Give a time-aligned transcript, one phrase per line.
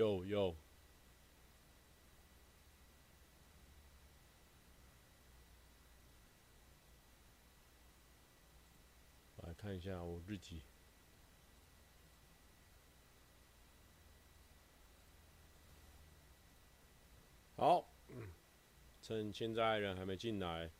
[0.00, 0.56] 有有。
[9.42, 10.62] 来看一下我日记。
[17.56, 17.86] 好，
[19.02, 20.70] 趁现在人还没进来，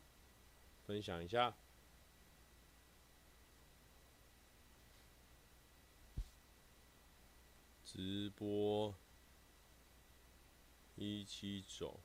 [0.87, 1.55] 分享一下。
[7.85, 8.95] 直播
[11.03, 11.99] 一七九，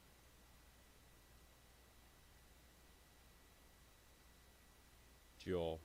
[5.37, 5.81] 九。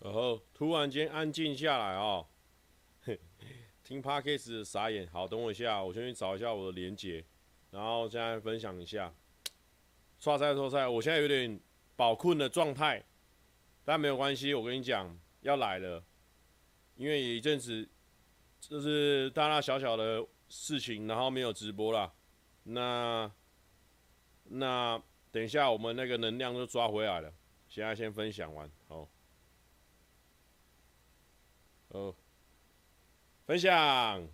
[0.00, 2.26] 然后突然间安静下来哦，
[3.84, 5.06] 听 Podcast 傻眼。
[5.06, 7.24] 好，等我一下，我先去找一下我的连接，
[7.70, 9.14] 然后现在分享一下。
[10.18, 11.60] 刷赛说赛，我现在有点
[11.94, 13.04] 饱困的状态，
[13.84, 14.52] 但没有关系。
[14.52, 16.02] 我跟你讲，要来了，
[16.96, 17.88] 因为一阵子
[18.58, 22.12] 就是大大小小的事情，然后没有直播了。
[22.64, 23.30] 那
[24.42, 27.32] 那等一下，我们那个能量就抓回来了。
[27.68, 29.08] 现在先分享完，好。
[31.88, 32.14] 哦，
[33.46, 34.28] 分享，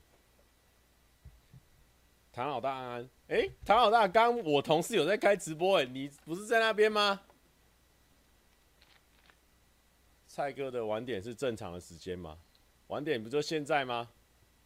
[2.33, 7.23] 唐老大安安，哎、唐老大，刚我同事有在开直播，哎，你不是在那边吗？
[10.27, 12.37] 蔡哥的晚点是正常的时间吗？
[12.89, 14.11] 晚点不就现在吗？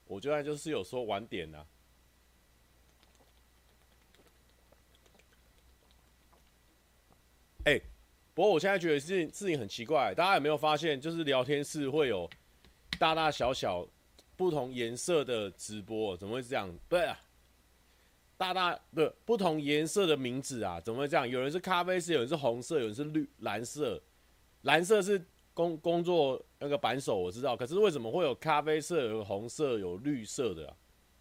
[0.06, 1.66] 我觉得就是有说晚点呐。
[7.64, 7.78] 哎，
[8.32, 12.28] 不过我现在觉得事情事情很奇怪，大家有没有发现，就是聊天室会有。
[12.96, 13.86] 大大小小
[14.36, 16.72] 不同颜色的直播，怎么会这样？
[16.88, 17.18] 对啊，
[18.36, 21.28] 大大不不同颜色的名字啊，怎么会这样？
[21.28, 24.00] 有人是咖啡色，有人是红色，有人是绿蓝色。
[24.62, 27.56] 蓝色是工工作那个扳手，我知道。
[27.56, 30.74] 可是为什么会有咖啡色、有红色、有绿色的？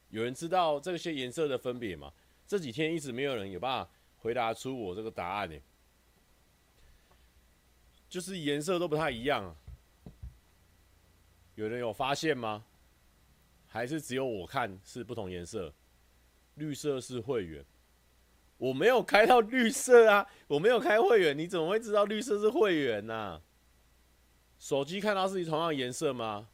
[0.10, 2.12] 有人知道这些颜色的分别吗？
[2.48, 5.56] 这几天一直没有人有办法回答出我这个答案呢。
[8.10, 9.56] 就是颜色都不太一样啊。
[11.58, 12.64] 有人有发现吗？
[13.66, 15.74] 还是只有我看是不同颜色？
[16.54, 17.66] 绿色是会员，
[18.60, 23.42] 我没有开到绿色啊，我没有开会员，你怎么会知道绿色是会员呢、
[24.60, 26.48] 手机看到是同样颜色吗？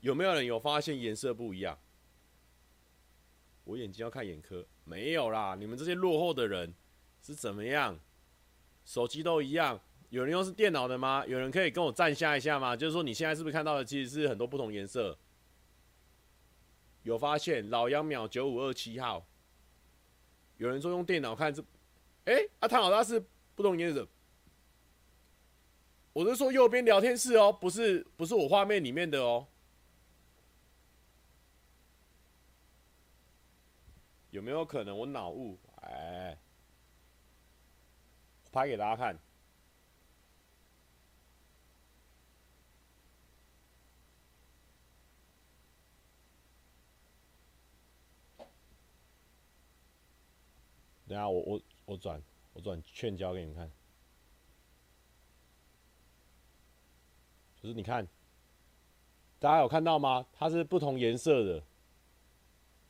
[0.00, 1.78] 有没有人有发现颜色不一样？
[3.64, 6.72] 我眼睛要看眼科，没有啦，你们这些落后的人
[7.20, 8.00] 是怎么样？
[8.86, 9.78] 手机都一样。
[10.14, 11.26] 有人用是电脑的吗？
[11.26, 12.76] 有人可以跟我站下一下吗？
[12.76, 15.18] 就是说你现在是不是看到的其实是很多不同颜色？
[17.02, 17.68] 有发现？
[17.68, 19.26] 老杨秒九五二七号，
[20.58, 21.60] 有人说用电脑看这，
[22.26, 23.20] 哎、欸，啊，唐老大是
[23.56, 24.06] 不同颜色。
[26.12, 29.48] 我是说右边聊天室哦，不是不是我画面里面的哦。
[34.30, 35.58] 有没有可能我脑雾？
[35.80, 36.38] 哎，
[38.52, 39.18] 拍给大家看。
[51.14, 52.20] 等下我我我转
[52.54, 53.70] 我转劝交给你们看，
[57.62, 58.04] 就是你看，
[59.38, 60.26] 大家有看到吗？
[60.32, 61.62] 它是不同颜色的，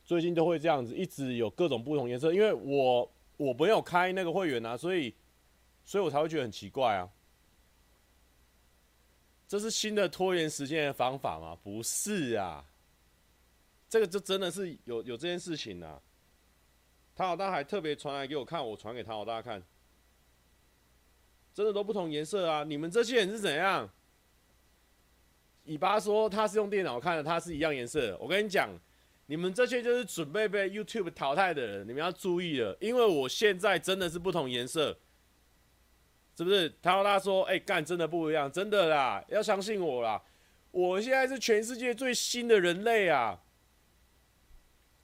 [0.03, 2.33] 最近都会这样子，一直有各种不同颜色。
[2.33, 5.13] 因为我我没有开那个会员啊，所以
[5.83, 7.07] 所以我才会觉得很奇怪啊。
[9.47, 11.55] 这是新的拖延时间的方法吗？
[11.63, 12.65] 不是啊，
[13.87, 16.01] 这个就真的是有有这件事情啊。
[17.15, 19.63] 唐老大还特别传来给我看，我传给唐老大看，
[21.53, 22.65] 真的都不同颜色啊！
[22.65, 23.89] 你们这些人是怎样？
[25.63, 28.17] 尾巴说他是用电脑看的，他是一样颜色。
[28.19, 28.69] 我跟你讲，
[29.27, 34.97] 你们这些就是准备被 YouTube 淘汰的人，你们要注意了，因为我现在真的是不同颜色，
[36.35, 36.69] 是不是？
[36.81, 40.21] 唐老大说：“哎、干，真的不一样，真的啦，要相信我啦！
[40.71, 43.41] 我现在是全世界最新的人类啊！”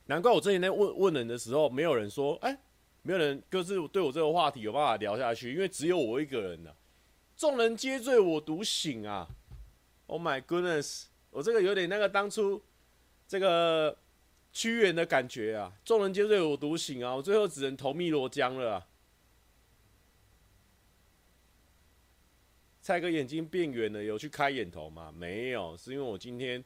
[0.08, 2.58] 难怪我之前在问问人的时候，没有人说，哎、
[3.02, 6.76] 没有人就是对我这个话题有办法聊下去，因为只有我一个人呐、啊，
[7.36, 9.28] 众人皆醉我独醒啊
[10.08, 12.62] ！Oh my goodness，我这个有点那个当初
[13.28, 13.98] 这个
[14.52, 18.88] 屈原的感觉啊，众人皆醉我独醒啊，我最后只能投汨罗江了啊。
[22.82, 25.14] 蔡哥眼睛变圆了，有去开眼头吗？
[25.16, 26.62] 没有，是因为我今天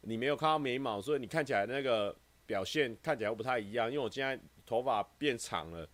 [0.00, 2.16] 你没有看到眉毛，所以你看起来那个
[2.48, 3.88] 表现看起来不太一样。
[3.88, 5.86] 因为我现在头发变长了，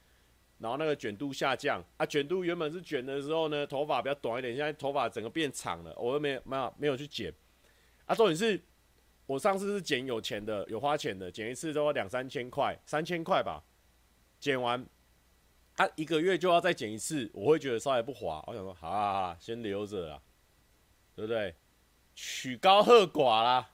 [0.58, 7.34] 然后那个卷度下降啊，卷度原本是卷的时候呢，头发比较短一点，现在头发整个变长了，我又没有没有没有去剪。
[8.06, 8.62] 啊，重点是，
[9.26, 13.62] 我上次是剪有钱的，有花钱的，剪一次都要两三千块，三千块吧，
[14.38, 14.86] 剪完。
[15.76, 18.40] 啊、一个月就要再剪一次，我会觉得稍微不划。
[18.46, 20.22] 我想说，好好好，先留着啦，
[21.16, 21.52] 对不对？
[22.14, 23.70] 曲高和寡啦。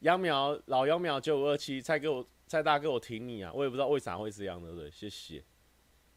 [0.00, 3.52] 秧苗老秧苗九五二七，蔡哥我蔡大哥我挺你啊！
[3.54, 4.90] 我也不知道为啥会这样，的对？
[4.90, 5.42] 谢谢。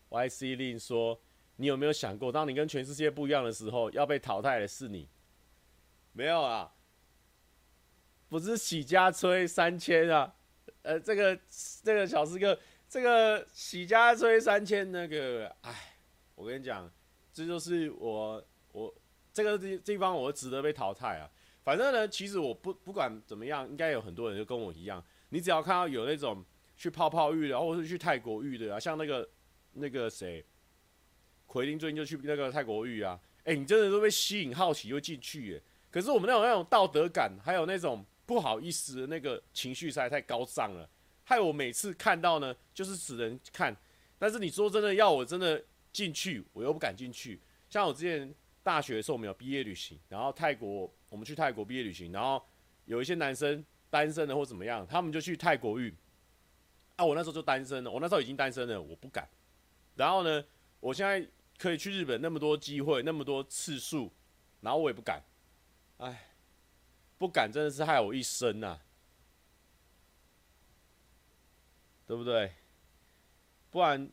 [0.09, 1.19] YC 令说，
[1.55, 5.07] 你有没有想过，当你跟全世界不一样的时候，要被淘汰的是你？
[6.11, 6.73] 没有啊，
[8.27, 10.35] 不是喜家吹三千啊，
[10.81, 11.39] 呃，这个
[11.83, 12.57] 这个小师哥。
[12.89, 15.95] 这个喜家吹三千，那个，哎，
[16.33, 16.91] 我跟你讲，
[17.31, 18.91] 这就是我我
[19.31, 21.29] 这个地地方，我值得被淘汰啊。
[21.63, 25.03] 反正呢，其实我不不管怎么样，应该有很多人就跟我一样。
[25.29, 26.44] 你只要看到有那种
[26.75, 29.29] 去泡泡浴的，或是去泰国浴的啊，像那个
[29.73, 30.44] 那个谁，
[31.45, 35.61] 奎林最近就去那个泰国浴啊，哎，你真的都被吸引好奇又进去耶。
[35.91, 40.89] 可是我们那种那种道德感，还有那种不好意思的那个情绪实在太高涨了。
[41.23, 43.75] 害我每次看到呢，就是只能看。
[44.17, 47.39] 但是你说真的，要我真的进去，我又不敢进去。
[47.69, 48.33] 像我之前
[48.63, 52.41] 大学的时候，我们有毕业旅行，然后泰国，我们去泰国毕业旅行，然后
[52.85, 55.94] 有一些男生单身的或怎么样，他们就去泰国浴。
[56.95, 59.27] 啊，我那时候就单身了，我那时候已经单身了，我不敢。
[59.95, 60.44] 然后呢，
[60.79, 61.25] 我现在
[61.57, 64.11] 可以去日本那么多机会，那么多次数，
[64.61, 65.21] 然后我也不敢。
[65.97, 66.29] 哎，
[67.17, 68.79] 不敢真的是害我一生呐。
[72.05, 72.51] 对不对？
[73.69, 74.09] 不然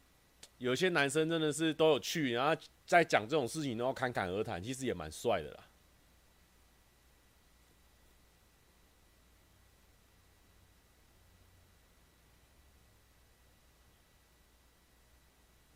[0.59, 5.66] 有些男生真的是都有去，然后在讲这种事情，然后侃侃而谈，其实也蛮帅的啦。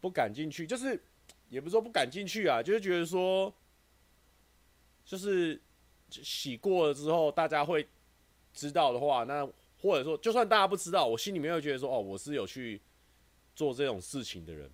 [0.00, 1.02] 不敢进去，就是
[1.48, 3.52] 也不是说不敢进去啊，就是觉得说，
[5.04, 5.60] 就是
[6.10, 7.88] 洗过了之后，大家会
[8.52, 9.48] 知道的话，那。
[9.82, 12.78] 或者说，就算大家不知道，我心里面会觉得说，哦，我是有去
[13.54, 14.70] 做这种事情的人。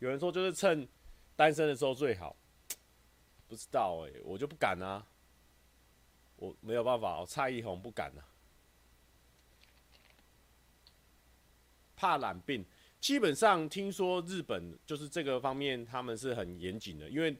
[0.00, 0.88] 有人说，就是趁
[1.36, 2.34] 单身的时候最好，
[3.46, 5.06] 不知道哎、我就不敢啊，
[6.34, 8.26] 我没有办法，我蔡依红不敢啊，
[11.94, 12.66] 怕染病。
[13.06, 17.36] 基本上听说日本就是这个方面，他们是很严谨的，因为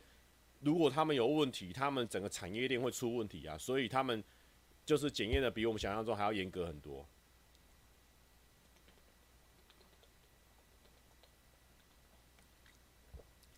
[0.60, 4.22] 如果他们有问题，他们整个产业链会出问题啊，所以他们。
[4.84, 7.04] 就是检验的比我们想象中还要严格很多。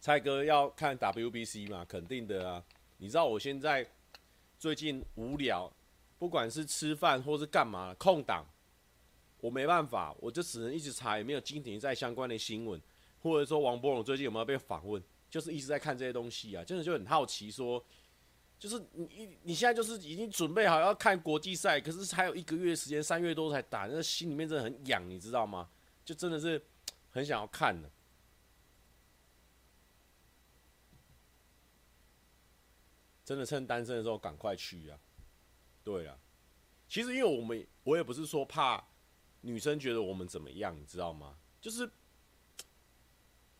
[0.00, 1.84] 蔡哥要看 WBC 嘛？
[1.84, 2.64] 肯定的啊！
[2.96, 3.86] 你知道我现在
[4.58, 5.70] 最近无聊，
[6.18, 8.46] 不管是吃饭或是干嘛，空档，
[9.40, 12.80] 我没办法，我就只能一直查有没有经典在相关的新闻，
[13.20, 17.84] 或者说王柏融最近有没有被访问，就是一直在看这些东西啊，真的就很好奇说。
[18.58, 25.70] 就是你你现在就是已经准备好要看国际赛，可是还有一个月时间，三月多才打，那心里面真的很痒，你知道吗？
[26.04, 26.60] 就真的是
[27.10, 27.88] 很想要看的。
[33.24, 34.98] 真的趁单身的时候赶快去啊！
[35.84, 36.18] 对啊，
[36.88, 38.82] 其实因为我们我也不是说怕
[39.40, 41.36] 女生觉得我们怎么样，你知道吗？
[41.60, 41.90] 就是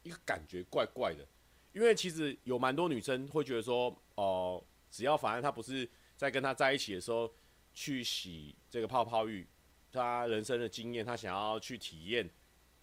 [0.02, 1.26] 一个感觉怪怪的，
[1.73, 4.64] 因为其实有蛮多女生会觉得说哦。
[4.90, 7.30] 只要反正他不是在跟他在一起的时候
[7.75, 9.47] 去洗这个泡泡浴，
[9.92, 12.28] 他人生的经验，他想要去体验。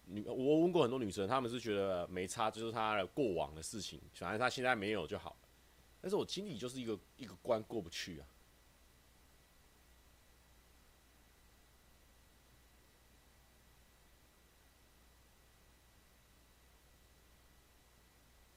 [0.04, 5.36] 女，我问过很多女生，他们是觉得没差，就是他的过往的事情，反正他现在没有就好。
[6.00, 8.26] 但是我心里就是一个一个关过不去啊。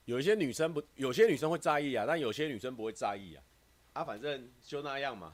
[0.10, 3.44] 有一些女生不，有些女生会在意啊，但有些女生不会在意啊。
[3.94, 5.32] 啊，反正就那样嘛。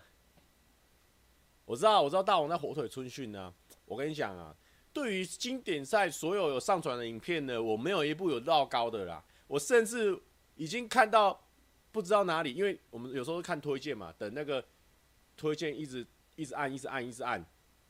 [1.64, 3.54] 我知道，我知道大王在火腿春训呢。
[3.86, 4.54] 我跟你讲啊，
[4.92, 9.24] 对于经典赛所有有上传的影片呢，我没有一部有绕高的啦。
[9.48, 10.20] 我甚至
[10.56, 11.42] 已经看到
[11.94, 14.62] 不知道哪里，因为我们有时候看推荐嘛，等那个
[15.38, 16.06] 推荐一直
[16.36, 17.42] 一直按，一直按，一直按，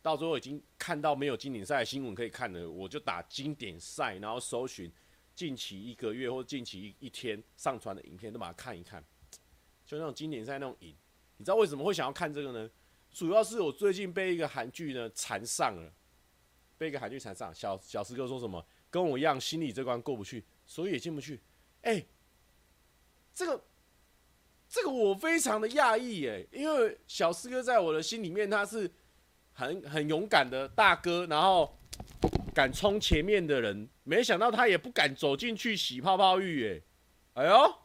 [0.03, 4.91] 到最后已经看到没有经典赛的新闻可以看了，我就打经典赛，然后搜寻。
[5.35, 9.03] 近期一个月或近期一一天上传的影片，都把它看一看，
[9.85, 10.95] 就那种经典赛那种影，
[11.37, 12.69] 你知道为什么会想要看这个呢？
[13.11, 15.93] 主要是我最近被一个韩剧呢缠上了，
[16.77, 17.53] 被一个韩剧缠上。
[17.53, 18.65] 小小师哥说什么？
[18.89, 21.41] 跟我一样，心里这关过不去，所以也进不去。
[21.81, 22.05] 哎、
[23.33, 23.63] 这个
[24.69, 28.89] 这个我非常的讶异哎，因为小师哥在我的心里面他是
[29.53, 31.77] 很很勇敢的大哥，然后
[32.55, 36.81] 敢冲前面的人，没想到他也不敢走进去洗泡泡浴
[37.33, 37.75] 哎，哎呦！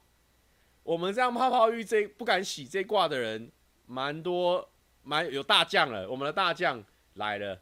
[0.85, 3.51] 我们这样泡泡浴这不敢洗这挂的人，
[3.87, 4.71] 蛮多，
[5.03, 6.09] 蛮有大将了。
[6.09, 6.83] 我们的大将
[7.15, 7.61] 来了，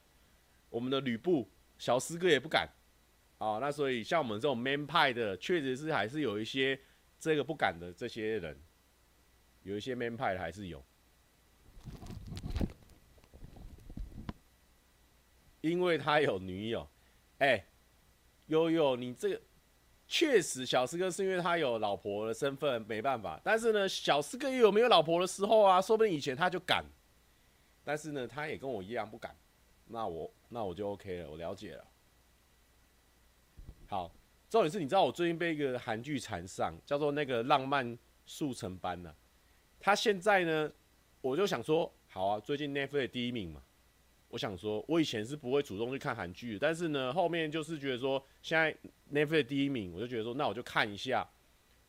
[0.68, 1.48] 我们的吕布
[1.78, 2.68] 小师哥也不敢。
[3.38, 6.78] 哦，那所以像我们这种 man 派的，确实是还是有一些
[7.18, 8.54] 这个不敢的这些人，
[9.62, 10.84] 有一些 man 派的还是有，
[15.62, 16.86] 因为他有女友。
[17.38, 17.66] 哎，
[18.46, 19.40] 悠悠，你这个。
[20.10, 23.38] 确实，小师哥是因为他有老婆的身份，没办法。
[23.44, 25.82] 但是呢，小师哥也有没有老婆的时候啊？
[25.82, 26.82] 说不定以前他就敢，
[27.84, 29.36] 但是呢，他也跟我一样不敢。
[29.84, 31.84] 那我那我就 OK 了，我了解了。
[33.86, 34.10] 好，
[34.48, 39.14] 重点是，你知道我最近被一个韩剧缠上，叫做那个《浪漫速成班》呢。
[39.78, 40.72] 他现在呢，
[41.20, 43.62] 我就想说，好啊，最近 Netflix 第一名嘛。
[44.28, 48.74] 我想说，我以前是不会主动去看韩剧，但是呢，后面就是觉得说，现在
[49.12, 51.26] Netflix 第一名，我就觉得说，那我就看一下。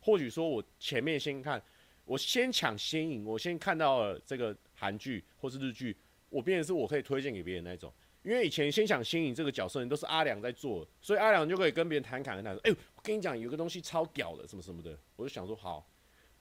[0.00, 1.62] 或许说我前面先看，
[2.06, 5.94] 我先抢先赢，我先看到了这个韩剧或是日剧，
[6.30, 7.92] 我变成是我可以推荐给别人那种。
[8.22, 14.98] 因为以前先抢先赢这个角色，人都是阿良在做，所以阿良就可以跟别人谈侃谈说，哎、欸，我跟你讲，有个东西超屌的，什么什么的。
[15.16, 15.86] 我就想说，好，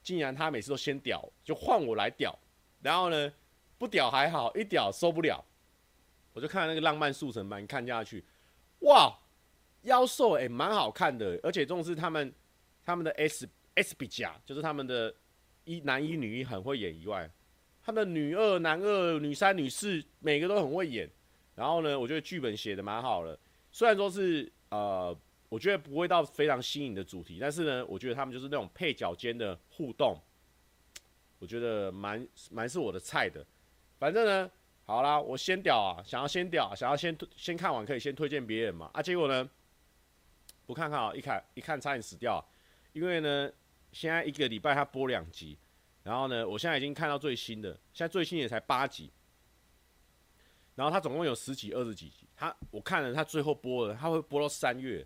[0.02, 2.38] 既然他每次都先屌，就换我来屌。
[2.82, 3.32] 然后呢，
[3.78, 5.44] 不屌还好，一屌受不了。
[6.34, 8.24] 我就看那个浪漫速成班，看下去，
[8.82, 9.14] 哇，
[9.82, 12.32] 妖兽哎，蛮好看的，而且重视他们
[12.86, 15.14] 他们的 S S 比甲，就是他们的
[15.66, 17.30] 一男一女一很会演以外，
[17.82, 21.10] 他们的女二、男二、女三、女四每个都很会演。
[21.56, 23.38] 然后呢，我觉得剧本写的蛮好的，
[23.72, 25.18] 虽然说是呃，
[25.50, 30.18] 我觉得不会到非常新颖的主题，但是呢，我觉得他们就是那种配角间的互动，
[31.40, 33.46] 我觉得蛮蛮是我的菜的，
[33.98, 34.50] 反正呢。
[34.90, 36.02] 好啦，我先屌啊！
[36.04, 38.90] 想要先屌，想要先先看完，可以先推荐别人嘛。
[38.92, 39.48] 啊，结果呢，
[40.66, 42.44] 不看看啊，一看一看差点死掉，
[42.94, 43.52] 因为呢，
[43.92, 45.56] 现在一个礼拜他播两集，
[46.02, 49.12] 然后呢，我现在已经看到最新的，现在最新也才八集，
[50.74, 55.06] 然后他总共有十几、二十几集，他我看了他最后播了，他会播到三月，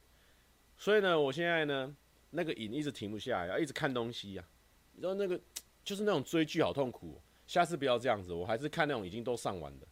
[0.78, 1.94] 所以呢，我现在呢，
[2.30, 4.48] 那个瘾一直停不下来，要一直看东西呀、啊，
[4.94, 5.38] 你知道那个
[5.84, 9.88] 就是那种追剧好痛苦、下次不要这样子，我还是看那种已经都上完的。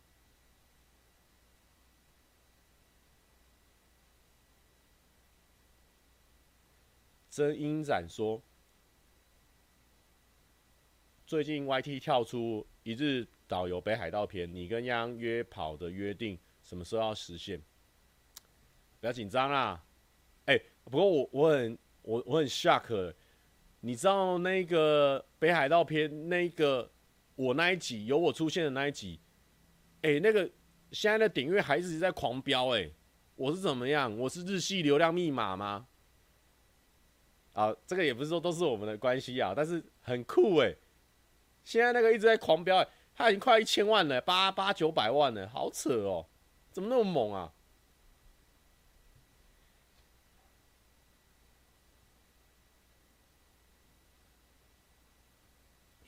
[7.30, 8.42] 真英展说，
[11.26, 17.62] 最近 YT 跳出一日导游北海道篇，你跟央约跑的约定什么时候要实现？
[19.00, 19.82] 不要紧张啦，
[20.46, 23.14] 哎，不过我我很我我很 shock，
[23.80, 26.91] 你知道那个北海道篇那个。
[27.42, 29.20] 我那一集有我出现的那一集，
[30.04, 30.48] 哎、那个
[30.92, 32.88] 现在的点阅还一直在狂飙，哎，
[33.36, 34.16] 我是怎么样？
[34.16, 35.88] 我是日系流量密码吗？
[37.54, 40.76] 啊，这个也不是说都是我们的关系啊，但是很酷哎！
[41.64, 46.28] 现在那个一直在狂飙，哎，他已经快一千万了，八八九百万了，好扯哦，
[46.72, 47.52] 怎么那么猛啊？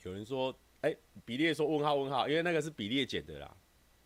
[0.04, 0.56] 有人说。
[1.26, 3.58] 比列说问号问号，因为那个是比列剪的啦。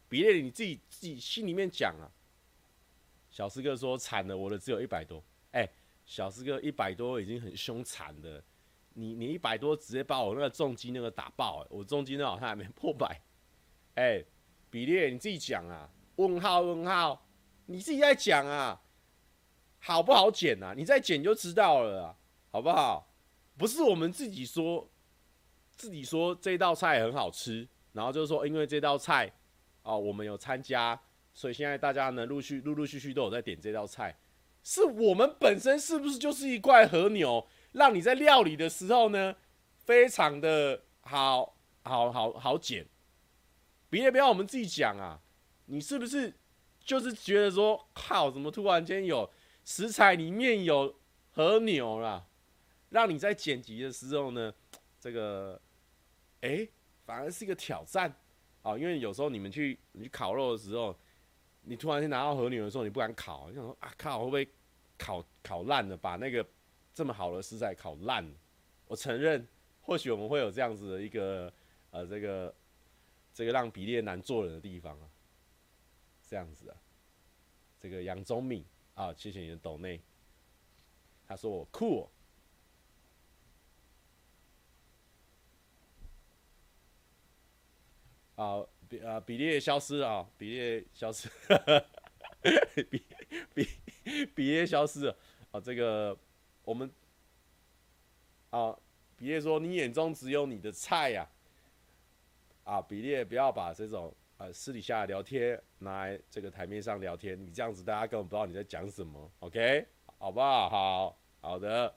[0.09, 2.05] 比列你自己自己心里面讲啊。
[3.29, 5.23] 小师哥说惨了，我的只有一百多。
[5.51, 5.67] 哎、
[6.05, 8.43] 小师哥一百多已经很凶残的，
[8.93, 13.19] 你你一百多直接把我那个重机那个打爆，欸，我重机那好像还没破百。
[13.95, 14.23] 哎、
[14.69, 17.27] 比列你自己讲啊，问号问号，
[17.65, 18.81] 你自己在讲啊，
[19.79, 20.73] 好不好剪啊？
[20.75, 22.15] 你再剪就知道了，
[22.51, 23.11] 好不好？
[23.57, 24.89] 不是我们自己说。
[25.77, 29.31] 自己说这道菜很好吃，然后就是说，因为这道菜，
[29.83, 30.99] 哦，我们有参加，
[31.35, 34.17] 所以现在大家呢陆续陆陆续续都有在点这道菜。
[34.63, 39.35] 是我们本身是不是就是一块和牛，让你在料理的时候呢，
[39.85, 42.85] 非常的好好好好剪？
[43.89, 45.21] 别不要我们自己讲啊，
[45.67, 46.33] 你是不是
[46.83, 49.29] 就是觉得说，靠，怎么突然间有
[49.63, 52.25] 食材里面有和牛啦，
[52.89, 54.51] 让你在剪辑的时候呢，
[54.99, 55.61] 这个。
[56.41, 56.67] 哎、
[57.05, 58.13] 反而是一个挑战
[58.61, 58.77] 啊！
[58.77, 60.95] 因为有时候你们去你去烤肉的时候，
[61.63, 64.47] 你突然间拿到和牛的时候，你不敢烤，你想说啊靠，会不会
[64.97, 65.97] 烤烤烂了？
[65.97, 66.45] 把那个
[66.93, 68.25] 这么好的食材烤烂？
[68.85, 69.47] 我承认，
[69.81, 71.51] 或许我们会有这样子的一个
[71.91, 72.55] 呃这个
[73.33, 75.09] 这个让比利难做人的地方啊，
[76.29, 76.77] 这样子啊，
[77.79, 78.63] 这个杨宗敏
[78.93, 79.99] 啊，谢谢你的抖内，
[81.27, 82.07] 他说我酷。
[88.37, 91.27] 啊，比啊比利消失了啊，比利消失，
[92.87, 93.03] 比
[93.55, 93.67] 比
[94.35, 95.17] 比利消失了
[95.49, 96.15] 啊，这个
[96.63, 96.87] 我们
[98.51, 98.77] 啊，
[99.15, 101.27] 比利说你眼中只有你的菜呀，
[102.63, 109.83] 啊，啊，比利不要把这种呃私底下聊天拿来这个台面上聊天，你这样子大家根本不知道你在讲什么，OK，
[110.19, 110.69] 好不好？
[110.69, 111.91] 好好的，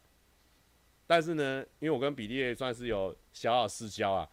[1.07, 4.27] 但是呢，因为我跟比利算是有小小私交啊。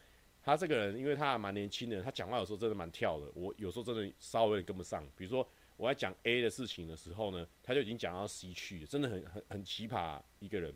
[0.48, 3.30] 他这个人，因为他还蛮年轻的，他讲话有时候真的蛮跳的。
[3.36, 5.06] 我有时候真的稍微跟不上。
[5.18, 10.74] 比如说我在讲 A 的事情的时候呢，他就已经讲到 C 去，真的很很很奇葩一个人。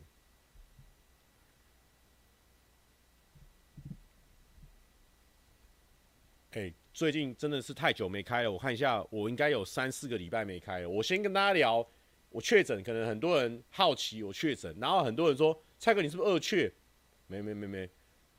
[6.50, 10.90] 哎，最近真的是太久没开了，我看一下，我应该有三四个礼拜没开了。
[10.90, 11.88] 我先跟大家聊，
[12.28, 16.70] 我确诊，可能很多人好奇我确诊，然后很多人说蔡哥你是不是二确？
[17.26, 17.88] 没没没没。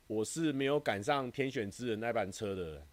[0.06, 2.86] 我是没有赶上天选之人那班车的，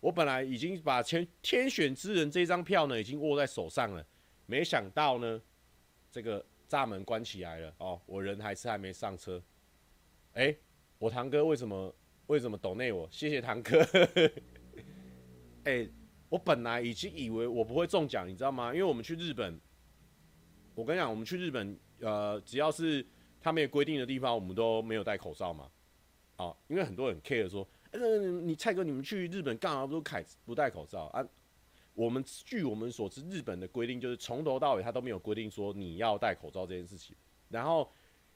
[0.00, 4.04] 我本来已经把天天选之人这张票呢已经握在手上了，
[4.46, 5.40] 没想到呢，
[6.10, 9.40] 这个闸门关起来了哦，我人还是还没上车。
[10.32, 10.54] 哎，
[10.98, 11.94] 我堂哥为什么
[12.26, 13.08] 为什么抖内我？
[13.10, 13.80] 谢谢堂哥。
[15.64, 15.88] 哎，
[16.28, 18.74] 我本来已经以为我不会中奖，你知道吗？
[18.74, 19.60] 因为我们去日本，
[20.74, 23.06] 我跟你讲，我们去日本，呃，只要是
[23.40, 25.70] 他们有规定的地方，我们都没有戴口罩嘛。
[26.36, 31.26] 啊，因为很多人 care 说，呃，你蔡哥，你们去日本干嘛不开不戴口罩啊？
[31.94, 37.16] 我们据我们所知，日本的规定就是从头到尾他都没有规定说你要戴口罩这件事情。
[37.48, 37.90] 然后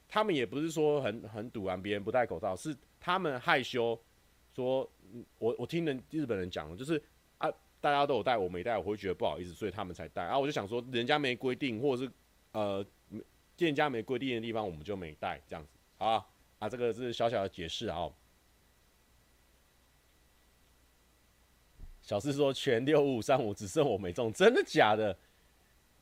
[0.07, 3.95] 他们也不是说很很堵拦别人不戴口罩，是他们害羞
[4.55, 4.89] 说，
[5.37, 6.99] 我我听人日本人讲，就是
[7.37, 7.47] 啊，
[7.79, 10.23] 大家都有戴，我没戴，我会觉得不好意思，所以他们才戴。
[10.23, 12.11] 啊我就想说，人家没规定，或者是
[12.53, 12.83] 呃
[13.55, 16.25] 店家没规定的地方，我们就没戴，这样子，啊。
[16.61, 18.07] 啊，这个是小小的解释啊。
[22.03, 25.17] 小四说全六五三五只剩我没中，真的假的？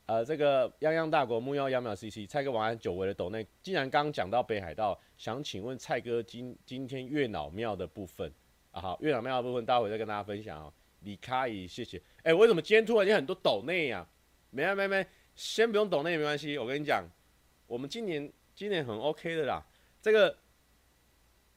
[0.04, 8.30] 呃，这个泱泱大国木妖幺秒 CC 蔡哥晚安，久违的抖内，既然刚讲到北海道，想请问蔡哥今今天月老庙的部分
[8.70, 10.70] 啊，好，月老庙的部分待会再跟大家分享哦。
[11.00, 12.02] 李卡伊，谢谢。
[12.22, 14.06] 哎、为什么今天突然间很多抖内呀？
[14.50, 17.02] 没啊没没，先不用抖内没关系，我跟你讲，
[17.66, 19.64] 我们今年今年很 OK 的啦，
[20.02, 20.36] 这个。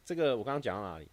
[0.05, 1.07] 这个我刚刚讲到哪里？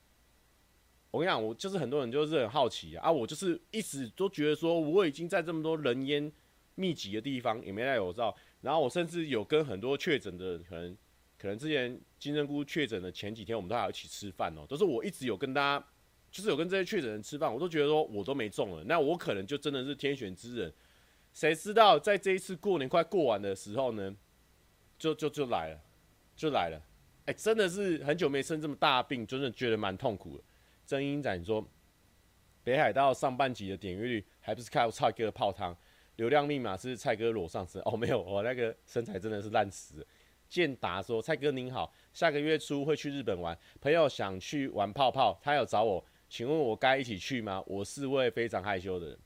[1.13, 6.33] 我跟你讲，我就是很多人就是很好奇啊，我就是一直都觉得说我已经在这么多人烟
[6.77, 10.97] 密集的地方也没戴口罩，然后我甚至有跟很多确诊的可能，
[11.37, 15.87] 可能之前金针菇确诊的前几天，我们都还要一起吃饭哦，都是我一直有跟大家，
[16.31, 20.73] 就是有跟这些确诊人吃饭，我都觉得说我都没中了，那我可能就真的是天选之人，
[21.35, 24.15] 谁知道在这一次过年快过完的时候呢，
[24.97, 25.81] 就就就来了，
[26.37, 26.81] 就来了。
[27.33, 30.45] 真的是很久没生这么大病，真的觉得蛮痛苦的。
[30.87, 31.65] 曾英仔说，
[32.65, 35.77] 北海道上半集的点阅率还不是靠蔡哥泡汤，
[36.17, 37.81] 流量密码是蔡哥裸上身。
[37.85, 40.07] 哦，没有，我那个身材真的是烂死了。
[40.49, 47.63] 健达说，蔡哥您好，下个月初会去日本玩，朋友想去玩泡泡，他有找我，请问我该一起去吗？
[47.67, 49.19] 我是位非常害羞的人。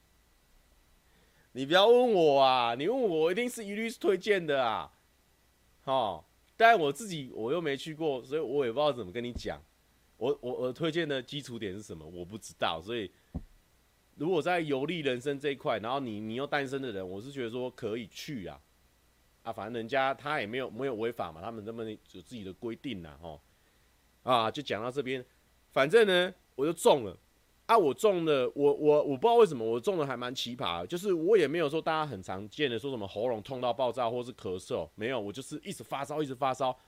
[1.53, 4.93] 你不要问我啊，你问我，我一定是一律是推荐的啊。
[5.83, 6.29] 好。
[6.57, 9.61] 但我自己我又没去过，所以我也不知道怎么跟你讲。
[10.17, 12.07] 我我我推荐的基础点是什么？
[12.07, 12.81] 我不知道。
[12.81, 13.11] 所以
[14.17, 18.61] 如果在游历人生这一块，然后你你又单身的人，我是觉得说可以去啊。
[19.43, 23.41] 啊，反正人家他也没有没有违法嘛，他们那么有自己的规定呐，吼。
[24.23, 25.23] 啊，就讲到这边，
[25.73, 27.19] 反正呢，我就中了。
[27.67, 36.79] 啊，我中的，我我我不知道为什么我中的还蛮奇葩，就是我也没有说大家很常见的说什么喉咙痛到爆炸或是咳嗽，没有，我就是一直发烧，一直发烧，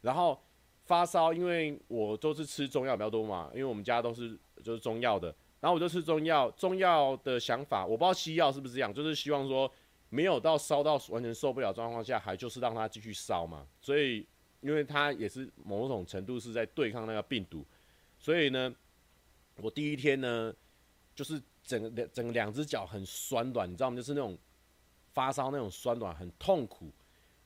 [0.00, 0.42] 然后
[0.86, 9.70] 发烧，因为我都是吃中药比较多嘛，因为我们家都是就是中药的，然后我就吃中药，中药的想法我不知道西药是不是这样，就是希望说
[10.08, 14.26] 没有到烧到完全受不了状况下，还就是让它继续烧嘛，所以
[14.62, 17.64] 因为它也是某种程度是在对抗那个病毒，
[18.18, 18.74] 所以呢。
[19.62, 20.54] 我第一天呢，
[21.14, 23.96] 就是整个两整个两只脚很酸软，你知道吗？
[23.96, 24.36] 就是那种
[25.12, 26.92] 发烧那种酸软，很痛苦。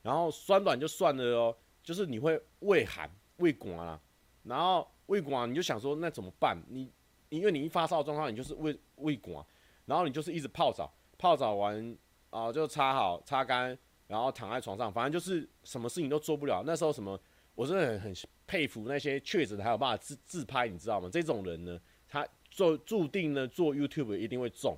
[0.01, 4.01] 然后酸软就算了哦，就是你会胃寒、畏寒啦。
[4.43, 6.61] 然后畏寒，你就想说那怎么办？
[6.67, 6.91] 你
[7.29, 9.45] 因为你一发烧的状况，你就是畏畏寒，
[9.85, 11.97] 然后你就是一直泡澡，泡澡完
[12.29, 16.63] 啊、就擦好、擦干，然后躺在床上，反正就是什么事情都做不了。
[16.65, 17.19] 那时候什么，
[17.55, 18.13] 我真的很很
[18.47, 21.09] 佩服那些确诊还有办法自自拍，你知道吗？
[21.11, 21.79] 这种人呢。
[22.51, 24.77] 做注定呢做 YouTube 一定会中，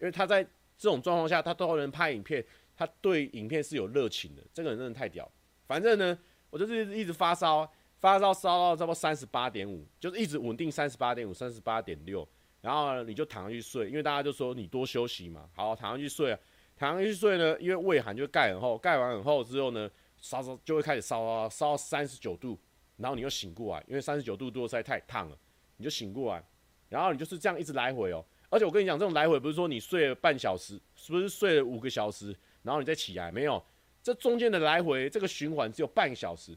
[0.00, 5.30] 因为他在这种状况下他都能拍影片，他对影片是有热情的，这个人真的太屌。
[5.66, 12.26] 反正呢，我就是一直发烧，发烧烧到差不多三十八点五，就是一直稳定三十八点五、三十八点六，
[12.62, 16.38] 然后呢你就躺上去睡，因为大家就说你多休息嘛，好躺上去睡啊，
[16.74, 22.58] 躺上去睡呢，因为胃寒就盖很厚，盖完很厚之后呢，烧烧就会开始烧烧烧到三十九度，
[22.96, 25.38] 然后你又醒过来，因为三十九度多实在太烫了，
[25.76, 26.42] 你就醒过来，
[26.90, 33.64] 然后你就是这样一直来回哦，而且我跟你讲，这种来回不是说你睡了半小时，是不是睡了五个小时，然后你再起来，没有。
[34.02, 36.56] 这中间的来回，这个循环只有半小时，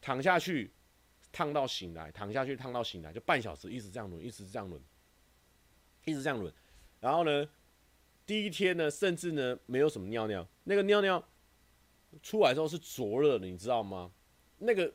[0.00, 0.70] 躺下去
[1.32, 4.80] 烫到醒来，躺下去烫到醒来，就半小时，一直这样轮，一直这样轮，
[6.04, 6.52] 一直这样轮。
[7.00, 7.48] 然后呢，
[8.24, 11.26] 第一天呢，甚至呢没有什么尿尿，那个尿尿
[12.22, 14.12] 出来之后是灼热的，你知道吗？
[14.58, 14.92] 那个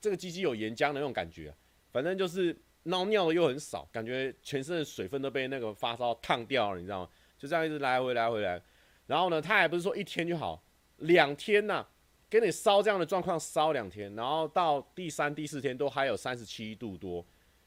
[0.00, 1.52] 这个鸡鸡有岩浆的那种感觉，
[1.90, 7.08] 反正就是尿尿的又很少，感觉全身的水分都被那个发烧烫掉了，你知道吗？
[7.38, 8.60] 就这样一直来回来回来。
[9.06, 10.62] 然后呢，他还不是说一天就好。
[10.98, 11.88] 两天呐、啊，
[12.30, 17.22] 给你烧这样的状况烧两天，然后到第三、第四天都还有三十七度多，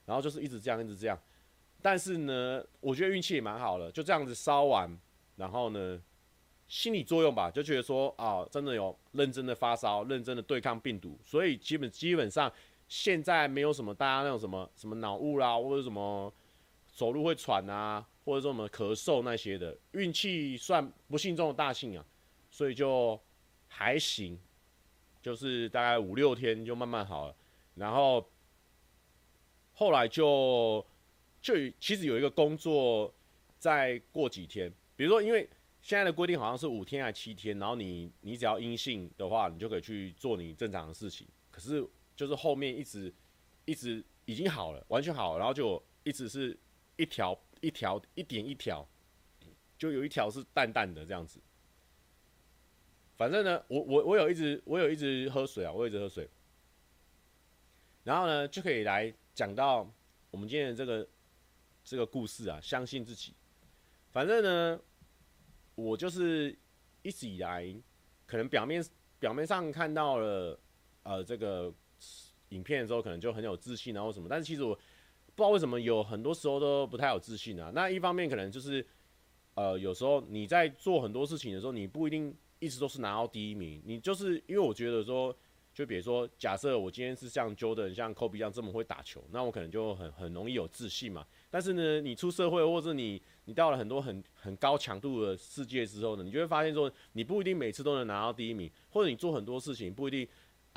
[0.06, 1.18] 然后就是一直这样，一直这样。
[1.82, 4.98] 但是呢，我觉得运气也蛮好的，就这样子烧完，
[5.36, 6.02] 然后呢，
[6.68, 12.52] 心理作用吧，就觉得说啊，真的有认真的发烧，认真的对抗病毒，所以基本基本上
[12.90, 16.34] 现在没有什么大家那种什么什么脑雾啦，或者什么
[16.92, 22.06] 走路会喘啊，或者说什么咳嗽那些的，运气算不幸中的大幸啊。
[22.52, 23.18] 所以就
[23.68, 24.38] 还行，
[25.22, 27.36] 就是大概五六天就慢慢好了，
[27.76, 28.28] 然后
[29.74, 30.84] 后来就
[31.40, 33.14] 就其实有一个工作，
[33.60, 35.48] 再过几天，比如说因为
[35.80, 41.28] 现在的规定好像是五天还七天，然后你你只要阴性的话，你就可以去做你正常的事情。
[41.52, 41.86] 可是
[42.20, 43.14] 就是后面一直
[43.64, 46.60] 一直已经好了，完全好了，然后就一直是
[46.98, 48.86] 一条一条一点一条，
[49.78, 51.40] 就有一条是淡淡的这样子。
[53.16, 56.30] 反正呢，我我我有一直我有一直喝水啊，我一直喝水。
[58.04, 59.90] 然后呢，就可以来讲到
[60.30, 61.08] 我们今天的这个
[61.86, 63.34] 这个故事啊，相信自己。
[64.12, 64.82] 反正呢，
[65.76, 66.54] 我就是
[67.02, 67.74] 一直以来，
[68.26, 68.86] 可能表面
[69.20, 70.60] 表面上看到了
[71.04, 71.74] 呃这个
[72.50, 77.72] 影片的时候，可能就很有自信啊或什么，但是其实我不知道为什么有很多时候都不太有自信啊。
[77.74, 78.86] 那一方面可能就是
[79.56, 82.36] 呃有时候你在做很多事情的时候，你不一定。
[82.62, 85.34] 一直都是拿到第一名，你就是因为我觉得说，
[85.74, 91.26] 就比如说，假设我今天是像 Jordan、像 Kobe 一样这么会打球，那我可能就很很容易有自信嘛。
[91.50, 100.28] 但是呢，你出社会或者你你到了很多很很高强度的世界之后呢，你就会发现说，你不一定每次都能拿到第一名，或者你做很多事情不一定，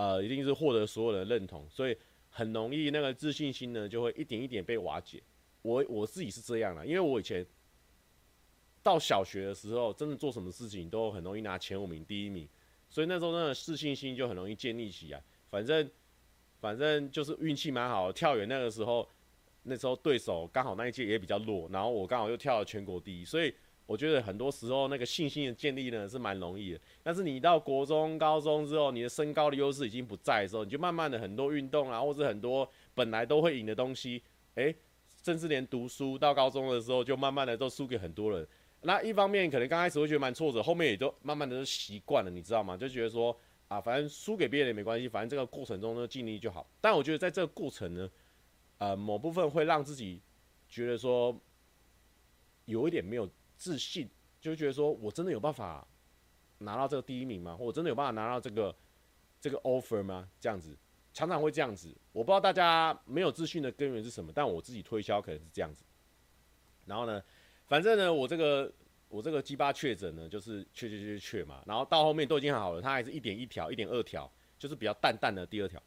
[0.03, 1.97] 呃，一定是获得所有人的认同，所以
[2.29, 5.23] 很容易那个自信心呢就会一点一点被瓦解。
[5.63, 7.47] 我我自己是这样的，因为我以前。
[8.85, 12.49] 到小学的时候，真的做什么事情都很容易拿前五名、第一名，
[12.91, 15.23] 所以那时候那个自信心就很容易建立起来。
[15.49, 15.89] 反正，
[16.61, 18.11] 反正就是运气蛮好。
[18.11, 19.09] 跳远那个时候，
[19.63, 23.55] 那时候对手刚好那一届也比较弱，然后我刚好又跳了全国第一，所以
[23.93, 26.81] 我觉得很多时候那个信心的建立呢是蛮容易的。
[27.03, 34.23] 但是你到国中、高中之后，你的身高的优势已经不在的时候，你就慢慢的很多运动啊，或者很多本来都会赢的东西，
[34.55, 34.75] 诶，
[35.23, 38.49] 甚至连读书到高中的时候，就慢慢的都输给很多人。
[38.81, 42.75] 那一方面可能刚开始会觉得蛮挫折，后面也就慢慢的都习惯了，你知道吗？
[42.75, 43.37] 就觉得说
[43.69, 46.67] 啊，反正输给别人也没关系，反正这个过程中呢尽力就好。
[46.81, 48.11] 但我觉得在这个过程呢，
[48.79, 50.19] 呃，某部分会让自己
[50.67, 51.39] 觉得说
[52.65, 53.29] 有一点没有
[53.63, 55.87] 自信，就觉得说我真的有办法
[56.59, 57.57] 拿到这个第一名吗？
[57.57, 58.75] 或我真的有办法拿到这个
[59.41, 60.29] 这个 offer 吗？
[60.41, 60.77] 这样子
[61.15, 61.97] 常常会这样子。
[62.11, 65.85] 我不知道大家没有自信的根源是什么，但我自己推销可能是这样子。
[66.87, 67.23] 然后呢，
[67.69, 68.73] 反正呢，我这个
[69.09, 75.81] 我这个鸡巴确诊呢，就是确确确确嘛，然后到后面都已经好了，它还是一点一条，一点二条，就是比较淡淡的第二条。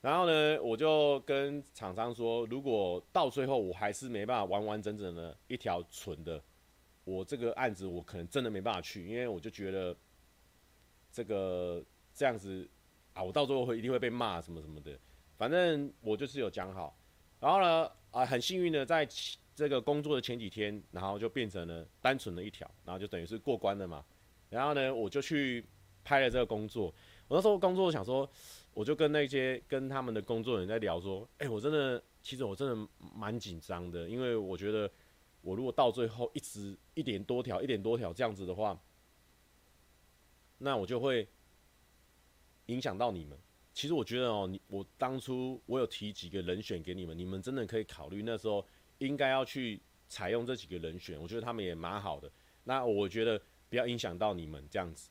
[0.00, 6.42] 然后呢，我就跟厂商说，如果到最后我还是没办法完完整整的一条纯的，
[7.04, 9.96] 我这个案子我可能真的没办法去，因为我就觉得
[11.10, 11.84] 这个
[12.14, 12.68] 这样子
[13.14, 14.98] 啊，我到最后会一定会被骂什么什么的。
[15.36, 16.96] 反正我就是有讲好，
[17.40, 19.08] 然后呢，啊，很幸运的在。
[19.54, 24.02] 这个工作的前几天，然后就变成了单纯的一条，然后就等于是过关了嘛。
[24.48, 25.62] 然后呢，我就去
[26.02, 26.86] 拍了这个工作。
[27.28, 28.28] 我那时候工作想说，
[28.72, 34.90] 我就跟那些跟他们的工作人员在聊说，哎，我真的，其实我真的蛮紧张的，因为我觉得
[35.42, 38.80] 我如果到最后一直一点多条、一点多条这样子的话，
[40.58, 41.28] 那我就会
[42.66, 43.38] 影响到你们。
[43.74, 48.66] 其实我觉得哦，你我当初我有提几个人选给你们，你们真的可以考虑那时候。
[48.98, 52.30] 应该要去采用这几个人选，我觉得他们也蛮好的。
[52.62, 55.10] 那我觉得不要影响到你们这样子。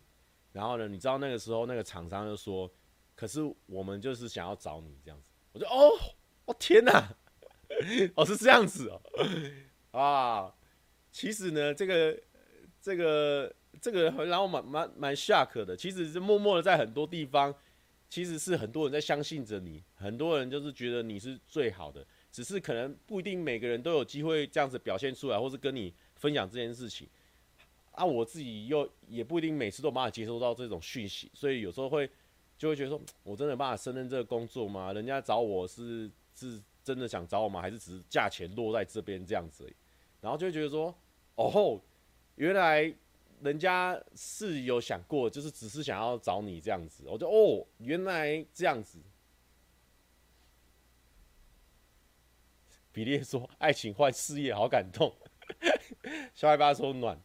[0.54, 2.72] 然后呢，你知道那个时候那个厂商就说
[3.17, 5.91] ：“可是我们就是想要找你这样子。”我就哦，
[6.46, 7.13] 哦天哪，
[8.15, 9.02] 哦是这样子哦，
[9.91, 10.54] 啊，
[11.12, 12.17] 其实呢，这个
[12.82, 15.75] 这个这个让我蛮蛮蛮 shock 的。
[15.75, 17.54] 其实是默默的在很多地方，
[18.10, 27.08] 其实是很多人在相信着你，很多人就是觉得你是最好的，只是可能不一定每个人都有机会这样子表现出来，或是跟你分享这件事情。
[27.91, 32.10] 啊，我自己又也不一定每次都有办法接收到这种讯息，所以有时候会
[32.58, 34.93] 就会觉得说，我真的有办法胜任这个工作吗？
[34.93, 37.62] 人家找我是是真的想找我吗？
[37.62, 39.75] 还是只是价钱落在这边这样子而已？
[40.22, 40.96] 然后就会觉得说，
[41.36, 41.82] 哦，
[42.36, 42.94] 原来
[43.42, 47.04] 人家是有想过，就是只是想要找你这样子。
[47.08, 49.00] 我就哦，原来这样子。
[52.94, 55.14] 比利说，爱情换事业，好感动。
[56.36, 57.20] 小海巴说暖。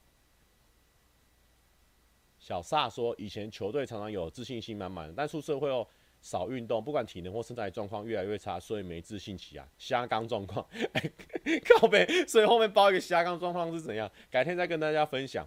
[2.39, 5.89] 小萨说：“以前球队常常有自信心满满，但出社会后
[6.27, 9.69] 少运动，不管体能或身材状况越来越差，所以没自信起啊。
[9.79, 10.67] 虾缸状况，
[11.79, 14.11] 靠背，所以后面包一个虾缸状况是怎样？
[14.31, 15.47] 改天再跟大家分享。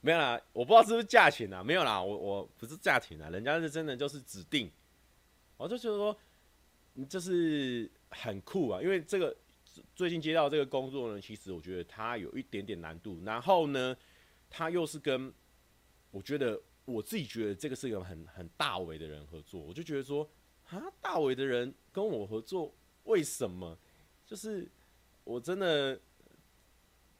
[0.00, 1.64] 没有啦，我不知道是不是价钱啊？
[1.64, 4.70] 没有啦，我我不是价钱啊，人家是真的就是指定。
[5.56, 6.16] 我就觉得说，
[6.94, 9.36] 你就是很酷啊，因为这个
[9.94, 13.20] 最近接到这个工作呢，其实我觉得它有一点点难度。
[13.24, 13.96] 然后呢？”
[14.48, 15.30] 他又是跟，
[16.12, 20.26] 我觉得我自己觉得这个是一个很很大尾的人合作，我就觉得说，
[20.68, 23.78] 啊，大尾的人跟我合作，为什么？
[24.24, 24.66] 就是
[25.24, 26.00] 我真的，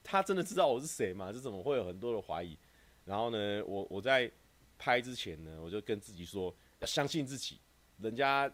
[0.03, 1.31] 他真的知道我是谁吗？
[1.31, 2.59] 这怎么会有很多的怀疑？
[3.05, 4.33] 然后呢，我我在
[4.79, 7.61] 拍之前呢，我就跟自己说，要相信自己，
[7.99, 8.51] 人家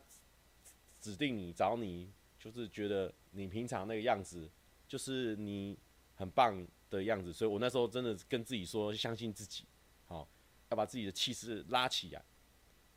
[1.00, 4.50] 指定你找你，就是觉得你平常那个样子，
[4.88, 5.78] 就是你
[6.16, 6.66] 很棒。
[6.92, 9.64] 的样子，所以我那时候真的跟自己说，相信自己，
[10.04, 10.28] 好，
[10.72, 12.24] 要把自己的气势拉起来。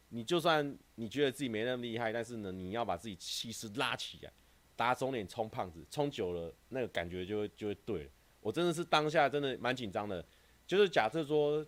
[0.09, 4.31] 你就算你觉得自己没那么厉害，但是呢，你要把自己气势拉起来，
[4.75, 8.09] 打肿脸充胖子，充久了那个感觉就会就会对了。
[8.39, 10.25] 我真的是当下真的蛮紧张的，
[10.65, 11.65] 就是假设说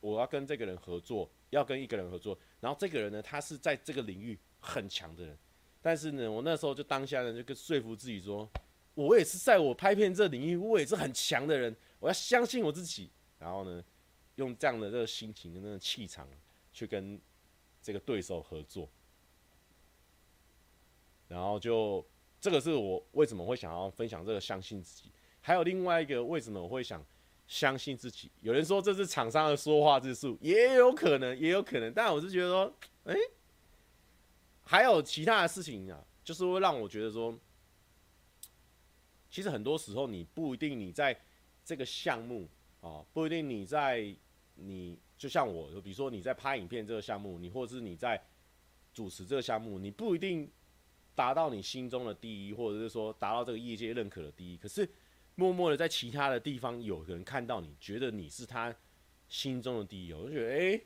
[0.00, 5.38] 我要跟这个人合作，要跟一个人合作，然后这个人呢，他是在这个领域很强的人，
[5.80, 8.48] 但是呢，我那时候就当下呢就跟说服自己说。
[8.94, 11.76] 我也是在我拍片这领域，我也是很强的人。
[12.00, 13.84] 我要相信我自己，然后呢，
[14.36, 16.26] 用这样的这个心情跟那个气场
[16.72, 17.20] 去跟
[17.82, 18.88] 这个对手合作。
[21.28, 22.04] 然后就
[22.40, 25.10] 这个是我为什么会想要分享这个相信自己。
[25.40, 27.04] 还有另外一个为什么我会想
[27.46, 28.30] 相信自己？
[28.40, 31.92] 有人说这是厂商的说话之术，也有可能，也有可能。
[31.92, 32.72] 但我是觉得说，
[33.04, 33.14] 哎，
[34.64, 37.38] 还有其他的事情啊，就是会让我觉得说。
[39.28, 41.14] 其实很多时候，你不一定你在
[41.62, 42.48] 这个项目
[42.80, 44.14] 啊，不一定你在
[44.56, 48.20] 你就像我，比如说你在拍影片这个项目，你或者是你在
[48.92, 50.50] 主持这个项目，你不一定
[51.14, 54.56] 达到你心中的第一，或者是说达到这个业界认可的第一。
[54.56, 54.88] 可是
[55.34, 58.74] 默默的在其他的地方，有人看到你，觉得你是他
[59.28, 60.80] 心中的第一，我就觉得哎、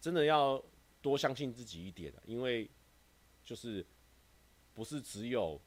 [0.00, 0.62] 真的要
[1.00, 2.70] 多相信自己一点，因为
[3.44, 3.86] 就是
[4.74, 5.60] 不是只有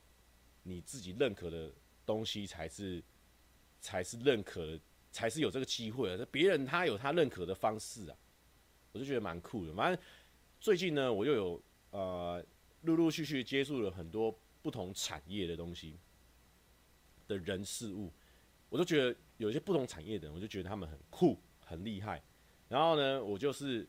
[0.63, 1.71] 你自己认可的。
[2.10, 3.04] 东西才是
[3.80, 4.80] 才是认可的，
[5.12, 6.26] 才是有这个机会的。
[6.28, 8.15] 别人他有他认可的方式啊，
[8.91, 9.74] 我就觉得蛮酷的。
[9.74, 10.04] 反正
[10.60, 12.45] 最近呢，我又有呃
[12.82, 15.98] 陆陆续续接触了很多不同产业的东西
[17.28, 18.12] 的人事物，
[18.69, 22.22] 我就觉得有一些不同产业的人，我就觉得他们很酷很厉害。
[22.67, 23.88] 然后呢，我就是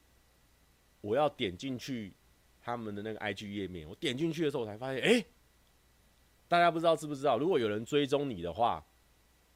[1.00, 2.12] 我要点进去
[2.61, 5.24] 他们的那个 IG 页面，我点进去的时候，我才发现，哎、
[6.48, 7.37] 大家不知道知不知道？
[7.37, 8.85] 如果有人追踪你的话，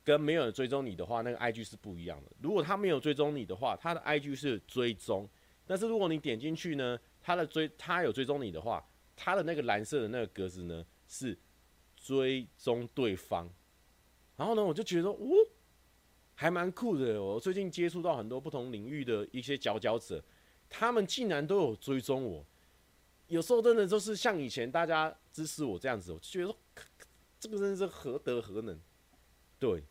[0.04, 2.30] 跟没有人追踪你的话，那个 IG 是不一样的。
[2.42, 5.26] 如果他没有追踪你的话，他的 IG 是追踪；
[5.66, 8.86] 但是如果你点进去呢，他的追他有追踪你的话，
[9.16, 11.36] 他的那个蓝色的那个格子呢是
[11.96, 13.50] 追踪对方。
[14.36, 15.18] 然后呢，我就觉得哦，
[16.34, 17.22] 还蛮酷的。
[17.22, 20.22] 我最近接触到很多不同领域的一些佼佼者，
[20.68, 22.44] 他们竟然都有追踪我。
[23.28, 26.54] 有时候真的就是像以前大家支持我这样子，我就觉得，
[27.40, 28.78] 这个真的是何德何能？
[29.58, 29.82] 对，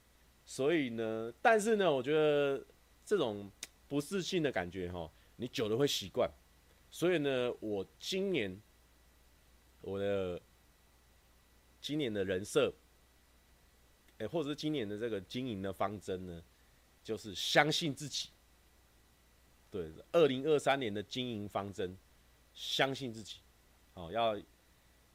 [0.45, 2.63] 所以呢，但是呢，我觉得
[3.05, 3.49] 这种
[3.87, 6.29] 不自信的感觉哈，你久了会习惯。
[6.91, 8.59] 所以呢，我今年
[9.81, 10.41] 我的
[11.81, 12.73] 今年的人设，
[14.19, 16.43] 哎，或者是今年的这个经营的方针呢，
[17.03, 18.29] 就是相信自己。
[19.71, 21.97] 对，二零二三年的经营方针。
[22.55, 23.37] 相信自己，
[23.95, 24.39] 哦，要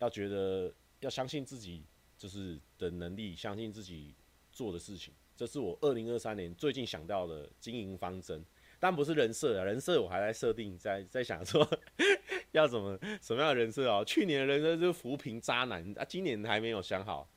[0.01, 1.85] 要觉得要相信自己
[2.19, 4.13] 就是的能力，相信自己
[4.59, 5.15] 做的事情。
[5.37, 8.45] 这是我二零二三年最近想到的经营方针，
[8.81, 11.65] 但不是人设啊，人设我还在设定，在在想说
[12.51, 14.03] 要怎么什么样的人设啊？
[14.05, 17.31] 去年的人设是扶贫渣男啊，今年还没有想好。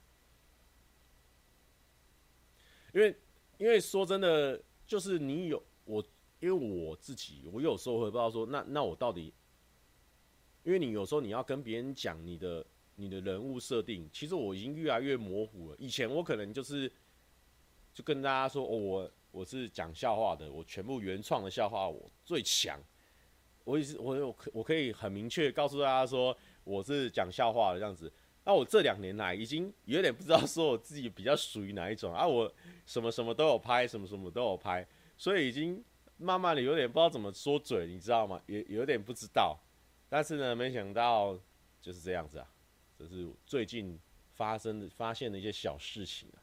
[2.91, 3.15] 因为
[3.59, 6.03] 因为说真的，就是你有我，
[6.39, 9.31] 因为我自己，我有时候会不知道说，那那我到底，
[10.63, 15.75] 因为你有时候你要跟别人讲你的你的人物设定，其实我已经越来越模糊了。
[15.77, 16.91] 以前我可能就是。
[17.93, 22.79] 就跟大家说，我我是讲笑话的，我全部原创的笑话我最强。
[23.63, 28.11] 我也是，我我我可以很明确告诉大家说，我是讲笑话的这样子。
[28.43, 32.25] 那我这两年来已经有点不知道说我自己比较属于哪一种啊。
[32.25, 32.51] 我
[32.87, 35.83] 什么什么都有拍，什么什么都有拍，所以已经
[36.17, 38.41] 慢慢的有点不知道怎么说嘴，你知道吗？
[38.47, 39.59] 也有点不知道。
[40.09, 41.37] 但是呢，没想到
[41.79, 42.51] 就是这样子啊，
[42.97, 43.99] 这是最近
[44.33, 46.40] 发生的发现的一些小事情啊。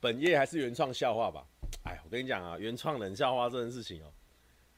[0.00, 1.46] 本业还是原创笑话吧。
[1.84, 4.12] 哎，我跟你讲啊，原创冷笑话这件事情哦、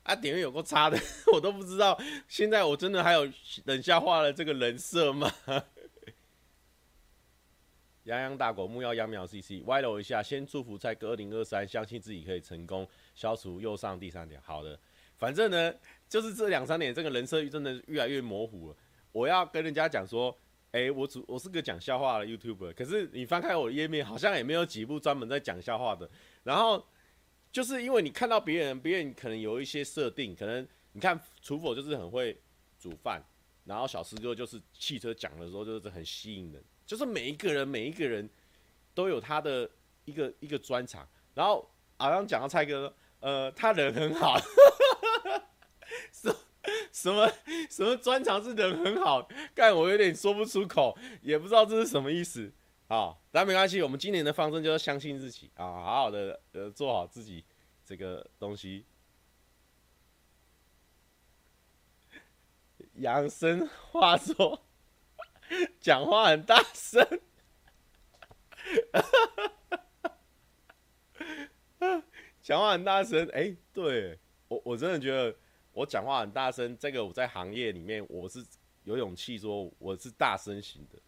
[0.02, 0.98] 啊，点阅有够差的，
[1.32, 1.98] 我都不知道。
[2.28, 3.26] 现在我真的还有
[3.64, 5.32] 冷笑话的这个人设吗？
[8.04, 14.40] 洋洋大狗木曜秧苗 CC 歪楼一下，先祝福蔡哥二零二三，相信自己可以成功消除右上第三点。
[14.42, 14.78] 好的，
[15.16, 15.72] 反正呢，
[16.08, 18.76] 就是这两三年这个人设真的越来越模糊了。
[19.12, 20.36] 我要跟人家讲说。
[20.72, 26.10] 哎、我主我是个讲笑话的 YouTuber，可是你翻开我的页面，好像也没有几部专门在讲笑话的。
[26.44, 26.82] 然后
[27.52, 32.40] 就是因为你看到别人，别人可能有一些设定，可能你看厨佛就是很会
[32.78, 33.22] 煮饭，
[33.64, 38.28] 然后小师哥就是汽车讲的时候就是很吸引人，就是每一个人每一个人
[38.94, 39.70] 都有他的
[40.06, 41.06] 一个一个专长。
[41.34, 44.38] 然后好像讲到蔡哥，呃，他人很好。
[46.92, 47.28] 什么
[47.68, 52.52] 什么专长是人很好，但我有点说不出口，也不知道这是什么意思
[52.86, 53.16] 啊。
[53.32, 57.44] 但没关系，我们今年的方针就是相信自己啊，好好的呃做好自己
[57.84, 58.86] 这个东西。
[62.94, 64.62] 养生话说，
[65.80, 67.04] 讲话很大声，
[72.40, 75.34] 讲话很大声，哎，对我我真的觉得。
[75.72, 78.44] 我讲话很大声，这个我在行业里面我是
[78.84, 80.98] 有勇气说我是大声型的。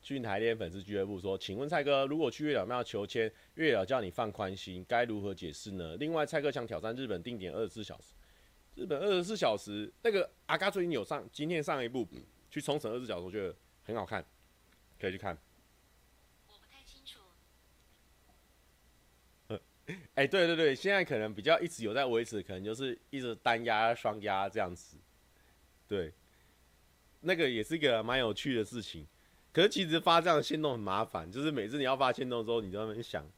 [0.00, 8.14] 俊台恋粉丝俱乐部说：“请问蔡哥，如果去月老庙求签，月老叫你放宽心，该如何解释呢？”另外，蔡哥想挑战日本定点二十四小时。
[8.74, 12.06] 日本二十四小时，那个阿嘎最近有上，今天上一部
[12.50, 14.24] 去冲绳二十四小时，我觉得很好看，
[14.98, 15.38] 可以去看。
[20.14, 24.96] 哎、对对对，现在可能比较一直有在维持，可能就是一直单压双压这样子。
[25.88, 26.12] 对，
[27.20, 29.06] 那个也是一个蛮有趣的事情。
[29.52, 33.28] 可是其实发这样的限动很麻烦，就是每次你要发限动的时候，你就在那边想，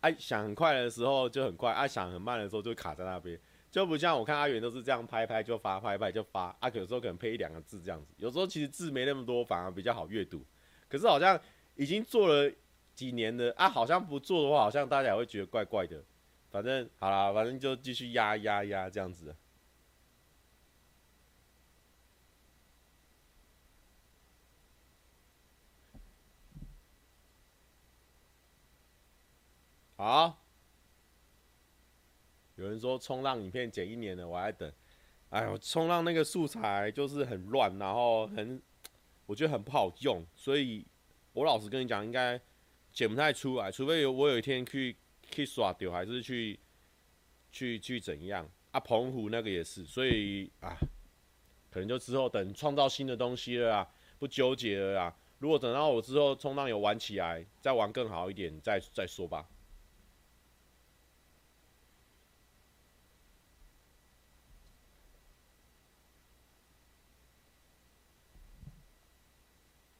[0.00, 3.38] 哎、想很快的时候就很快，啊，想很慢的时候就卡在那边，
[3.70, 6.54] 就不像我看阿元都是这样拍拍就发，拍拍就发。
[6.58, 10.44] 啊，有时候可能配一两个字这样子，有时候其实字没那么多，反而比较好阅读。
[10.88, 11.40] 可是好像
[11.76, 12.52] 已经做了。
[12.98, 16.02] 几年的啊，好像不做的话，好像大家也会觉得怪怪的。
[16.50, 19.36] 反正好啦，反正就继续压压压这样子。
[29.94, 30.42] 好，
[32.56, 34.72] 有人说冲浪影片剪一年了，我还等。
[35.30, 38.60] 哎呦，冲浪那个素材就是很乱，然后很，
[39.26, 40.84] 我觉得很不好用，所以
[41.32, 42.40] 我老实跟你讲，应该。
[42.98, 44.96] 剪不太出来，除非有我有一天去
[45.30, 46.58] 去耍掉，还是去
[47.52, 48.80] 去去怎样啊？
[48.80, 50.76] 澎湖那个也是，所以啊，
[51.70, 55.16] 可能就之后等创造新的东西了啊，不纠结了啊。
[55.38, 59.48] 如果等到我之后冲浪有玩起来，再玩更好一点，再再说吧。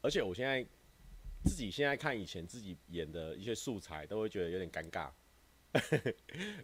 [0.01, 0.67] 而且我现在。
[1.43, 5.09] 自己现在看以前自己演的一些素材，都会觉得有点尴尬，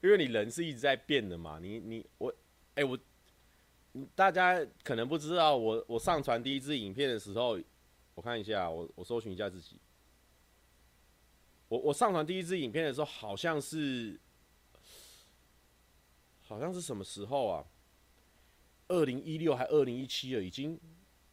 [0.03, 1.59] 因为你人是一直在变的嘛。
[1.59, 2.33] 你你我，
[2.75, 2.97] 哎、我，
[4.13, 7.59] 大家可能不知道，我我上传第一支影片的时候，
[8.13, 9.79] 我看一下，我我搜寻一下自己，
[11.69, 14.19] 我我上传第一支影片的时候，好像是，
[16.41, 17.65] 好像是什么时候啊？
[18.87, 20.79] 二零一六还二零一七了，已经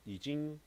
[0.04, 0.58] 已经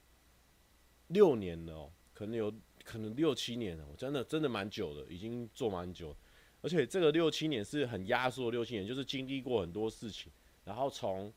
[1.08, 2.52] 六年了哦，可能有
[2.84, 6.16] 可能六七年了，我真的真的蛮久的，已经做蛮久，
[6.62, 10.32] 而且这个六七年是很压缩六七年，就是经历过很多事情，
[10.64, 11.32] 然后从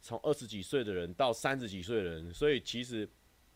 [0.00, 3.06] 从二十几岁的人到三十几岁的人，所以其实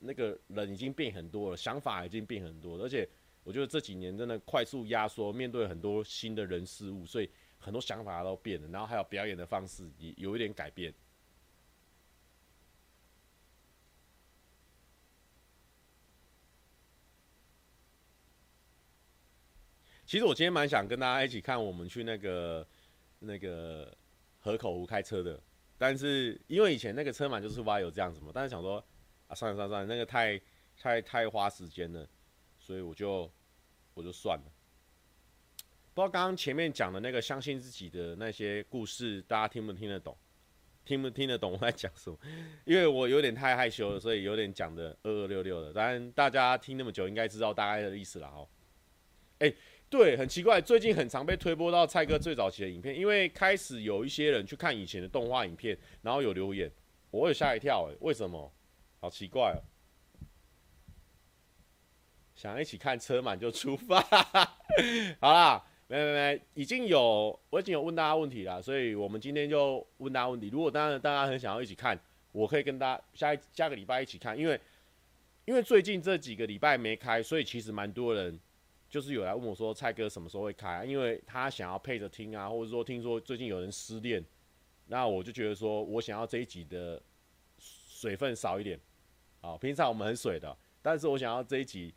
[0.01, 3.09] 那个人已经变很多了，想法已经变很多，而且
[3.43, 10.93] 我觉得这几年真的快速压缩，面对很多新的人事物，所以很多想法都变了，然后还有表演的方式也有一点改变。
[20.11, 22.67] 其实我今天蛮想跟大家一起看我们去那个
[23.21, 23.97] 那个
[24.41, 25.41] 河口湖开车的，
[25.79, 28.85] 但是因为以前那个车嘛就是挖有这样子嘛，但是想说
[29.29, 30.37] 啊算了算了算了，那个太
[30.77, 32.05] 太太花时间了，
[32.59, 33.31] 所以我就
[33.95, 34.53] 我就算了。
[35.95, 40.19] 不知道刚刚前面讲的那个相信自己的那些故事，大家听不听得懂？
[40.85, 42.19] 听不听得懂我在讲什么？
[42.65, 45.73] 因为我有点太害羞了，所以有点讲的二二六六的。
[45.73, 48.49] 当然大家听那么久，应该知道大概的意思了哦。
[49.39, 49.55] 哎。
[49.91, 56.71] 对，很奇怪，最近很常被推播到蔡哥最早期的影片，因为开始有一些人去看以前的动画影片，然后有留言，
[57.11, 58.53] 我有吓一跳，哎，为什么？
[59.01, 59.59] 好奇怪哦！
[62.37, 64.01] 想一起看车满就出发，
[65.19, 70.51] 好啦，没没没，已经有我已经有问大家问题了，所以我们今天就问大家问题。
[70.51, 71.99] 如果当然大家很想要一起看，
[72.31, 74.61] 我可以跟大家下一下个礼拜一起看，因为
[75.47, 78.39] 因为最近这几个礼拜没开，所以其实蛮多人。
[78.91, 80.85] 就是有来问我说，蔡哥什么时候会开？
[80.85, 84.23] 因为他想要配着听啊，或者说听说最近有人失恋，
[84.89, 87.01] 那我就觉得说我想要这一集的
[87.57, 88.79] 水分少一点，
[89.41, 91.95] 啊，平常我们很水的，但是我想要这一集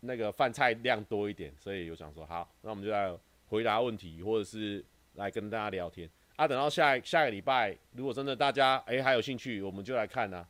[0.00, 3.16] 那个饭菜量多一点，所以我想说好，那我们就来
[3.46, 4.84] 回答问题，或者是
[5.14, 6.48] 来跟大家聊天啊。
[6.48, 10.44] 等到下下个礼拜，如果真的大家哎、还有兴趣，我们就来看啊。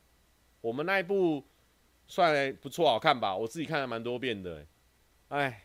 [0.62, 1.44] 我们那一部
[2.08, 3.36] 算不错，好看吧？
[3.36, 4.64] 我自己看了蛮多遍的、
[5.34, 5.64] 哎，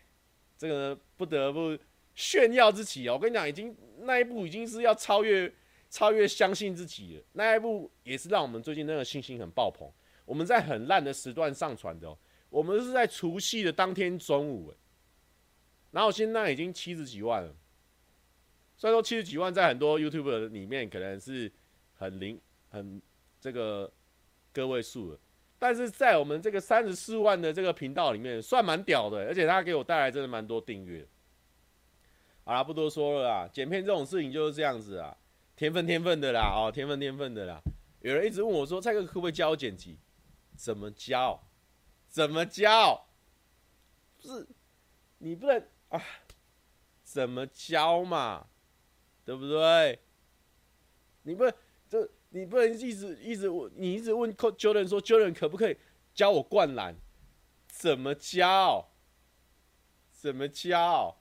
[0.58, 1.78] 这个不得不
[2.16, 3.14] 炫耀自己哦！
[3.14, 5.54] 我跟你讲，已经那一部已经是要超越
[5.92, 7.24] 超越相信自己了。
[7.34, 9.88] 那一部也是让我们最近那个信心很爆棚。
[10.26, 12.18] 我们在很烂的时段上传的哦，
[12.50, 14.74] 我们是在除夕的当天中午，
[15.92, 17.56] 然后现在已经七十几万了。
[18.76, 21.52] 虽然说七十几万在很多 YouTube 里面可能是
[21.94, 23.00] 很零很
[23.40, 23.92] 这个
[24.52, 25.20] 个位数了。
[25.60, 31.05] 但是在我们这个三十四万的这个频道里面，算蛮屌的，而且他给我带来真的蛮多订阅。
[32.45, 35.16] 好了，不多说了啦，剪片这种事情就是这样子啊，
[35.55, 37.62] 天分天分的啦，哦，天分天分的啦。
[37.99, 39.99] 有人一直问我说，蔡哥可不可以教我剪辑？
[40.55, 41.43] 怎么教？
[42.07, 43.05] 怎么教？
[44.22, 44.47] 不是，
[45.18, 46.01] 你不能啊？
[47.03, 48.47] 怎么教嘛？
[49.26, 49.99] 对不对？
[51.24, 51.43] 你不。
[52.30, 55.78] 你不能一直一直问，你一直问 Jordan 说 Jordan 可不可以
[56.14, 56.96] 教我灌篮？
[57.68, 58.90] 怎么教？
[60.12, 61.20] 怎么教？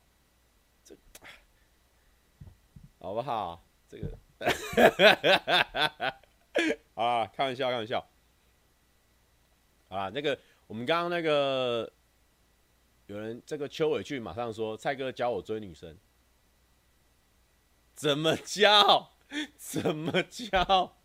[0.84, 0.96] 这
[2.98, 3.64] 好不好？
[3.88, 4.18] 这个
[6.94, 8.06] 啊，开玩笑，开玩笑。
[9.88, 11.90] 啊，那个我们刚刚那个
[13.06, 15.96] 有人这个邱伟俊马上说蔡哥教我追女生，
[17.94, 19.12] 怎么教？
[19.56, 20.97] 怎么教？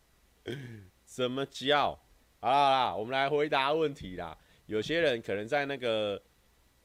[1.06, 2.00] 怎么教？
[2.40, 4.38] 好啦好啦，我们来回答问题啦。
[4.66, 6.22] 有些人可能在那个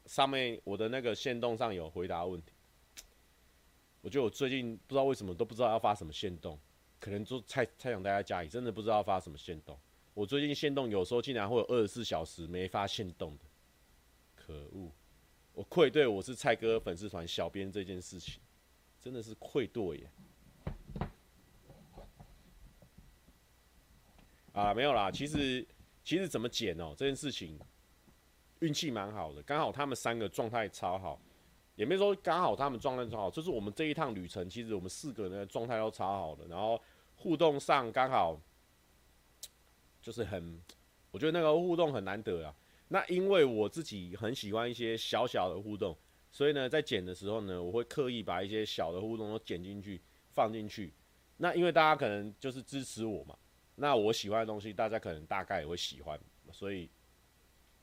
[0.05, 2.53] 上面，我的那个限动上有回答问题。
[4.01, 6.57] 我觉得我最近不知道为什么都不知道要发什么限动，
[6.99, 9.77] 可能就太太想待在家里，真的不知道要发什么限动。
[10.13, 13.45] 我最近限动有时候竟然会有二十四小时没发限动的，
[14.35, 14.91] 可恶！
[15.53, 18.41] 我愧对我是蔡哥粉丝团小编这件事情，
[19.01, 20.09] 真的是愧对耶。
[24.53, 25.65] 啊，没有啦，其实
[26.03, 27.59] 其实怎么剪哦、这件事情
[28.59, 31.21] 运气蛮好的，刚好他们三个状态超好，
[31.75, 36.81] 也没说刚好他们状态超好，就是我们这一趟旅程，其实我们四个人的状态都超好的，然后
[37.15, 38.39] 互动上刚好
[40.01, 40.61] 就是很，
[41.11, 42.55] 我觉得那个互动很难得啊。
[42.87, 45.95] 那因为我自己很喜欢一些小小的互动，
[46.31, 50.91] 所以呢，在剪的时候呢，我会刻意把一些小的互动都剪进去，放进去。
[51.37, 53.37] 那因为大家可能就是支持我嘛。
[53.79, 56.19] 那我喜欢的东西，大家可能大概也会喜欢，
[56.51, 56.89] 所以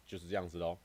[0.07, 0.78] 就是这样子喽。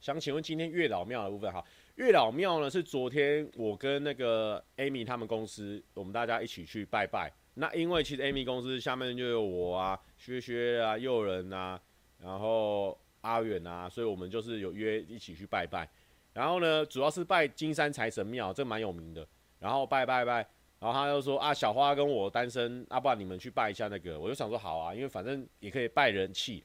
[0.00, 1.62] 想请问今天月老庙的部分哈，
[1.96, 7.30] 月老庙呢是昨天我跟那个 Amy 他们公司，我们大家一起去拜拜。
[7.54, 11.78] 那因为其实 Amy 公司下面就有我啊、薛薛啊、诱人啊，
[12.20, 15.90] 然后阿远啊，所以我们就是有约一起去拜拜。
[16.32, 19.26] 然后呢，主要是拜金山财神庙，这蛮有名的。
[19.58, 20.36] 然后拜拜拜，
[20.78, 24.18] 然后他就说啊，小花跟我单身，阿、啊、不然你们去拜一下那个。
[24.18, 26.62] 我就想说好啊，因为反正也可以拜人气。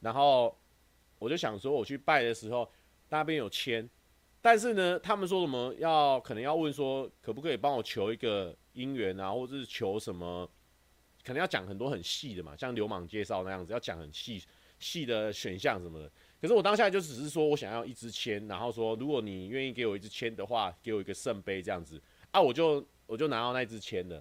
[0.00, 0.56] 然后
[1.18, 2.70] 我就想说我去拜的时候，
[3.08, 3.88] 那边有签，
[4.40, 10.48] 但是呢，他们说什么要可能要问说可不可以帮我求一个姻缘啊，或者是求什么，
[11.24, 14.40] 可能要讲很多很细的嘛，像流氓介绍那样子，要讲很细
[14.78, 16.10] 细的选项什么的。
[16.40, 22.00] 可是我当下就只是说我想要一支签，然后说如果你愿意给我一支签的话，给我一个圣杯这样子
[22.32, 22.86] 啊，我就。
[23.08, 24.20] 我就拿到那支签了，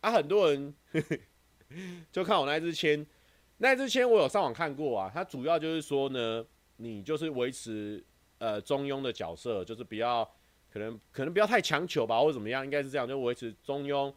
[0.00, 0.74] 啊，很多人
[2.10, 3.06] 就看我那支签，
[3.58, 6.44] 那支签我有上网看过啊，它主要就是说呢，
[6.78, 8.04] 你就是维持
[8.38, 10.28] 呃中庸的角色，就是不要
[10.68, 14.12] 可能可能不要太强求吧，或怎么样，应该是这样，就维持中庸，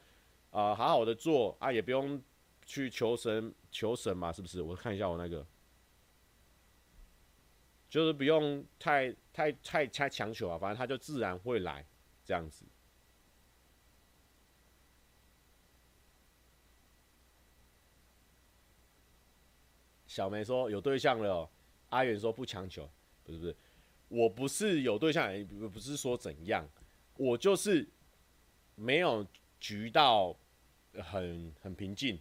[0.50, 2.20] 啊、好好的做啊，也不用
[2.66, 4.64] 去求神求神嘛，是不是？
[4.64, 5.46] 我看一下我那个，
[7.88, 11.86] 就是不用太太太太强求啊，反正它就自然会来
[12.26, 12.66] 这样子。
[20.18, 21.48] 小梅说有对象了，
[21.90, 22.90] 阿元说不强求，
[23.24, 23.56] 不是不是，
[24.08, 26.68] 我不是有对象，也不是说怎样，
[27.18, 27.88] 我就是
[28.74, 29.24] 没有
[29.60, 30.36] 局到
[31.04, 32.18] 很很平静，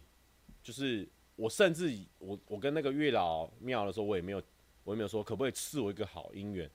[0.61, 4.39] 就是我甚至我我跟那个月老庙的时候，我也没有
[4.83, 6.69] 我也没有说可不可以赐我一个好姻缘，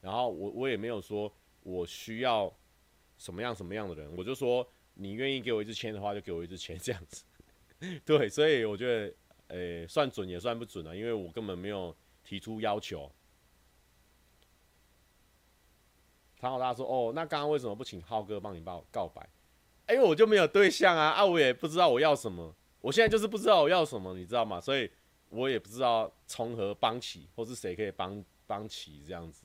[0.00, 1.30] 然后我我也没有说
[1.64, 2.50] 我需要
[3.18, 7.24] 什么样什么样的人，我就说你愿意给我一支签的话，就给我一支签这样子，
[8.06, 9.14] 对，所以我觉得。
[9.52, 11.94] 诶、算准也算不准啊，因为我根本没有
[12.24, 13.10] 提出要求。
[16.38, 19.22] 唐老大说：“哦，那刚刚为什么不请浩哥帮你报告白？
[19.88, 22.52] 因、欸、为我就没有对象啊，啊，我也不知道我要什么。
[22.80, 24.60] 我现在就是不知道我要什么，你知道吗？
[24.60, 24.90] 所以
[25.28, 29.44] 我也不知道从何帮起，或是谁可以帮帮起这样子。”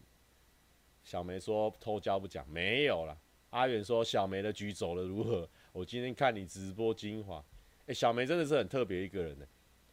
[1.04, 3.16] 小梅说：“偷交不讲，没有了。”
[3.52, 5.48] 阿远说：“小梅的局走了如何？
[5.74, 7.38] 我今天看你直播精华，
[7.86, 9.46] 诶、欸，小梅真的是很特别一个人呢、”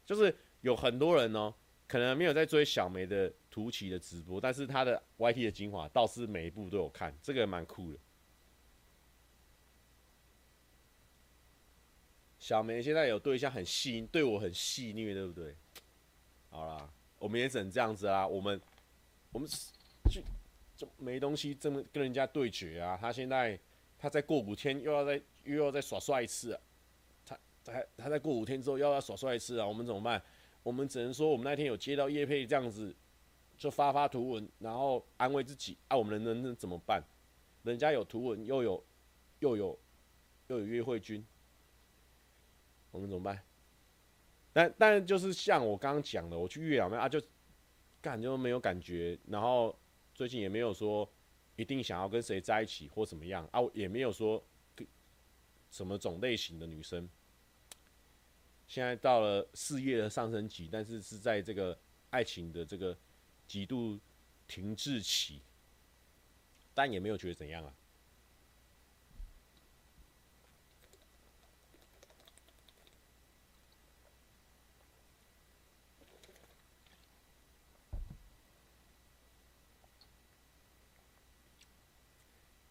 [0.05, 1.55] 就是有很多人哦，
[1.87, 7.99] 可能没有在追小梅的图奇的直播，但是他的 YT 的精华倒是每一部都有看，这个蛮酷的。
[12.39, 15.57] 小梅现在有对象很细，对我很细腻，对不对？
[16.51, 18.27] 好啦，我们也只能这样子啦。
[18.27, 18.61] 我们
[19.33, 19.49] 我们
[20.11, 20.21] 就
[20.77, 22.99] 就没东西，这么跟人家对决啊。
[23.01, 23.59] 他现在
[23.99, 26.61] 他再过五天又要再又要再耍帅一次啊。
[27.65, 30.23] 他他再过五天之后又要耍帅一次啊，我们怎么办？
[30.62, 32.95] 我们只能说我们那天有接到叶配这样子，
[33.57, 35.97] 就发发图文，然后安慰自己啊。
[35.97, 37.03] 我们能能怎么办？
[37.62, 38.85] 人家有图文，又有
[39.41, 39.79] 又有
[40.49, 41.25] 又有约会君，
[42.91, 43.43] 我们怎么办？
[44.53, 47.21] 但但就是像我刚刚讲的，我去月老庙啊，就
[48.01, 49.77] 感觉没有感觉，然后
[50.15, 51.11] 最近也没有说
[51.57, 54.43] 一定想要跟谁在一起或怎么样啊，也没有说
[55.71, 57.09] 什么种类型的女生。
[58.75, 61.79] 现在到了事业的上升期，但是是在这个
[62.11, 62.99] 爱情的这个
[63.47, 64.01] 极度
[64.49, 65.41] 停滞期，
[66.75, 67.72] 但也没有觉得怎样啊。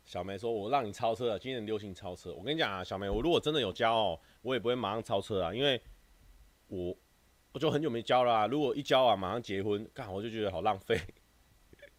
[0.04, 2.34] 小梅说：“我让你超车了，今年流行超车。
[2.34, 5.82] 我跟你讲啊，小梅，我如果真的有骄傲，我也不会马上超车啊，因为
[6.68, 6.96] 我
[7.52, 8.48] 我就很久没交了啊。
[8.48, 11.00] 如果一交啊，马上结婚，干我就觉得好浪费。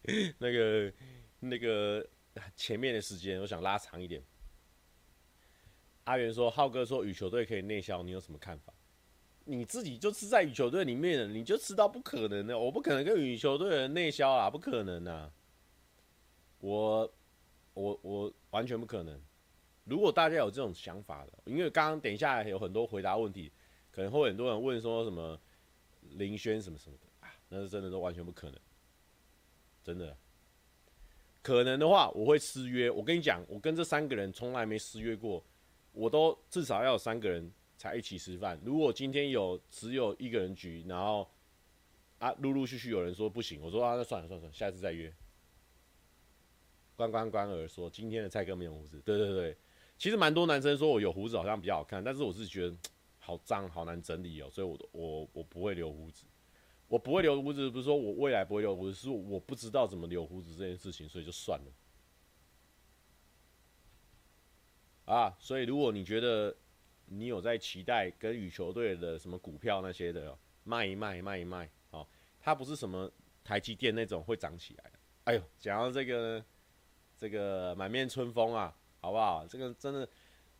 [0.39, 0.93] 那个
[1.39, 2.05] 那个
[2.55, 4.21] 前面的时间，我想拉长一点。”
[6.05, 8.73] 阿元说：“浩哥说羽球队可以内销，你有什么看法？
[9.45, 12.57] 你自己就是在羽球队里面的，你就知道不可能的。
[12.57, 15.31] 我不可能跟羽球队的内销啊，不可能啊。
[16.59, 17.11] 我。”
[17.75, 19.21] 我我完全不可能。
[19.83, 23.51] 如果大家有这种想法的，因为刚刚等一下有很多回答问题，
[23.95, 25.39] 可能会很多人问说什么
[26.17, 28.59] 林轩什么什么的啊，那是真的都完全不可能，
[29.81, 30.17] 真的。
[31.41, 32.91] 可能的话，我会失约。
[32.91, 35.41] 我跟你讲，我跟这三个人从来没失约过，
[35.93, 38.59] 我都至少要有三个人才一起吃饭。
[38.65, 41.25] 如果今天有只有一个人局，然后
[42.19, 45.13] 啊陆陆续续有人说不行，我说啊那算了算了，下次再约。
[46.97, 49.55] 关关关儿说：“今天的蔡哥没有胡子。”对对对，
[49.97, 52.75] 其实蛮多男生说我有胡子好像比较好看，但是我是觉得
[53.25, 56.25] 好脏，好难整理哦，所以我我我不会留胡子。
[56.87, 61.71] 我不会留胡子，不是说我未来不会留胡子，是我不知道怎么留胡子这件事情，所以就算了。
[65.05, 66.55] 啊，所以如果你觉得
[67.05, 72.07] 你有在期待跟羽球队的什么股票那些的卖一卖卖一卖，哦，
[72.39, 73.11] 它不是什么
[73.43, 74.99] 台积电那种会涨起来的。
[75.23, 76.43] 哎呦，讲到这个。
[77.17, 79.47] 这个满面春风啊，好不好？
[79.47, 80.09] 这个真的，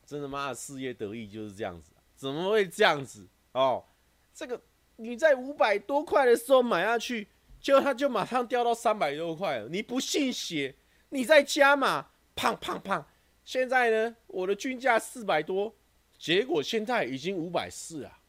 [0.05, 3.86] 真的妈的事业得意就是这样子，怎么会这样子哦？
[4.34, 4.61] 这个
[4.95, 7.28] 你在五百多块的时候买下去，
[7.59, 9.70] 就它就马上掉到三百多块了。
[9.70, 10.76] 你不信邪，
[11.09, 13.05] 你再加嘛，胖胖胖。
[13.43, 15.76] 现在呢，我的均价四百多，
[16.18, 18.20] 结果现在已经五百四啊，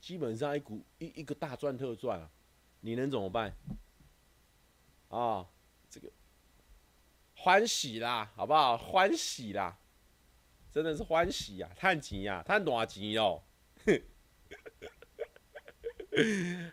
[0.00, 2.28] 基本上一股一一个大赚特赚啊，
[2.80, 3.56] 你能怎么办？
[5.08, 5.46] 啊、
[5.88, 6.10] 这个
[7.34, 8.76] 欢喜啦，好不好？
[8.76, 9.78] 欢喜啦，
[10.70, 13.42] 真的是欢喜呀、啊，叹钱呀，叹多少钱哦？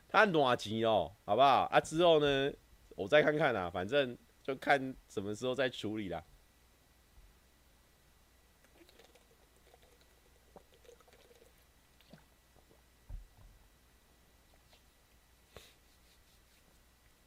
[0.10, 1.16] 叹多少钱哦？
[1.26, 1.64] 好不好？
[1.72, 2.52] 啊，之后呢，
[2.90, 6.24] 我再看看啦，反正就看什么时候再处理啦。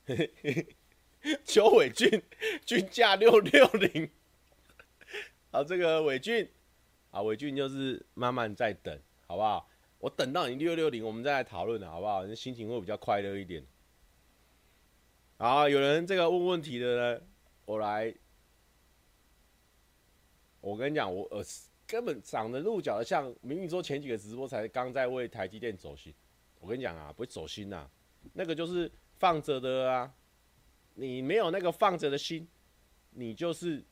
[1.44, 2.22] 邱伟俊
[2.64, 4.10] 均价六六零，
[5.50, 6.50] 好，这个伟俊，
[7.10, 9.68] 啊，伟俊就是慢慢在等，好不好？
[9.98, 12.24] 我等到你六六零，我们再来讨论了，好不好？
[12.26, 13.64] 你心情会比较快乐一点。
[15.36, 17.20] 好，有人这个问问题的呢，
[17.64, 18.14] 我来，
[20.60, 21.42] 我跟你讲，我呃
[21.86, 26.14] 根本长得鹿角的像，明明说前几个直播才刚在为台积电走心，
[26.60, 27.90] 我跟你讲啊，不会走心呐、啊，
[28.32, 28.90] 那个就是。
[29.20, 30.14] 放着的啊，
[30.94, 32.46] 你没有那个放着的心，
[33.10, 33.84] 你就是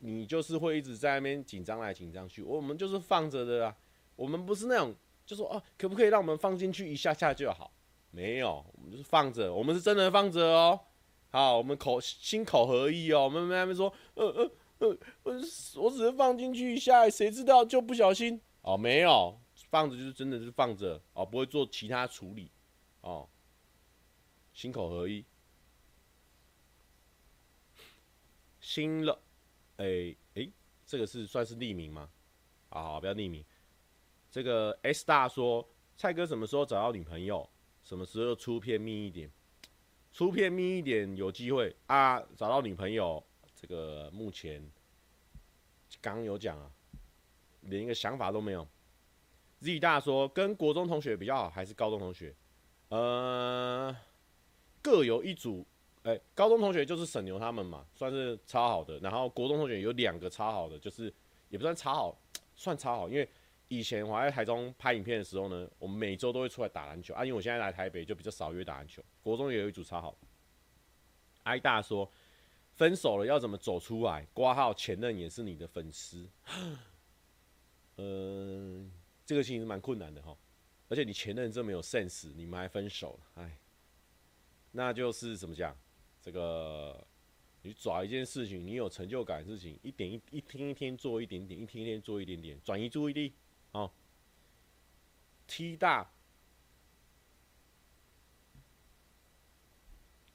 [0.00, 2.42] 你就是会一直在那边紧张来紧张去。
[2.42, 3.76] 我们就是放着的啊，
[4.16, 4.94] 我们不是那种
[5.24, 7.72] 就说哦，可不可以让我们放进去一下下就好？
[8.10, 10.80] 没有，我们就是放着，我们是真的放着哦。
[11.30, 13.24] 好，我们口心口合一哦。
[13.24, 15.34] 我们那边说，呃呃呃，我
[15.76, 18.76] 我只是放进去一下，谁知道就不小心哦？
[18.76, 19.38] 没有，
[19.68, 22.50] 放着就是真的是放着哦，不会做其他处理
[23.02, 23.28] 哦。
[24.52, 25.24] 心口合一，
[28.60, 29.20] 新了，
[29.80, 30.48] 哎、哎、
[30.84, 32.08] 这个是算是匿名吗？
[32.68, 33.42] 啊，不要匿名。
[34.30, 35.66] 这个 S 大说，
[35.96, 37.48] 蔡哥什么时候找到女朋友？
[37.82, 39.30] 什么时候出片密一点？
[40.12, 42.20] 出片密一点有机会啊！
[42.36, 43.24] 找到女朋友，
[43.54, 44.62] 这个目前
[46.02, 46.70] 刚刚有讲啊，
[47.62, 48.68] 连一个想法都没有。
[49.60, 52.34] Z 大说，跟国中同学比较好，还是高中同学？
[52.90, 53.96] 呃。
[54.82, 55.66] 各有一组，
[56.02, 58.98] 哎、高中同学就是沈牛他们嘛，算是超好的。
[59.00, 61.12] 然后国中同学有两个超好的，就是
[61.50, 62.18] 也不算超好，
[62.56, 63.08] 算超好。
[63.08, 63.28] 因为
[63.68, 67.22] 以前我在台中拍影片的时候呢，我们每周都会出来打篮球啊。
[67.22, 69.02] 因为我现在来台北就比较少约打篮球。
[69.22, 70.16] 国中也有一组超好。
[71.42, 72.10] 挨大说，
[72.76, 74.26] 分手了要怎么走出来？
[74.32, 76.26] 挂号前任也是你的粉丝，
[77.98, 78.90] 嗯、
[79.26, 80.34] 这个其实蛮困难的哈。
[80.88, 83.58] 而且你前任这么有 sense，你们还分手了，哎。
[84.72, 85.76] 那就是怎么讲？
[86.22, 87.06] 这个
[87.62, 93.32] 你找一件事情，你有成就感的事情，一点一一天一天做一点点，一天一天做一点点，转移注意力。
[93.72, 93.90] 哦
[95.46, 96.10] ，T 大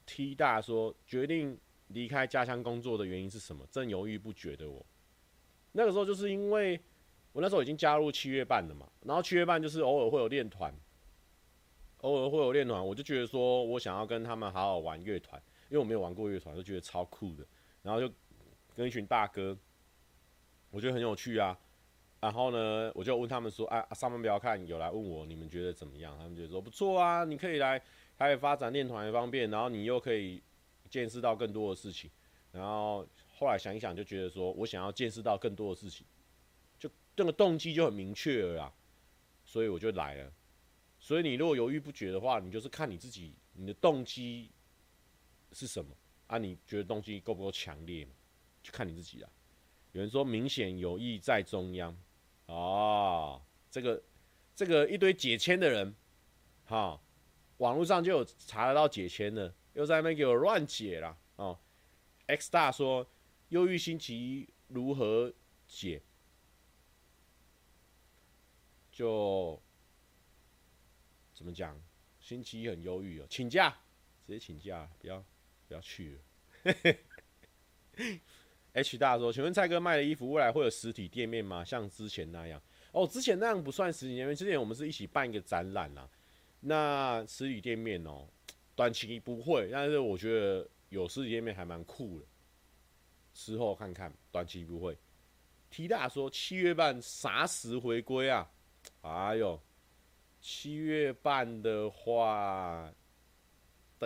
[0.06, 1.58] ，T 大说决定
[1.88, 3.66] 离开家乡工作的原因是什么？
[3.70, 4.84] 正犹豫不决的我，
[5.72, 6.80] 那个时候就是因为
[7.32, 10.74] 我那时候已经加入七月半了嘛，然后七月半就是偶尔会有练团。
[12.02, 17.46] 偶尔会有练团，我就觉得说我想要跟他们好好玩乐团，因为我没有玩过乐团，就觉得超酷的。
[17.82, 18.12] 然后就
[18.74, 19.56] 跟一群大哥，
[20.70, 21.58] 我觉得很有趣啊。
[22.20, 27.80] 然后呢，我就问他们说：“啊，上班不要看，有来问我，你们觉得怎么样？”他们就说：“不错啊，你可以来，
[28.16, 30.42] 还有发展练团也方便，然后你又可以
[30.88, 32.10] 见识到更多的事情。”
[32.50, 33.06] 然后
[33.36, 36.06] 后来想一想，就觉得说我想要见识到更多的事情，
[36.78, 38.72] 就这个动机就很明确了啊，
[39.44, 40.32] 所以我就来了。
[40.98, 44.50] 所以你如果犹豫不决的话，你就是看你自己，你的动机
[45.56, 45.96] 是什么
[46.26, 46.36] 啊？
[46.36, 48.06] 你觉得动机够不够强烈？
[48.62, 49.30] 就看你自己啦。
[49.92, 51.96] 有人说明显有意在中央，
[52.44, 53.40] 哦，
[53.70, 54.02] 这个
[54.54, 55.94] 这个一堆解签的人，
[56.66, 57.00] 哈，
[57.56, 61.16] 网络上就有查得到解签的，又在那边给我乱解啦。
[61.36, 61.58] 哦。
[62.26, 63.08] X 大说，
[63.48, 65.32] 忧郁星期一如何
[65.66, 66.02] 解？
[68.90, 69.62] 就。
[71.32, 71.80] 怎么讲？
[72.18, 73.70] 星期一很忧郁哦，请假，
[74.26, 75.24] 直接请假，不要
[75.68, 76.20] 不要去了。
[78.72, 81.64] H 大说：“请问蔡哥卖的衣服未来会有实体店面吗？
[81.64, 82.62] 像之前那样？
[82.92, 86.08] 哦，之前那样不算实体店面，之前我们是一起办一个展览啦。
[86.60, 88.28] 那实体店面哦，
[88.74, 92.26] 短期不会，但是我觉得有实体店面还蛮酷的。
[93.32, 94.98] 之后看看，短期不会。
[95.70, 98.50] T 大说：七月半啥时回归啊？
[99.00, 99.60] 哎呦！”
[100.38, 102.92] 七月半的话，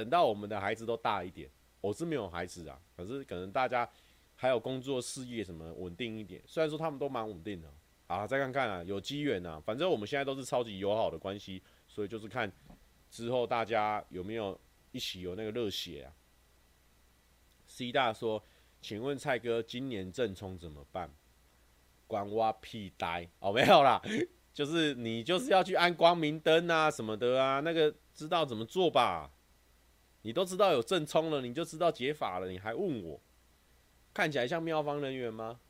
[0.01, 1.51] 等到我们的孩子都大一点，
[1.83, 3.87] 我是没有孩子啊，可是可能大家
[4.35, 6.43] 还有工作事业什么稳定一点。
[6.47, 7.71] 虽然说他们都蛮稳定的，
[8.07, 12.51] 啊，再看看啊，有机缘啊，反正我们现在都是超级友好的关系，所以就是看
[13.11, 14.59] 之后大家有没有
[14.91, 16.09] 一起有那个热血啊。
[17.67, 18.43] C 大说，
[18.81, 21.11] 请问蔡哥，今年正冲怎么办？
[22.07, 24.01] 关我屁呆哦，没有啦，
[24.55, 29.31] 就是你就是要去按光明灯啊什么的啊，那个知道怎么做吧？
[30.23, 33.21] 你都知道有正冲了，你就知道解法了，你还问我？
[34.13, 35.61] 看起来像妙方人员吗？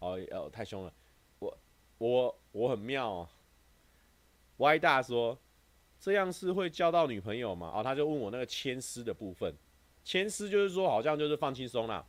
[0.00, 0.92] 哦哦，太凶了，
[1.38, 1.58] 我
[1.98, 3.28] 我我很妙哦。
[4.58, 5.38] 歪大说，
[5.98, 7.72] 这样是会交到女朋友吗？
[7.74, 9.54] 哦，他就问我那个牵丝的部分，
[10.04, 12.06] 牵丝就是说好像就是放轻松啦。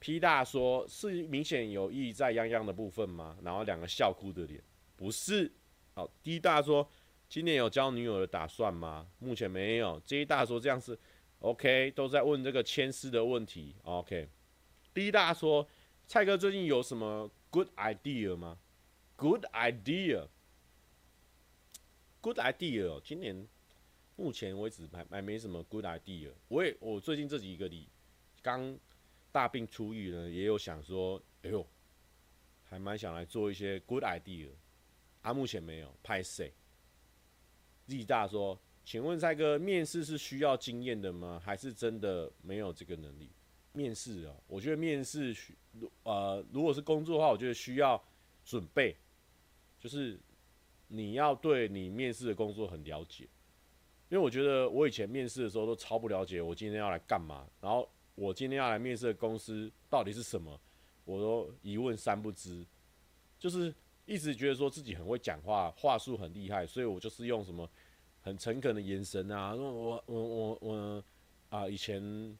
[0.00, 4.62] P 大说：“是明显有意在泱泱的部分吗？”然后两个笑哭的脸，
[4.96, 5.50] 不是。
[5.94, 6.86] 好，D 大说
[7.34, 9.98] ：“今年有交女友的打算吗？”目前没有。
[10.06, 10.96] J 大说：“这样是
[11.40, 13.74] OK，都在问这个牵丝的问题。
[13.82, 14.28] ”OK。
[14.92, 15.68] D 大说
[16.06, 18.56] ：“蔡哥最近有什么 good idea 吗
[19.16, 20.28] ？”Good idea，good
[22.38, 23.00] idea。
[23.02, 23.48] 今年
[24.14, 26.30] 目前为止还还没什么 good idea。
[26.46, 27.88] 我也我最近这几个礼
[28.42, 28.78] 刚。
[29.32, 31.66] 大病初愈呢，也有想说，哎呦，
[32.62, 34.50] 还蛮想来做一些 good idea，
[35.22, 35.92] 啊，目前没有。
[36.04, 36.54] 拍谁
[37.86, 41.40] ？Z 大说，请问蔡哥，面试是需要经验的吗？
[41.44, 43.28] 还是真的没有这个能力？
[43.72, 45.54] 面试啊，我觉得面试需，
[46.04, 48.02] 呃，如果是工作的话，我觉得需要
[48.44, 48.96] 准备，
[49.80, 50.18] 就是
[50.88, 53.24] 你要对你面试的工作很了解，
[54.08, 57.88] 因为我觉得我以前面试的时候都超不了解，我今天要来干嘛，然后。
[58.16, 60.56] 我今天要来面试的公司到底是什么？
[61.04, 62.64] 我都一问三不知，
[63.40, 63.74] 就是
[64.06, 67.68] 一直觉得说自己很会讲话，话术很厉害，所以我就是用什么
[68.20, 71.04] 很诚恳的眼神啊，我我我我
[71.48, 72.38] 啊，以前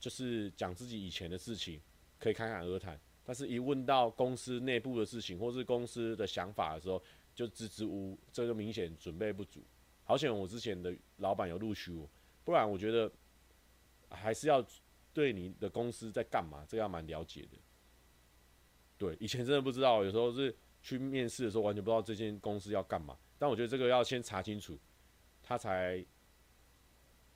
[0.00, 1.80] 就是讲自己以前的事情，
[2.18, 7.02] 可以侃侃而谈，但是一问到公司内部的事情或是公司的想法的时候，
[7.34, 9.60] 就支支吾吾，这就明显准备不足。
[10.04, 12.08] 好险我之前的老板有录取我，
[12.44, 13.10] 不然我觉得
[14.08, 14.64] 还是要。
[15.14, 16.66] 对你的公司在干嘛？
[16.68, 17.50] 这个要蛮了解的。
[18.98, 20.52] 对，以前真的不知道，有时候是
[20.84, 23.16] 去面试的时候，完全不知道这间公司要干嘛。
[23.38, 24.78] 但我觉得这个要先查清楚，
[25.42, 26.04] 他才，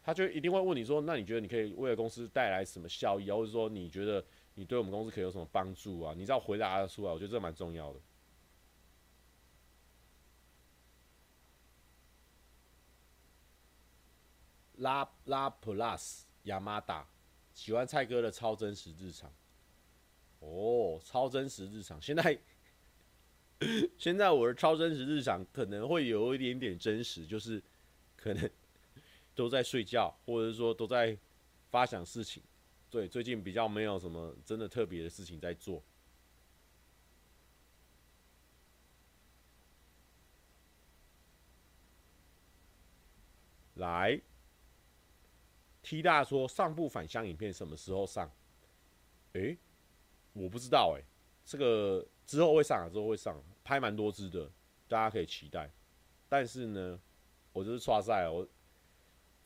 [0.02, 3.34] 他就一定会问你说：“那你觉得你可以为了公司带来什么效益啊？
[3.34, 4.22] 或者说你觉得
[4.54, 8.00] 你对我们公司可以有什么帮助啊？”你知道回答的出来，我觉得这蛮重要的。
[14.76, 17.08] 拉拉 Plus 亚麻达。
[17.54, 19.28] 喜欢蔡哥的超真实日常，
[20.38, 22.00] 哦，超真实日常。
[22.00, 22.38] 现在，
[23.98, 27.62] 现在我的超真实日常可能会有一点点真实，就是
[28.16, 28.50] 可能
[29.34, 31.16] 都在睡觉，或者说都在
[31.70, 32.42] 发想事情。
[32.90, 35.82] 对，最近比较没有什么真的特别的事情在做。
[43.76, 44.20] 来。
[45.82, 48.30] T 大说上部返乡影片什么时候上？
[49.32, 49.56] 诶、
[50.34, 51.02] 我不知道诶、
[51.48, 54.50] 这个之后会上啊，之后会上，拍蛮多支的，
[54.86, 55.72] 大家可以期待。
[56.28, 57.00] 但是呢，
[57.54, 58.46] 我就是刷赛，我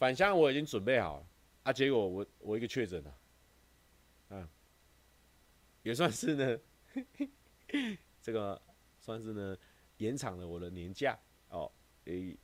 [0.00, 1.26] 返乡我已经准备好了
[1.62, 3.14] 啊，结果我我一个确诊了，
[4.30, 4.48] 啊，
[5.84, 6.58] 也算是呢，
[8.20, 8.60] 这个
[8.98, 9.56] 算是呢
[9.98, 11.16] 延长了我的年假
[11.50, 11.70] 哦，
[12.06, 12.36] 诶、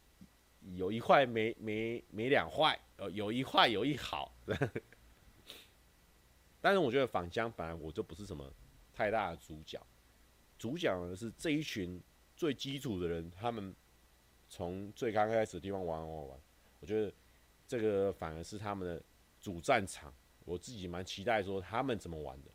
[0.76, 4.32] 有一坏没没没两坏，呃，有一坏有一好，
[6.61, 8.48] 但是我觉得返乡本来我就不是什么
[8.99, 9.80] 太大的主角，
[10.59, 12.03] 主角呢是这一群
[12.34, 13.72] 最基础的人，他们
[14.49, 16.40] 从最刚开始的地方玩玩玩，
[16.80, 17.14] 我觉得
[17.68, 19.01] 这个反而是他们的
[19.40, 20.12] 主战场，
[20.44, 22.51] 我自己蛮期待说他们怎么玩的。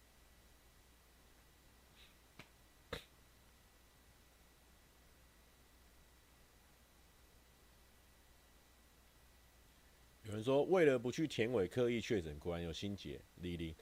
[10.23, 13.21] 有人说，为了不去田尾刻意确诊，果然有心结。
[13.35, 13.73] 李玲，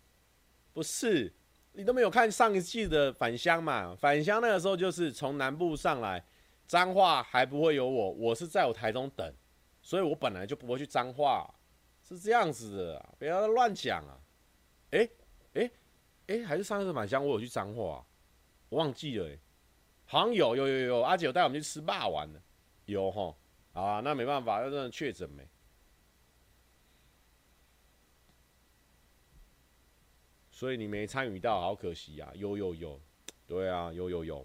[0.72, 1.30] 不是
[1.78, 3.94] 你都没有看上一季的返乡嘛？
[3.94, 6.20] 返乡那个时候就是从南部上来，
[6.66, 9.32] 彰化还不会有我，我是在我台中等，
[9.80, 11.48] 所以我本来就不会去彰化，
[12.02, 14.18] 是这样子的，不要乱讲啊！
[14.90, 15.08] 哎
[15.54, 15.70] 哎
[16.26, 18.04] 哎，还是上一次返乡我有去彰化，
[18.70, 19.38] 我忘记了、欸，
[20.04, 22.42] 好像有有有有，阿姐有带我们去吃霸王的，
[22.86, 23.32] 有齁，
[23.72, 25.46] 好啊，那没办法，要真的确诊没。
[30.58, 32.32] 所以你没参与到，好可惜呀！
[32.34, 33.00] 有有有，
[33.46, 34.44] 对啊，有有有。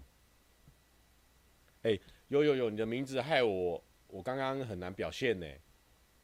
[1.82, 1.98] 哎，
[2.28, 5.46] 有有有，你的名字害我，我刚刚很难表现呢。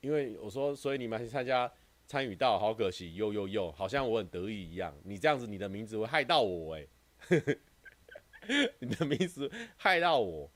[0.01, 1.69] 因为我说，所以你们参加
[2.07, 4.97] 参与到，好可惜，有有有，好像我很得意一样。
[5.03, 6.87] 你这样子，你的名字会害到我哎，
[8.79, 10.49] 你的名字害到我。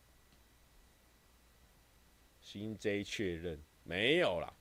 [2.41, 4.55] 新 J 确认没有啦。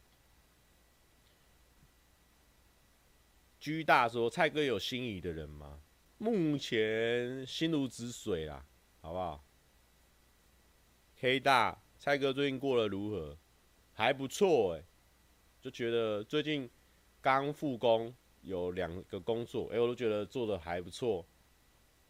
[3.64, 5.80] G 大说：“蔡哥有心仪的人吗？
[6.18, 8.66] 目前心如止水啦，
[8.99, 9.41] 好不好
[11.16, 13.38] ？”K 大，蔡哥最近过得如何？
[13.93, 14.84] 还不错哎，
[15.61, 16.70] 就觉得最近。
[17.22, 21.26] 刚复工有两个工作，哎、我都觉得做的还不错，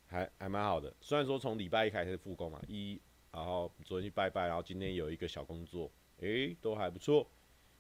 [0.08, 0.92] 还还蛮好的。
[1.02, 3.00] 虽然说从礼拜一开始复工嘛，一，
[3.32, 7.30] 然后昨天去拜拜，然后今天有一个小工作，哎、都还不错。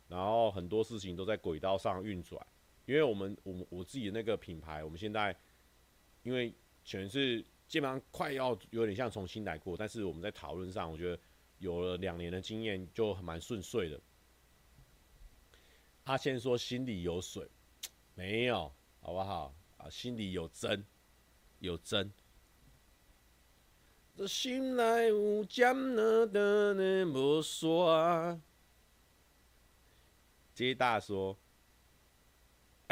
[0.07, 2.39] 然后很多事情都在轨道上运转，
[2.85, 5.35] 因为我们我我自己的那个品牌，我们现在
[6.23, 6.53] 因为
[6.83, 11.19] 全是基本上快要有点像重新来过，但是我们在讨论上，我觉得
[11.59, 13.99] 有了两年的经验，就蛮顺遂的。
[16.05, 17.49] 他先说心里有水，
[18.15, 19.55] 没有，好不好？
[19.77, 20.85] 啊，心里有针，
[21.59, 22.11] 有针。
[24.15, 28.39] 这心内有针呢的呢无说啊。
[30.53, 31.35] 接大说：“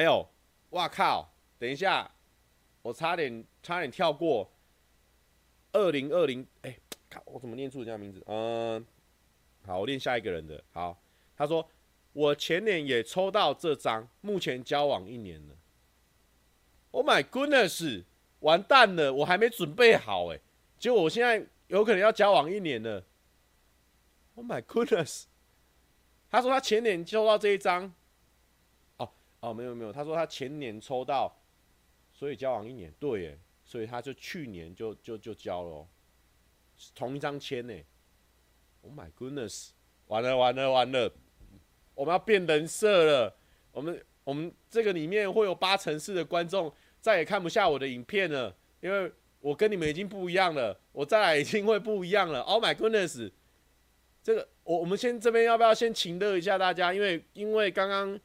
[0.01, 0.27] 哎呦，
[0.71, 1.31] 哇靠！
[1.59, 2.09] 等一下，
[2.81, 4.49] 我差点差点跳过
[5.73, 6.43] 二零二零。
[6.63, 6.75] 哎，
[7.07, 8.19] 靠，我怎么念出人家名字？
[8.25, 8.83] 嗯，
[9.63, 10.63] 好，我念下一个人的。
[10.73, 10.97] 好，
[11.37, 11.67] 他说。”
[12.13, 15.55] 我前年也抽到这张，目前交往一年了。
[16.91, 18.03] Oh my goodness，
[18.41, 20.39] 完蛋了，我还没准备好哎，
[20.77, 23.05] 结果我现在有可能要交往一年了。
[24.35, 25.23] Oh my goodness，
[26.29, 27.93] 他说他前年抽到这一张，
[29.41, 31.31] 哦没有没有，他说他前年抽到，
[32.11, 35.87] 所以交往一年，对耶，所以他就去年就就就交了，
[36.95, 37.73] 同一张签呢。
[38.83, 39.69] Oh my goodness，
[40.07, 41.11] 完了完了完了。
[41.93, 43.35] 我们要变人设了，
[43.71, 52.41] 我们我们这个里面会有八成四的观众再也看不下我的影片了，因为我跟你们已经不一样了，我再来已经会不一样了。
[52.41, 53.31] Oh my goodness，
[54.23, 56.93] 这个我我们先这边要不要先请乐一下大家？
[56.93, 58.19] 因为因为刚刚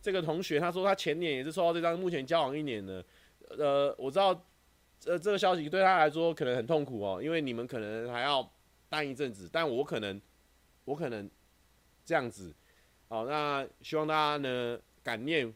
[0.00, 3.04] 这个同学他说他前年也是收到这张，目前交往一年了，
[3.50, 4.28] 呃，我知道
[5.04, 8.48] 呃这个消息对他来说可能很痛苦哦，因为你们可能还要
[8.88, 10.20] 待一阵子，但我可能
[10.84, 11.28] 我可能
[12.04, 12.54] 这样子。
[13.08, 15.52] 好，那希望大家呢感念，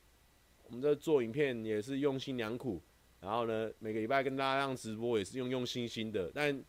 [0.65, 2.81] 我们这做影片也是用心良苦，
[3.21, 6.63] 然后呢每个礼拜跟大家这样直播也是用用心心的，但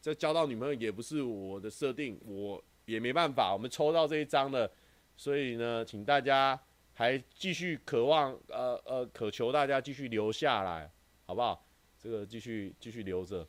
[0.00, 4.70] 这交到女朋友也不是我的设定，我也没办法，我们抽到这一张了，
[5.16, 6.58] 所以呢，请大家
[6.94, 10.90] 还继续渴望，呃呃，渴求大家继续留下来，
[11.26, 11.66] 好不好？
[12.00, 13.46] 这个继续继续留着。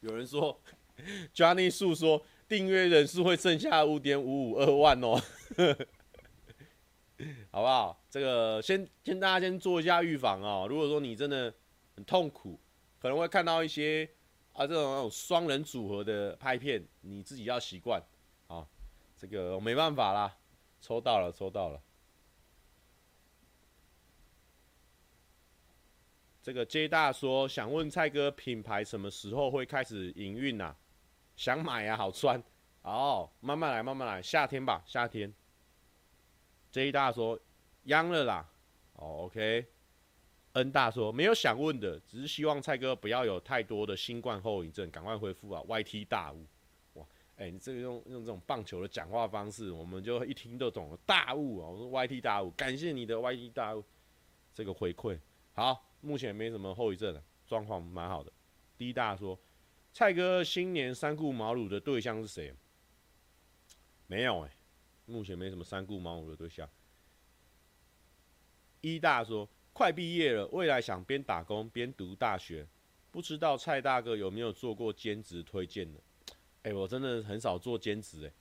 [0.00, 0.60] 有人说
[1.34, 2.24] ，Johnny 诉说。
[2.50, 5.14] 订阅人数会剩下五点五五二万哦，
[7.52, 8.02] 好不好？
[8.10, 10.66] 这个先先大家先做一下预防哦。
[10.68, 11.54] 如果说你真的
[11.94, 12.58] 很痛苦，
[12.98, 14.04] 可能会看到一些
[14.52, 18.02] 啊这种那种双人组合的拍片，你自己要习惯
[18.48, 18.66] 啊。
[19.16, 20.36] 这个我没办法啦，
[20.80, 21.80] 抽到了，抽到了。
[26.42, 30.74] 这个 J 大说想问蔡哥，品牌什么时候会开始营运呐？
[31.36, 32.42] 想买啊，好穿，
[32.82, 35.32] 哦，慢慢来，慢慢来，夏天吧，夏天。
[36.70, 37.38] J 大说，
[37.84, 38.48] 央了啦，
[38.94, 39.66] 哦，OK。
[40.52, 45.62] N 大说，没有想问的，只是希望蔡哥不要有太多的新冠后遗症，赶快恢复啊。
[45.62, 46.44] YT 大物，
[47.40, 50.96] 哎、你这个用用这种棒球的讲话方式，我们就一听都懂了。
[51.06, 53.82] 大物啊，我说 YT 大物，感谢你的 YT 大物
[54.52, 55.18] 这个回馈。
[55.54, 58.30] 好，目前没什么后遗症了，状况蛮好的。
[58.76, 59.40] D 大说。
[59.92, 62.54] 蔡哥新年三顾茅庐的对象是谁？
[64.06, 64.56] 没有哎、
[65.06, 66.68] 目前没什么三顾茅庐的对象。
[68.82, 72.68] 一大说快毕业了，未来想边打工边读大学，
[73.10, 75.98] 不知道蔡大哥有没有做过兼职推荐的？
[76.62, 78.32] 哎、我真的很少做兼职哎，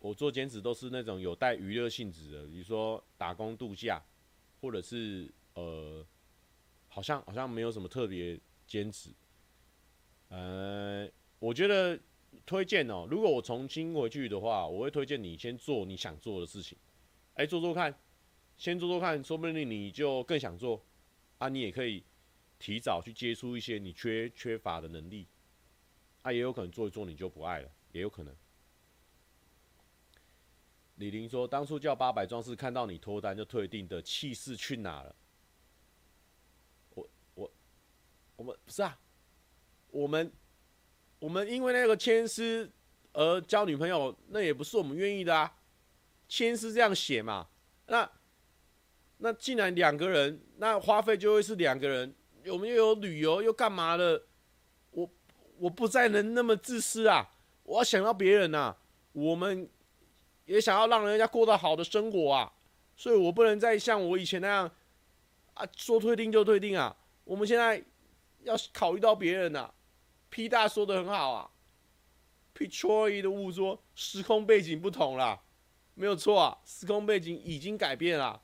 [0.00, 4.02] 我做兼职都是那种有带娱乐性质的，比如说打工度假，
[4.60, 6.04] 或者是呃，
[6.88, 9.10] 好像好像没有什么特别兼职。
[10.28, 11.08] 呃，
[11.38, 11.98] 我觉得
[12.46, 16.78] 推荐哦，如果我重新回去的话，我会推荐你先做你想做的事情，
[17.34, 17.94] 哎，做做看，
[18.56, 20.84] 先做做看，说不定你就更想做
[21.38, 21.48] 啊。
[21.48, 22.02] 你也可以
[22.58, 25.26] 提早去接触一些你缺缺乏的能力，
[26.22, 28.34] 啊，也有可能做一做你就不爱了，也有可能。
[30.96, 35.16] 李玲说，当初叫八百壮士看到你脱单就退订的气势去哪了？
[36.90, 37.52] 我我
[38.36, 38.98] 我们不是啊。
[39.88, 40.30] 我们，
[41.18, 42.70] 我们因为那个签诗
[43.12, 45.56] 而交女朋友，那也不是我们愿意的啊。
[46.28, 47.48] 签诗这样写嘛，
[47.86, 48.08] 那
[49.16, 52.14] 那既然两个人，那花费就会是两个人。
[52.46, 54.26] 我们又有旅游又干嘛的？
[55.60, 57.30] 我不再能那么自私啊！
[57.64, 58.74] 我要想到别人呐，
[59.12, 59.68] 我们
[60.46, 62.52] 也想要让人家过得好的生活啊，
[62.96, 64.70] 所以我不能再像我以前那样
[65.54, 66.96] 啊，说退订就退订啊。
[67.24, 67.84] 我们现在
[68.42, 69.72] 要考虑到别人呐。
[70.30, 71.50] P 大说的很好啊
[72.56, 75.42] ，Petroy 的误说时空背景不同了，
[75.94, 78.40] 没有错啊，时空背景已经改变了。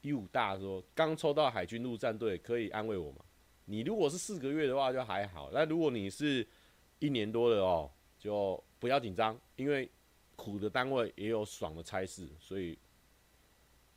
[0.00, 3.24] 一五大说：“刚抽到海军陆战队，可以安慰我吗？
[3.70, 6.46] 你如果是四个月的话，就还好；那如果你是
[7.00, 9.86] 一年多的哦，就不要紧张，因为
[10.36, 12.78] 苦的单位也有爽的差事，所以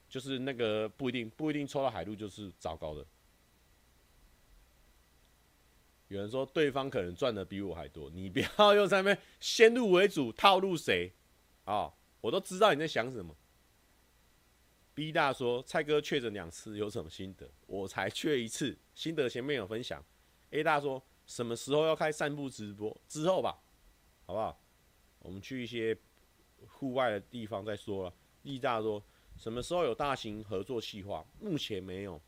[0.10, 3.06] 就是那个不一定，不一定抽到海陆就是糟糕的。
[6.10, 11.10] 有人说对方可能赚的比我还多，你不要用在那边先入为主套路谁
[11.64, 11.94] 啊？
[12.20, 13.34] 我都知道你在想什么。”
[15.02, 17.50] B 大说：“蔡哥确诊两次，有什么心得？
[17.66, 20.00] 我才确一次，心得前面有分享。
[20.52, 22.96] ”A 大说：“什么时候要开散步直播？
[23.08, 23.60] 之后吧，
[24.28, 24.62] 好不好？
[25.18, 25.98] 我们去一些
[26.68, 28.14] 户外的地方再说了。
[28.44, 29.04] ”E 大说
[29.38, 31.26] ：“什么时候有大型合作计划？
[31.40, 32.22] 目前没有。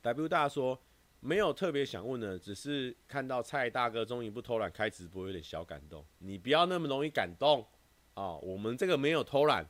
[0.00, 0.80] ”W 大说
[1.20, 6.02] ：“没有特别想问的，只是看到蔡大哥终于不偷懒开直播，有点小感动。
[6.20, 7.68] 你不要那么容易感动
[8.14, 8.34] 啊！
[8.36, 9.68] 我们这个没有偷懒。”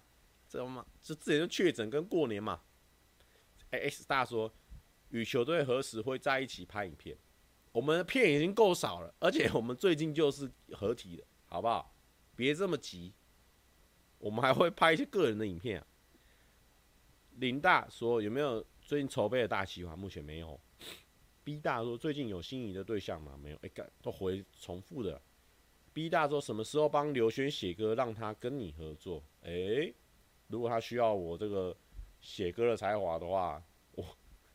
[0.53, 0.85] 知道吗？
[1.03, 2.61] 这自己就确诊跟过年嘛。
[3.71, 4.53] 哎 X 大说，
[5.09, 7.17] 与球队何时会在一起拍影片？
[7.73, 11.95] 我们的片已经够少了，而且我们最近就是合体了，好不好？
[12.37, 13.15] 别这么急，
[14.19, 15.87] 我们还会拍一些个人的影片啊。
[17.37, 19.97] 林大说，有没有最近筹备的大计划？
[19.97, 20.61] 目前没有。
[21.43, 23.39] B 大说，最近有心仪的对象吗？
[23.43, 23.57] 没有。
[23.63, 23.71] 哎，
[24.03, 25.19] 都回重复的。
[25.95, 29.25] B 大说，什么时候帮刘轩写歌，让他跟你合作？
[29.41, 29.95] 哎。
[30.53, 31.75] 如果他需要我这个
[32.21, 33.61] 写歌的才华的话，
[33.93, 34.05] 我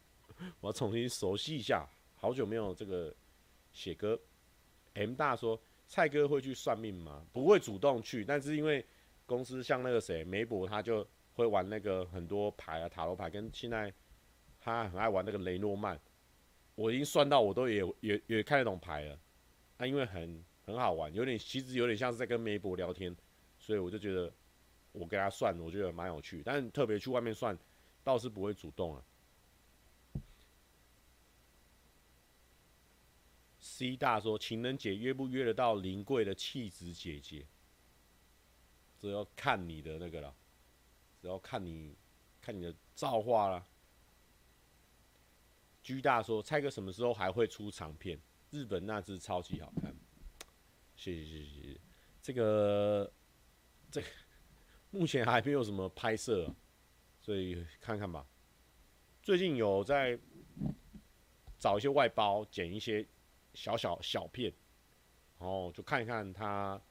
[0.61, 3.11] 我要重新熟悉一下，好久没有这个
[3.73, 4.17] 写歌。
[4.93, 7.25] M 大说，蔡哥会去算命吗？
[7.33, 8.85] 不会主动去，但是因为
[9.25, 13.91] 公司像那个谁梅博，他就会玩那个很多牌啊，塔罗牌，跟现在
[14.59, 15.99] 他很爱玩那个雷诺曼，
[16.75, 19.19] 我已经算到我都也也也看得懂牌了。
[19.79, 23.15] 他因为很很好玩，有点其实有点像是在跟梅博聊天，
[23.57, 24.31] 所以我就觉得。
[24.97, 27.57] 我给他算，我觉得蛮有趣，但特别去外面算，
[28.03, 29.03] 倒是不会主动啊。
[33.59, 37.45] C 大说，情人节约不约得到临柜的气质姐姐？
[38.99, 40.33] 这要看你的那个了，
[41.21, 41.95] 只要看你
[42.41, 43.67] 看你的造化了。
[45.83, 48.19] G 大说，蔡哥什么时候还会出长片？
[48.49, 49.93] 日本那只超级好看，
[50.95, 51.79] 谢谢谢谢。
[52.21, 53.11] 这个
[53.91, 54.07] 这个。
[54.91, 56.53] 目前还没有什么拍摄，
[57.21, 58.25] 所以看看吧。
[59.21, 60.17] 最近有在
[61.59, 63.05] 找一些外包，剪一些
[63.53, 64.53] 小小小片，
[65.39, 66.81] 然后就看一看他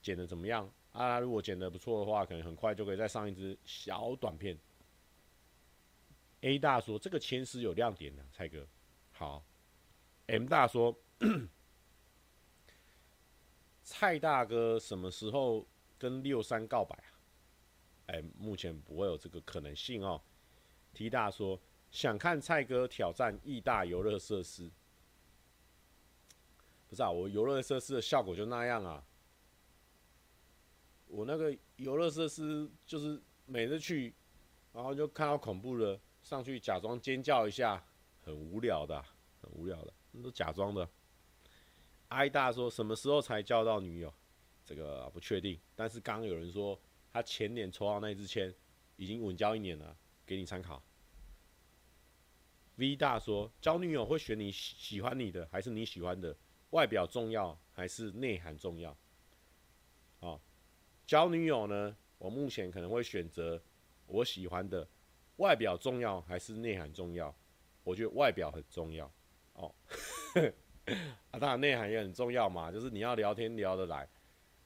[0.00, 1.18] 剪的怎么样啊。
[1.18, 4.56] 如果剪的不错的话，可能很快就可以再上一支小短片。
[6.42, 8.66] A 大说这个签诗有亮点的，蔡哥。
[9.12, 9.44] 好。
[10.26, 10.96] M 大说，
[13.82, 15.66] 蔡大哥什么时候？
[16.02, 17.14] 跟六三告白啊？
[18.06, 20.20] 哎，目前不会有这个可能性哦。
[20.92, 21.60] T 大说
[21.92, 24.68] 想看蔡哥挑战义大游乐设施，
[26.88, 27.08] 不是啊？
[27.08, 29.06] 我游乐设施的效果就那样啊。
[31.06, 34.12] 我那个游乐设施就是每次去，
[34.72, 37.80] 然后就看到恐怖的，上去假装尖叫一下，
[38.24, 39.00] 很无聊的，
[39.40, 40.88] 很无聊的，那都假装的。
[42.08, 44.12] I 大说什么时候才交到女友？
[44.64, 46.78] 这个不确定，但是刚刚有人说
[47.12, 48.54] 他前年抽到那支签，
[48.96, 50.82] 已经稳交一年了，给你参考。
[52.76, 56.34] V 大说，交女友会选你喜欢你的，还是你喜欢的？
[56.70, 58.96] 外表重要还是内涵重要？
[60.20, 60.40] 哦，
[61.06, 63.60] 交女友呢，我目前可能会选择
[64.06, 64.88] 我喜欢的。
[65.36, 67.34] 外表重要还是内涵重要？
[67.84, 69.12] 我觉得外表很重要。
[69.54, 69.74] 哦，
[71.30, 74.08] 啊，当然内涵也很重要嘛，就是你要聊天聊得来。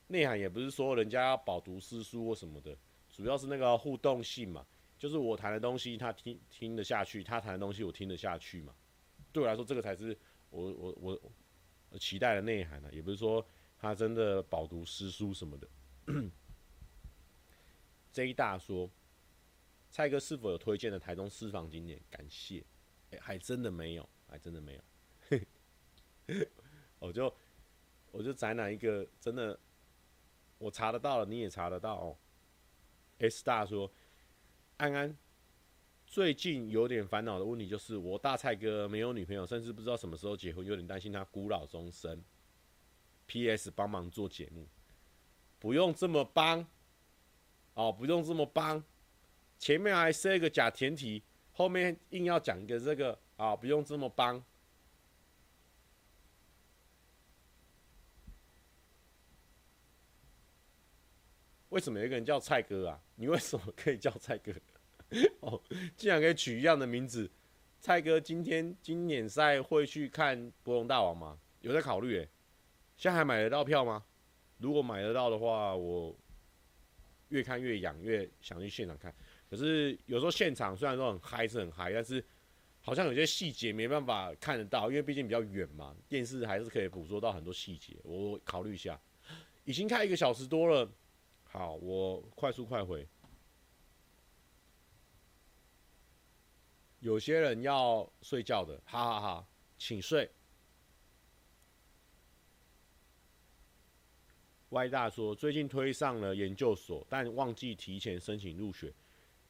[0.09, 2.77] 内涵也不是说人家要饱读诗书或什么的，
[3.11, 4.65] 主要是那个互动性嘛，
[4.97, 8.73] 就是我谈的东西他听听得下去，他谈的东西我听得下去嘛。
[9.33, 10.17] 对我来说，这个才是
[10.51, 11.21] 我我
[11.91, 13.45] 我期待的内涵呢，也不是说
[13.79, 15.69] 他真的饱读诗书什么的。
[18.13, 18.89] J 大说，
[19.91, 22.01] 蔡哥是否有推荐的台中私房景点？
[22.09, 22.65] 感谢，
[23.11, 24.81] 哎，还真的没有，还真的没有。
[27.01, 27.35] 我就
[28.13, 29.59] 我就宅哪一个真的。
[30.59, 32.17] 我查得到了，你也查得到哦。
[33.19, 33.91] S 大说，
[34.77, 35.17] 安安
[36.07, 42.23] 最近有点烦恼的问题就是，我大蔡哥没有女朋友，甚至不知道什么时候结婚，有点担心他孤老终生。
[43.27, 43.73] P.S.
[43.73, 44.69] 帮忙做节目，
[45.59, 46.65] 不用这么帮，
[47.75, 48.85] 哦，不用这么帮，
[49.59, 54.43] 前面还设一个假前提，后面硬要讲一个这个啊、哦，不用这么帮。
[61.77, 62.99] 为什么有一个人叫蔡哥啊？
[63.17, 64.51] 你为什么可以叫蔡哥？
[65.41, 65.61] 哦，
[65.95, 67.31] 竟然可以取一样的名字。
[67.83, 71.39] 蔡哥今天经典赛会去看博龙大王吗？
[71.61, 72.27] 有在考虑诶。
[72.97, 74.03] 现在还买得到票吗？
[74.57, 76.17] 如果买得到的话，我
[77.29, 79.15] 越看越痒，越想去现场看。
[79.51, 82.25] 可是有时候现场虽然说很嗨，是很嗨，但是
[82.81, 85.95] 好像有些细节没办法看得到，因为毕竟比较远嘛。
[86.09, 87.95] 电视还是可以捕捉到很多细节。
[88.03, 88.99] 我考虑一下，
[89.65, 90.91] 已经开一个小时多了。
[91.57, 93.09] 好，我快速快回。
[97.01, 99.47] 有些人要睡觉的，哈哈哈，
[99.79, 100.31] 请睡。
[104.71, 108.93] 歪大说，最近推上了研究所，但忘记提前申请入学。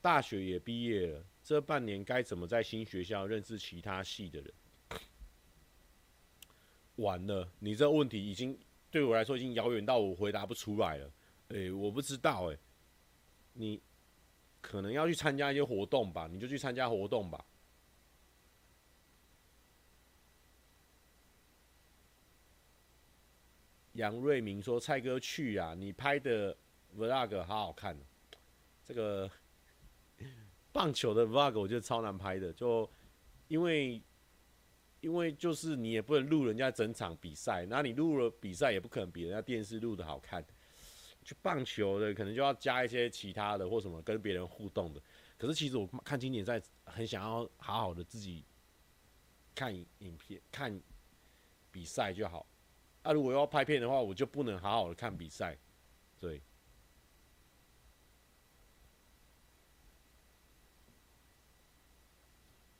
[0.01, 4.55] 大学也毕业了，这半年该怎么在新学校认识其他系的人？
[6.95, 8.57] 完了，你这问题已经
[8.93, 11.11] 对我来说已经遥远到我回答不出来了。
[11.49, 12.61] 哎、我不知道诶、欸，
[13.53, 13.81] 你
[14.61, 17.45] 可能要去参加一些活动吧，你就去参加活动吧。
[23.93, 26.55] 杨瑞明说：“蔡哥去啊，你拍的
[26.95, 27.97] vlog 好好看。
[28.85, 29.31] 这个
[30.71, 32.91] 棒球的 vlog 我觉得超难拍的，就
[33.49, 34.03] 因为
[35.01, 40.45] 因为就是你也不能录人家整场比赛，那你录了比赛也不可能比人家电视录的好看。
[41.27, 45.03] 就棒球的可能就要加一些其他的或什么跟别人互动的。
[45.37, 48.45] 可是其实我看经典赛很想要好好的自己
[49.53, 50.81] 看影片看
[51.73, 52.47] 比赛就好。”
[53.03, 55.59] 那、啊、如果要拍片的话，我就不能好好的看比赛，
[56.21, 56.41] 对。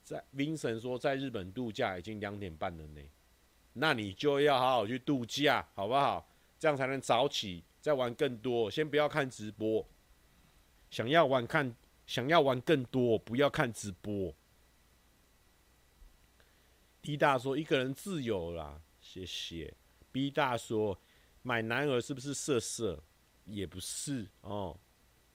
[0.05, 3.01] 在 Vincent 说，在日本度假已经两点半了呢，
[3.73, 6.25] 那你就要好好去度假，好不好？
[6.57, 8.69] 这样才能早起，再玩更多。
[8.69, 9.87] 先不要看直播，
[10.89, 11.75] 想要玩看，
[12.05, 14.33] 想要玩更多，不要看直播。
[17.01, 19.73] D 大说，一个人自由啦，谢谢。
[20.11, 20.99] B 大说
[21.41, 23.01] ：“买男儿是不是色色？
[23.45, 24.77] 也不是哦。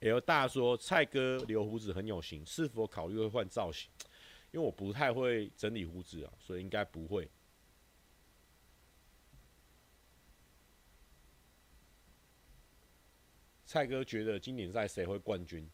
[0.00, 3.88] ”L 大说：“蔡哥留胡子很有型，是否考虑会换造型？
[4.50, 7.30] 因为我不太会整理胡子啊，所以应该不会。”
[13.72, 15.66] 蔡哥觉得经典赛谁会冠军？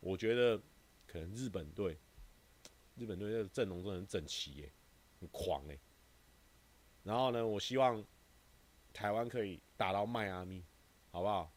[0.00, 0.60] 我觉得
[1.06, 1.96] 可能日本队。
[2.96, 4.72] 日本队的阵容真的很整齐耶，
[5.20, 5.78] 很狂耶。
[7.04, 8.04] 然后呢，我希望。
[8.92, 10.64] 台湾可以打到迈阿密，
[11.12, 11.52] 好不好？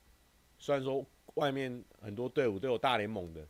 [0.59, 1.03] 虽然说
[1.33, 3.47] 外面很多队伍都有大联盟的，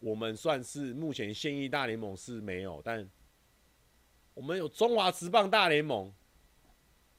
[0.00, 3.08] 我们算是目前现役大联盟是没有，但
[4.34, 6.12] 我们有中华职棒大联盟，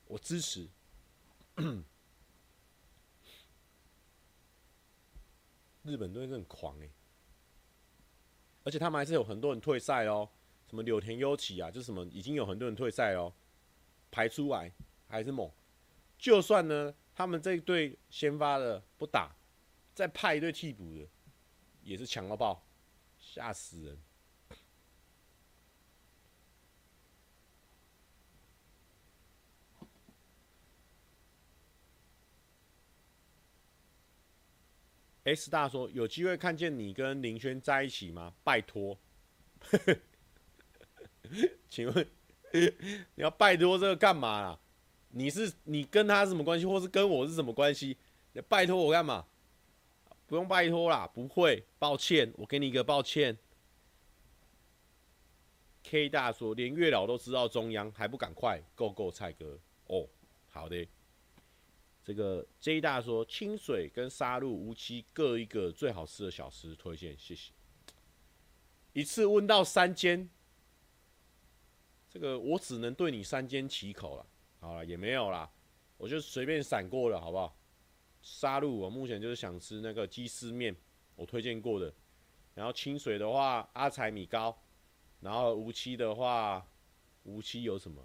[0.05, 0.67] 我支持。
[5.83, 6.89] 日本队是很狂诶、
[8.63, 10.29] 而且他们还是有很多人退赛哦，
[10.67, 13.33] 什么柳田优起啊，就是什么已经有很多人退赛哦，
[14.11, 14.71] 排出来
[15.07, 15.49] 还是猛。
[16.17, 19.35] 就算呢，他们这一队先发的不打，
[19.95, 21.07] 再派一队替补的，
[21.81, 22.63] 也是强到爆，
[23.17, 23.97] 吓死人。
[35.35, 38.33] S 大说：“有机会看见你跟林轩在一起吗？
[38.43, 38.97] 拜托。
[41.69, 42.07] ”请问
[42.51, 42.71] 你
[43.15, 44.59] 要拜托这个干嘛啦？
[45.09, 47.97] 你是你跟他是什么关系，或是跟我是什么关系？
[48.33, 49.25] 你拜托我干嘛？
[50.27, 53.37] 不用拜托啦，不会，抱歉，我给你一个抱歉。
[55.83, 60.07] K 大说，连月老都知道中央，还不赶快，Go Go 蔡哥哦，
[60.49, 60.87] 好的。
[62.03, 67.51] 这个 J 大说，清水跟沙鹿无期各一个最好吃的小吃推荐，谢谢。
[68.93, 70.29] 一次问到三间，
[72.09, 74.25] 这个我只能对你三间起口了。
[74.59, 75.49] 好了，也没有啦，
[75.97, 77.55] 我就随便闪过了，好不好？
[78.21, 80.75] 沙鹿，我目前就是想吃那个鸡丝面，
[81.15, 81.93] 我推荐过的。
[82.53, 84.55] 然后清水的话，阿财米糕。
[85.19, 86.67] 然后无期的话，
[87.23, 88.03] 无期有什么？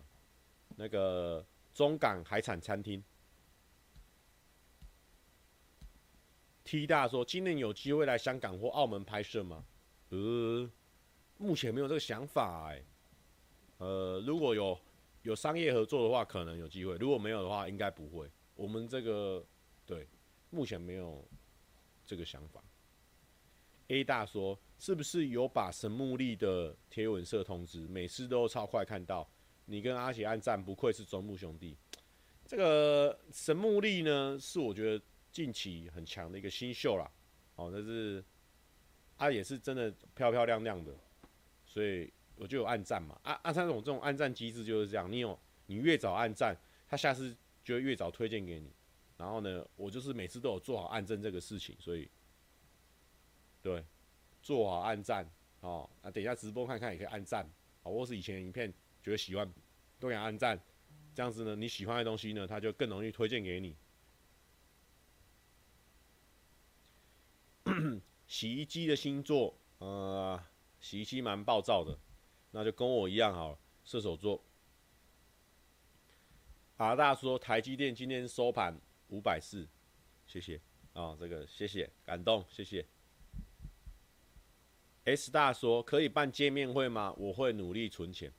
[0.76, 1.44] 那个
[1.74, 3.02] 中港海产餐厅。
[6.66, 9.64] T 大说，今年有机会来香港或澳门拍摄吗？
[10.08, 10.68] 呃，
[11.38, 12.82] 目前没有这个想法哎、
[13.78, 14.76] 呃，如果有
[15.22, 18.28] 有商业合作的话，可能有机会；如果没有的话，应该不会。
[18.56, 19.46] 我们这个
[19.86, 20.08] 对，
[20.50, 21.24] 目前没有
[22.04, 22.60] 这个想法。
[23.86, 27.86] A 大说，是不是有把神木利的贴文社通知？
[27.86, 29.28] 每次都超快看到。
[29.66, 31.76] 你跟阿杰按赞，不愧是中木兄弟。
[32.44, 35.04] 这个神木利呢，是我觉得
[35.36, 37.10] 近期很强的一个新秀啦。
[37.56, 38.24] 哦，但是
[39.18, 40.92] 他也是真的漂漂亮亮的，
[41.66, 42.10] 所以。
[42.38, 45.38] 我就有暗赞嘛，啊啊，他这种这种暗赞机制就是这样，你有
[45.68, 46.54] 你越早暗赞，
[46.86, 47.34] 他下次
[47.64, 48.70] 就会越早推荐给你。
[49.16, 52.06] 然后呢，我就是每次都有做好暗赞这个事情，所以
[53.62, 53.82] 对，
[54.42, 55.26] 做好暗赞
[55.60, 55.88] 哦。
[56.02, 57.42] 啊，等一下直播看看也可以暗赞，
[57.82, 58.70] 啊，或是以前影片
[59.02, 59.50] 觉得喜欢
[59.98, 60.60] 都给他按赞，
[61.14, 63.74] 这样子呢，你喜欢的东西呢，他就更容易推荐给你。
[68.26, 70.42] 洗衣机的星座，呃，
[70.80, 71.98] 洗衣机蛮暴躁的。
[72.50, 74.42] 那就跟我一样好了，射手座。
[76.78, 78.78] 阿大说台积电今天收盘
[79.08, 79.66] 五百四，
[80.26, 80.60] 谢谢
[80.92, 82.86] 啊、这个谢谢，感动，谢谢。
[85.04, 87.14] S 大说可以办见面会吗？
[87.16, 88.32] 我会努力存钱。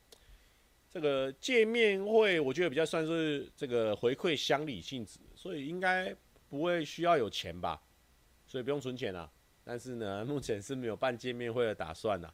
[0.89, 6.15] 这个见面会我觉得比较算是这个回馈乡里性质，所以应该
[6.49, 7.81] 不会需要有钱吧，
[8.47, 9.31] 所以不用存钱啊。
[9.67, 12.33] 但是呢， 目前是没有办见面会的打算呐。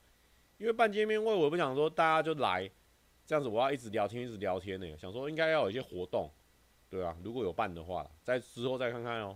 [0.59, 2.69] 因为办见面会，我不想说大家就来，
[3.25, 4.95] 这样子我要一直聊天，一直聊天呢。
[4.95, 6.29] 想说应该要有一些活动，
[6.91, 9.35] 对啊，如果有办的话，在之后再看看哦。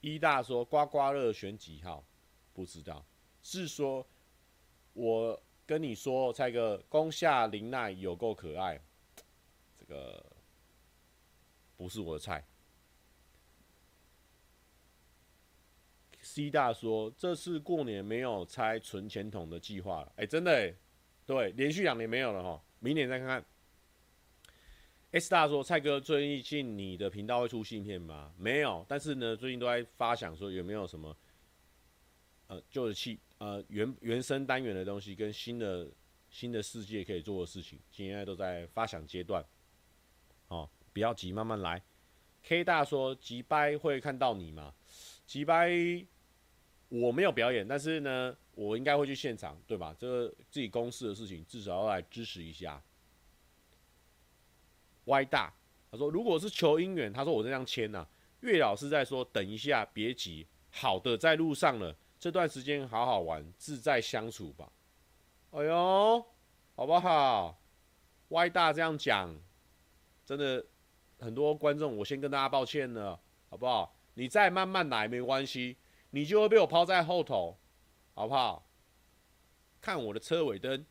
[0.00, 2.04] 一大说刮刮乐选几号？
[2.54, 3.04] 不知道，
[3.42, 4.06] 是说
[4.92, 8.80] 我跟你说，蔡哥，宫下玲奈有够可爱，
[9.76, 10.24] 这个
[11.76, 12.42] 不是我的菜。
[16.32, 20.72] C 大说：“这次过年没有拆存钱筒的计划了。”哎，真的哎，
[21.26, 23.44] 对，连续两年没有了哈，明年再看看。
[25.10, 31.16] S 大说：“蔡哥，最近你的频道会出新片吗？”没有，但是呢，最近都在发想说有没有什么
[32.46, 35.90] 呃旧的气呃原原生单元的东西跟新的
[36.30, 39.44] 新的世界可以做的事情，现在都在发想阶段。
[40.46, 41.82] 哦，不要急，慢慢来。
[42.44, 44.72] K 大说：“击败会看到你吗？”
[45.26, 45.68] 击败。
[46.90, 49.96] 我没有表演，但是呢，我应该会去现场，对吧？
[49.98, 52.82] 这个自己公司的事情，至少要来支持一下。
[55.06, 55.52] 歪大，
[55.90, 58.08] 他说如果是求姻缘，他说我这样签呐、啊。
[58.40, 64.70] 月老是在说等一下，别急，好的在路上了，这段时间好好玩，自在相处吧。
[65.52, 66.26] 哎呦，
[66.74, 67.60] 好不好？
[68.30, 69.34] 歪大这样讲，
[70.24, 70.64] 真的
[71.18, 73.96] 很多观众，我先跟大家抱歉了，好不好？
[74.14, 75.76] 你再慢慢来，没关系。
[76.10, 77.58] 你就会被我抛在后头，
[78.14, 78.66] 好不好？
[79.80, 80.84] 看我的车尾灯。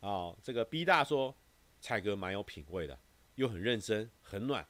[0.00, 1.36] 哦，这个 B 大说，
[1.80, 2.98] 蔡哥蛮有品味的，
[3.34, 4.66] 又很认真，很暖。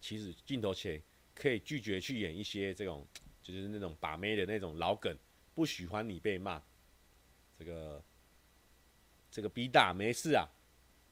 [0.00, 1.00] 其实镜头前
[1.34, 3.06] 可以拒绝去演一些这种，
[3.40, 5.16] 就是那种把妹的那种老梗。
[5.54, 6.60] 不喜欢你被骂，
[7.56, 8.04] 这个
[9.30, 10.44] 这个 B 大没事啊，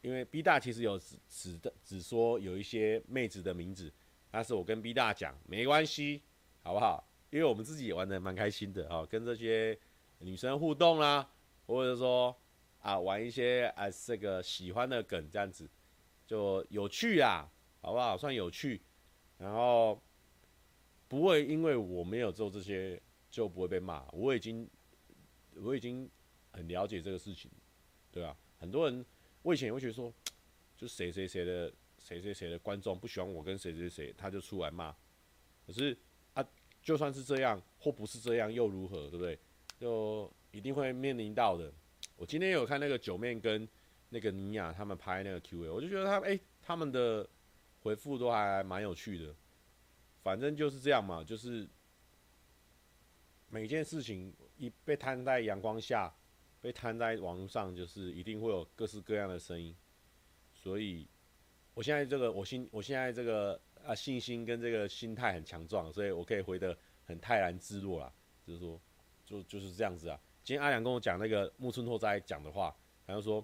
[0.00, 3.92] 因为 B 大其实有只只的只说有一些妹子的名字。
[4.32, 6.22] 但是我跟 B 大讲没关系，
[6.62, 7.06] 好不好？
[7.28, 9.78] 因为我们自己也玩得蛮开心的啊，跟这些
[10.20, 11.30] 女生互动啦，
[11.66, 12.34] 或者说
[12.80, 15.68] 啊玩一些啊这个喜欢的梗这样子，
[16.26, 17.46] 就有趣啊，
[17.82, 18.16] 好不好？
[18.16, 18.80] 算有趣，
[19.36, 20.02] 然后
[21.08, 22.98] 不会因为我没有做这些
[23.30, 24.06] 就不会被骂。
[24.12, 24.66] 我已经
[25.56, 26.10] 我已经
[26.52, 27.50] 很了解这个事情，
[28.10, 29.04] 对啊，很多人
[29.42, 30.10] 我以前也会觉得说，
[30.74, 31.70] 就谁谁谁的。
[32.02, 34.94] 谁谁谁的观众不喜欢我跟谁谁谁，他就出来骂。
[35.64, 35.96] 可是
[36.34, 36.44] 啊，
[36.82, 39.38] 就算是这样或不是这样又如何，对不对？
[39.78, 41.72] 就一定会面临到的。
[42.16, 43.68] 我今天有看那个九妹跟
[44.08, 47.28] 那个尼娅他们拍那个 Q&A，我就觉得他哎、欸，他们的
[47.82, 49.34] 回复都还蛮有趣的。
[50.22, 51.68] 反正就是这样嘛，就是
[53.48, 56.12] 每件事情一被摊在阳光下，
[56.60, 59.74] 被摊在网络上，就是一定会有各式各样的声音，
[60.52, 61.06] 所以。
[61.74, 66.76] 我现在这个，我心，我现在这个啊，信心跟这个心态很强壮，所以我可以回得
[67.06, 68.12] 很泰然自若啦。
[68.46, 68.78] 就是说，
[69.24, 70.20] 就就是这样子啊。
[70.44, 72.76] 今天阿良跟我讲那个木村拓哉讲的话，
[73.06, 73.42] 他就说，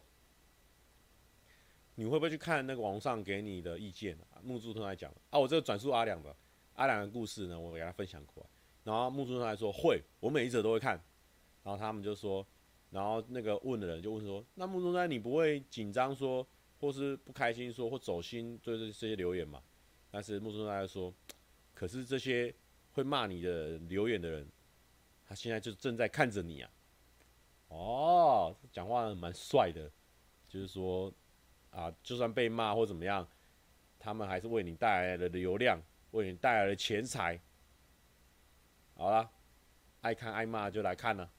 [1.94, 4.36] 你会不会去看那个网上给你的意见啊？
[4.42, 6.34] 木村拓哉讲啊，我这个转述阿良的，
[6.74, 8.44] 阿良的故事呢，我给他分享过。
[8.84, 11.02] 然后木村拓哉说会，我每一则都会看。
[11.62, 12.46] 然后他们就说，
[12.90, 16.46] 然后那个问的人就问说，那木村拓哉你不会紧张说？
[16.80, 19.62] 或是不开心说，或走心，就是这些留言嘛。
[20.10, 21.12] 但是木村大家说，
[21.74, 22.55] 可是这些
[22.92, 24.48] 会骂你的留言的人，
[25.26, 26.70] 他现在就正在看着你啊。
[27.68, 29.90] 哦，讲话蛮帅的，
[30.48, 31.12] 就是说
[31.70, 33.28] 啊，就算被骂或怎么样，
[33.98, 35.82] 他们还是为你带来了流量，
[36.12, 37.38] 为你带来了钱财。
[38.94, 39.30] 好了，
[40.00, 41.30] 爱看爱骂就来看了。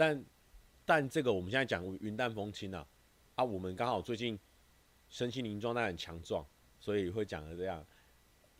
[0.00, 0.24] 但
[0.86, 2.86] 但这个我们现在讲云淡风轻啊，
[3.34, 4.38] 啊，我们刚好最近
[5.10, 6.42] 身心灵状态很强壮，
[6.80, 7.84] 所以会讲的这样。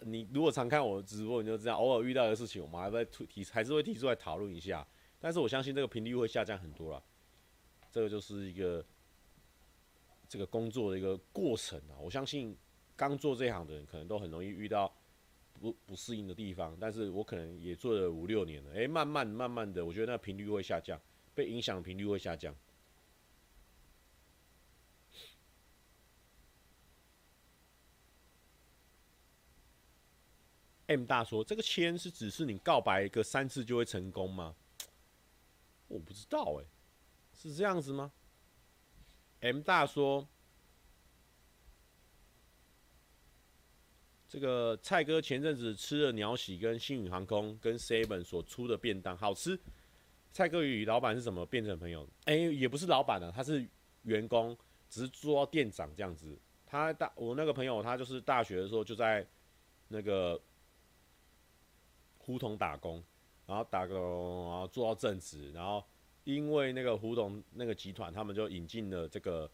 [0.01, 4.87] 你如果常看我的直播，你就知道，偶尔遇到的事情，我们还会提，还是会提出来讨论一下。
[5.19, 7.03] 但是我相信这个频率会下降很多了。
[7.91, 8.85] 这个就是一个
[10.29, 11.97] 这个工作的一个过程啊。
[11.99, 12.55] 我相信
[12.95, 14.95] 刚做这行的人，可能都很容易遇到
[15.59, 16.77] 不不适应的地方。
[16.79, 21.01] 但是我可能也做了五六年了，诶，慢慢慢慢的，我觉得那频率会下降，
[21.35, 22.55] 被影响频率会下降。
[30.87, 34.57] M 大说：“这个签是只是你告白一个三次就会成功吗？
[35.87, 36.65] 我不知道哎、
[37.33, 38.11] 是这样子吗
[39.39, 40.27] ？”M 大说
[44.29, 49.61] ：“这个蔡哥前阵子吃了鸟喜跟星宇航空跟 Seven 所出的便当，好吃。
[50.33, 52.07] 蔡哥与老板是怎么变成朋友？
[52.25, 53.67] 哎、欸，也不是老板啊，他是
[54.03, 54.57] 员工，
[54.89, 56.39] 只是做到店长这样子。
[56.67, 59.27] 他大我那个朋友，他就是大学的时候就在
[59.89, 60.41] 那个。”
[62.23, 63.03] 胡同打工，
[63.45, 65.83] 然后打工，然后做到正职，然后
[66.23, 69.51] 因为那个胡同那个集团，他们就引进了这个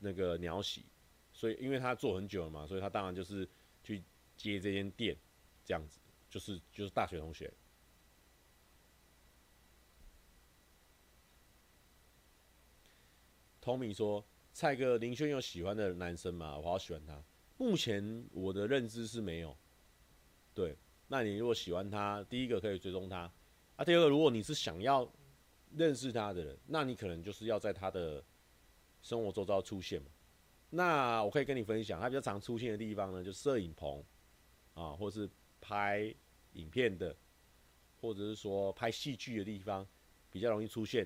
[0.00, 0.84] 那个鸟喜，
[1.32, 3.48] 所以因为他做很久了嘛，所以他当然就是
[3.82, 4.02] 去
[4.36, 5.16] 接这间店，
[5.64, 7.50] 这样子，就是就是大学同学。
[13.66, 14.24] 聪明说
[14.54, 16.56] ：“蔡哥林轩有喜欢的男生吗？
[16.56, 17.20] 我好喜欢他。
[17.56, 19.56] 目前我的认知是没有，
[20.54, 20.76] 对。”
[21.08, 23.28] 那你如果喜欢他，第一个可以追踪他，
[23.74, 25.12] 啊，第二个如果你是想要
[25.74, 28.22] 认识他的人，那你可能就是要在他的
[29.02, 30.00] 生活周遭出现。
[30.70, 34.00] 那我可以跟你分享，他比较常出现的地方呢，就摄影棚
[34.74, 35.28] 啊，或是
[35.60, 36.14] 拍
[36.52, 37.16] 影片的，
[38.00, 39.84] 或者是说拍戏剧的地方，
[40.30, 41.04] 比较容易出现。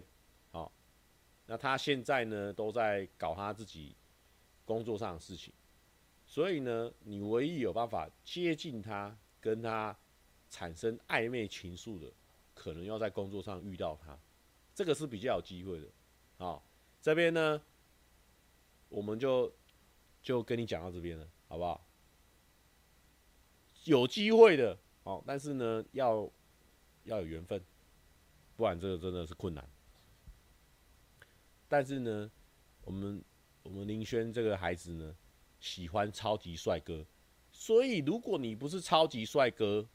[1.50, 3.96] 那他现在呢都在搞他自己
[4.64, 5.52] 工作上的事情，
[6.24, 9.18] 所以呢，你唯一有办法接近他。
[9.42, 9.96] 跟他
[10.50, 12.12] 产生暧昧情愫的，
[12.52, 14.14] 可能要在工作上遇到他，
[14.74, 15.86] 这个是比较有机会的。
[16.36, 16.62] 好，
[17.00, 17.58] 这边呢，
[18.90, 19.50] 我们就
[20.22, 21.82] 就跟你讲到这边了，好不好？
[23.84, 26.30] 有机会的，好，但是呢，要
[27.04, 27.64] 要有缘分，
[28.58, 29.66] 不然这个真的是困难。
[31.70, 32.28] 但是呢，
[32.82, 33.22] 我们
[33.62, 35.14] 我们林轩这个孩子呢，
[35.60, 37.06] 喜欢超级帅哥。
[37.52, 39.86] 所以，如果你不是超级帅哥，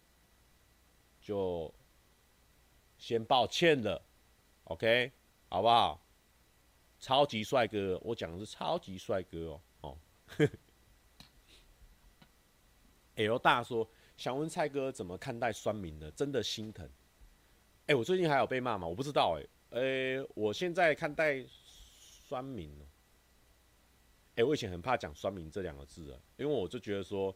[1.20, 1.74] 就
[2.98, 4.02] 先抱歉了
[4.64, 5.12] ，OK，
[5.50, 6.02] 好不好？
[6.98, 9.62] 超级帅哥，我讲的是超级帅哥哦。
[9.82, 9.98] 哦，
[13.16, 13.86] L 大说
[14.16, 16.10] 想问蔡哥怎么看待酸民的？
[16.12, 16.90] 真的心疼。
[17.88, 18.88] 哎，我最近还有被骂吗？
[18.88, 19.46] 我不知道哎。
[19.72, 21.46] 哎，我现在看待
[22.28, 22.86] 酸民哦，
[24.36, 27.36] 哎，我以前很怕讲酸民这两个字啊，因为我就觉得说。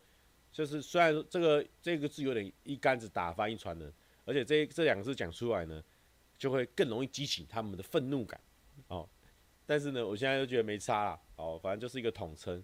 [0.52, 3.94] 就是虽然这个这个字有点一竿子打翻一船人，
[4.26, 5.84] 而且这这两个字讲出来呢，
[6.40, 8.42] 就会更容易激起他们的愤怒感
[8.88, 9.08] 哦。
[9.68, 12.64] 但是呢，我现在就觉得没差啦，哦，反正就是一个统称。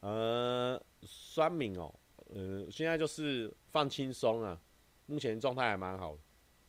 [0.00, 1.90] 呃，酸民哦，
[2.34, 4.60] 呃，现在就是放轻松啊，
[5.06, 6.18] 目前状态还蛮好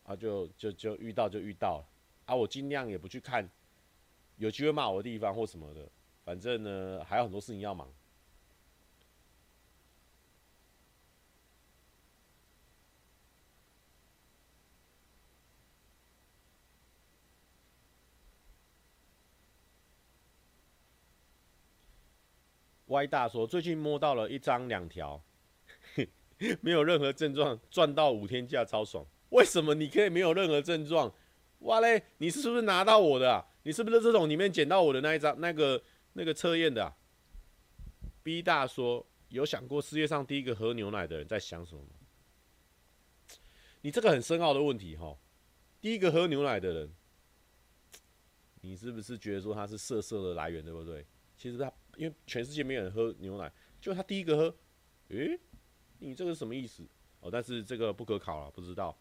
[0.03, 1.85] 啊，就就就遇到就遇到了
[2.23, 3.45] 啊，我尽量也不去看
[4.41, 5.87] 有机会骂我的地方或什么的，
[6.25, 7.87] 反正呢还有很多事情要忙。
[22.87, 25.21] 歪大说：“最近摸到了一张两条，
[26.61, 29.05] 没有任何症状，赚到五天假超爽。
[29.29, 31.13] 为什么你可以没有任何症状？
[31.59, 33.50] 哇嘞，你是不是拿到我的？
[33.63, 35.81] 你是不是这种里面捡到我的那一张那个
[36.13, 36.95] 那个测验的啊
[38.23, 41.81] ？”B 大说：“有想过世界上第一个喝牛奶的人在想什么？
[43.81, 45.17] 你这个很深奥的问题哈。
[45.79, 46.93] 第一个喝牛奶的人，
[48.61, 51.05] 你是不是觉得说他是色色的来源，对不对？
[51.37, 53.51] 其实他。”因为全世界没有人喝牛奶，
[53.81, 54.55] 就他第一个喝，
[55.09, 55.37] 诶，
[55.99, 56.87] 你这个是什么意思？
[57.19, 58.97] 哦，但是这个不可考了，不知道。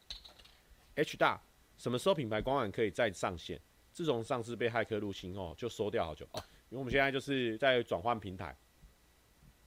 [0.96, 1.40] H 大
[1.78, 3.60] 什么时候品牌官网可以再上线？
[4.00, 6.42] 自从上次被骇客入侵后，就收掉好久哦。
[6.70, 8.56] 因为我们现在就是在转换平台，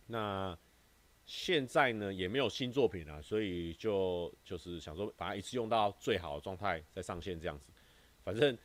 [0.07, 0.57] 那
[1.23, 7.69] 现在呢也没有新作品了，所以就就是想说把它一次用到最好的状态再上线这样子。
[8.23, 8.57] 反正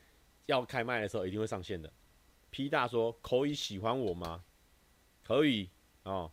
[0.46, 1.92] 要开麦的时候一定会上线的。
[2.48, 4.42] P 大说：“可以喜欢我吗？”
[5.22, 5.68] 可以
[6.04, 6.32] 哦。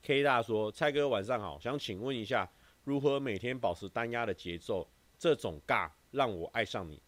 [0.00, 2.50] K 大说：“蔡哥晚上好，想请问一下，
[2.84, 4.88] 如何每天保持单压的节奏？
[5.18, 7.00] 这种尬让我爱上你。”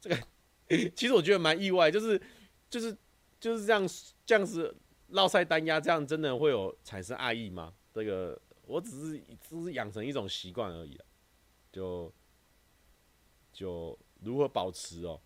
[0.00, 0.16] 这个
[0.94, 2.20] 其实我觉得蛮意外，就是
[2.70, 2.96] 就是
[3.40, 3.86] 就是这样
[4.24, 4.74] 这样子
[5.08, 7.74] 绕赛单压，这样真的会有产生爱意吗？
[7.92, 11.04] 这个我只是只是养成一种习惯而已啊，
[11.72, 12.12] 就
[13.52, 15.20] 就如何保持哦？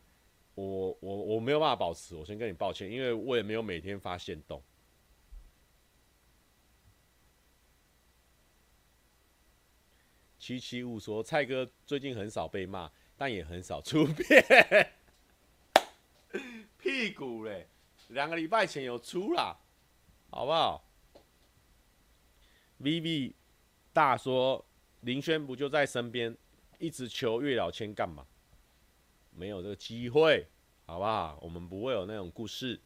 [0.54, 4.62] 我我我没有办法保持，我先跟你抱歉，因为我也没有每天发现动。
[10.38, 12.90] 七七五说，蔡哥最近很少被骂，
[13.22, 14.92] 但也很少出片。
[16.76, 17.68] 屁股嘞，
[18.08, 19.56] 两个礼拜前有出啦，
[20.28, 20.84] 好不好
[22.80, 23.34] ？VV
[23.92, 24.66] 大说，
[25.02, 26.36] 林轩不就在身边，
[26.80, 28.26] 一直求月老签干嘛？
[29.30, 30.48] 没有这个机会，
[30.84, 31.38] 好不好？
[31.40, 32.80] 我们不会有那种故事。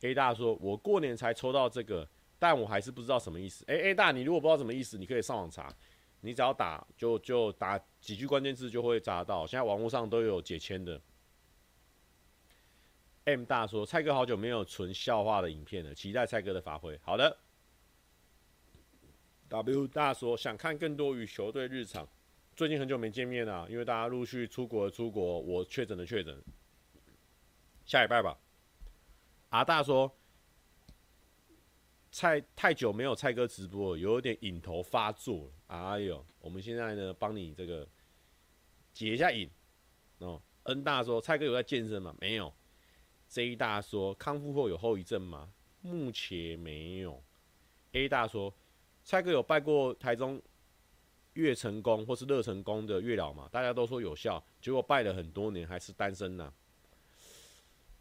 [0.00, 5.70] A 大说：“我过年才抽到这个，但我还是不知道什么意思。”欸，A 大，你如果不知道什么意思，你可以上网查，
[6.20, 9.46] 你只要打就就打几句关键字就会查到。
[9.46, 11.00] 现在网络上都有解签的。
[13.24, 17.38] M 大说：“蔡哥好久没有纯笑话的影片了，期待蔡哥的发挥。”好的。
[19.48, 22.08] W 大说：“想看更多与球队日常。”
[22.56, 26.42] 最近很久没见面了，因为大家陆续出国出国，我确诊的确诊，
[27.86, 28.36] 下礼拜吧。
[29.50, 30.12] 阿大说，
[32.10, 35.52] 蔡太久没有蔡哥直播，有点瘾头发作了。
[35.66, 37.88] 哎呦，我们现在呢，帮你这个
[38.92, 39.50] 解一下瘾
[40.18, 40.40] 哦。
[40.64, 42.14] N 大说，蔡哥有在健身吗？
[42.20, 42.52] 没有。
[43.28, 45.52] J 大说，康复后有后遗症吗？
[45.80, 47.22] 目前没有。
[47.92, 48.54] A 大说，
[49.04, 50.42] 蔡哥有拜过台中。
[51.34, 56.52] 月成功或是乐成功的月老吗，大家都说有效，结果拜了很多年还是单身呢、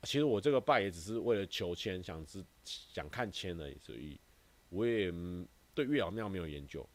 [0.04, 4.20] 其实我这个拜也只是为了求签，想知想看签而已，所以
[4.70, 5.12] 我也
[5.74, 6.88] 对月老庙没有研究。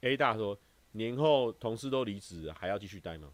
[0.00, 0.58] A 大说，
[0.92, 3.32] 年后同事都离职，还要继续待吗？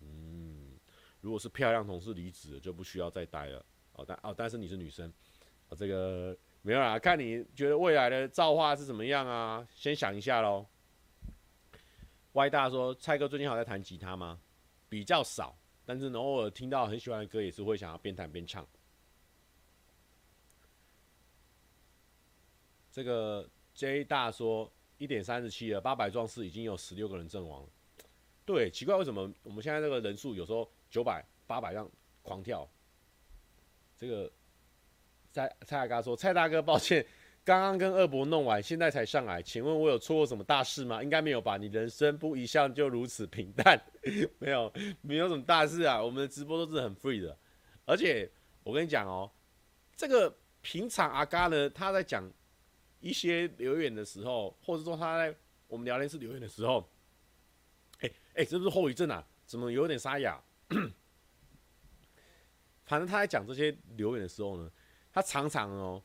[0.00, 0.72] 嗯，
[1.20, 3.64] 如果是漂亮同事离职，就不需要再待了。
[3.94, 5.12] 哦，但哦，但是你是女生，
[5.68, 9.66] 哦，这个没有啦，看你觉得未来的造化是怎么样啊？
[9.74, 10.66] 先想一下喽。
[12.32, 14.38] Y 大说：“蔡哥最近好在弹吉他吗？
[14.90, 18.66] 比较少，但是呢，偶尔听到很喜欢的歌，也是会想要边弹边唱。”
[22.92, 27.68] 这个 J 大说：“一点三十七了，八百壮士已经有十六个人阵亡了。”
[28.44, 31.90] 对，奇怪为什么我们现在这个人数有时候九百、八百这样
[32.22, 32.68] 狂跳？
[33.96, 34.30] 这个
[35.32, 37.06] 蔡蔡大哥说：“蔡大哥，抱歉。”
[37.46, 41.00] 刚刚跟二伯弄完，现在才上来，请问我有错过什么大事吗？
[41.00, 41.56] 应该没有吧？
[41.56, 43.80] 你人生不一向就如此平淡，
[44.40, 46.02] 没有，没有什么大事啊。
[46.02, 47.38] 我们的直播都是很 free 的，
[47.84, 48.28] 而且
[48.64, 49.30] 我跟你讲哦，
[49.94, 52.28] 这个平常阿嘎呢，他在讲
[52.98, 55.32] 一些留言的时候，或者说他在
[55.68, 56.90] 我们聊天室留言的时候，
[58.00, 59.24] 哎哎，这不是后遗症啊？
[59.46, 60.42] 怎么有点沙哑？
[62.86, 64.68] 反正他在讲这些留言的时候呢，
[65.12, 66.02] 他常常哦。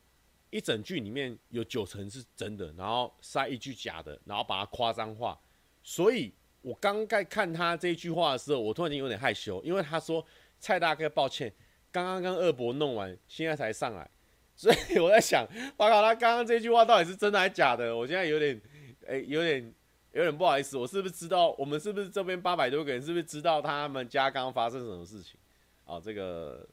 [0.52, 5.36] 一整句里面有九成是真的，然后塞一句假的，然后把它夸张化。
[5.82, 10.24] 所以我刚在看他这句话的时候，我突然间有点害羞，因为他说
[10.60, 11.50] ：“蔡大哥，抱歉，
[11.90, 14.08] 刚刚跟二伯弄完，现在才上来。”
[14.54, 15.46] 所以我在想，
[15.78, 17.96] 哇靠，他刚刚这句话到底是真的还是假的？
[17.96, 18.60] 我现在有点，
[19.06, 19.74] 哎，有点，
[20.12, 20.76] 有点不好意思。
[20.76, 21.52] 我是不是知道？
[21.52, 25.40] 我们是不是这边八百多个人，是不是知道他们家刚刚发生什么事情？
[25.86, 26.68] 啊，这个，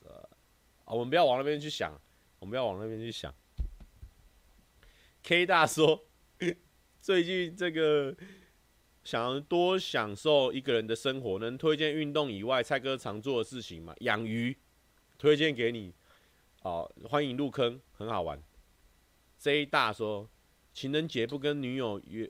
[0.00, 0.28] 呃，
[0.86, 1.92] 啊，我们不要往那边去想。
[2.42, 3.32] 我们要往那边去想。
[5.22, 6.04] K 大说，
[7.00, 8.16] 最近这个
[9.04, 13.94] 想要多享受一个人的生活，能推荐运动以外蔡哥常做的事情吗？
[14.00, 14.58] 养鱼，
[15.18, 15.94] 推荐给你。
[16.60, 18.42] 好，欢迎入坑，很好玩。
[19.38, 20.28] J 大说，
[20.72, 22.28] 情人节不跟女友约。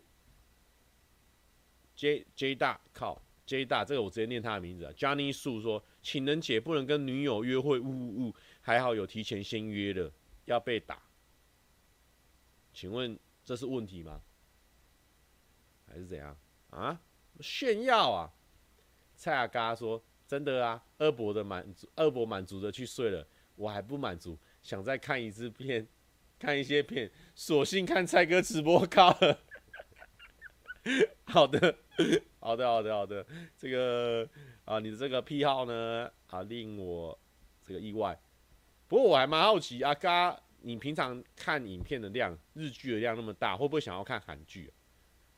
[1.97, 4.93] J J 大靠 J 大，这个我直接念他的名字啊。
[4.95, 8.35] Johnny 树说，情人节不能跟女友约会，呜呜呜。
[8.63, 10.11] 还好有提前先约的，
[10.47, 11.03] 要被打，
[12.73, 14.23] 请问这是问题吗？
[15.87, 16.35] 还是怎样
[16.71, 16.99] 啊？
[17.41, 18.33] 炫耀啊！
[19.15, 23.27] 蔡阿嘎说：“真的啊，二伯的满足，二伯满足的去睡了，
[23.57, 25.87] 我还不满足，想再看一次片，
[26.39, 29.39] 看一些片，索性看蔡哥直播靠了。
[31.25, 31.77] 好的，
[32.41, 33.27] 好的，好的，好的。
[33.57, 34.29] 这个
[34.65, 37.19] 啊，你的这个癖好呢，啊，令我
[37.63, 38.19] 这个意外。
[38.93, 44.71] 不过我还蛮好奇，阿嘎，你平常看影片的量，日剧的量那么大，会不会想要看韩剧啊？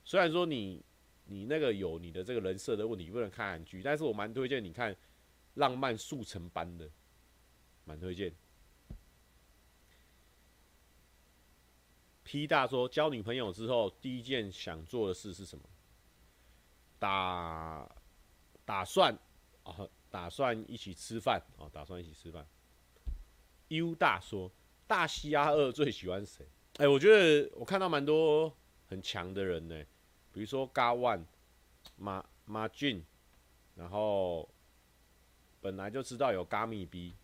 [0.04, 0.84] 虽然说你
[1.26, 4.96] 你那个有你的这个人设的问题，不能看韩剧，但是我蛮推荐你看
[5.54, 6.90] 浪漫速成班的，
[7.84, 8.34] 蛮推荐。
[12.24, 15.64] P 大说，交女朋友之后，第一件想做的事是什么？
[16.98, 17.88] 打
[18.64, 19.16] 打算
[19.62, 22.44] 啊，打算一起吃饭啊，打算一起吃饭。
[23.68, 24.50] U 大说，
[24.86, 26.46] 大西亚二最喜欢谁？
[26.76, 28.52] 哎，我觉得我看到蛮多
[28.88, 29.82] 很强的人呢，
[30.32, 31.24] 比如说 GA ONE、
[31.96, 33.04] 马马俊，
[33.76, 34.48] 然后
[35.60, 37.14] 本来就知道有 Gami B，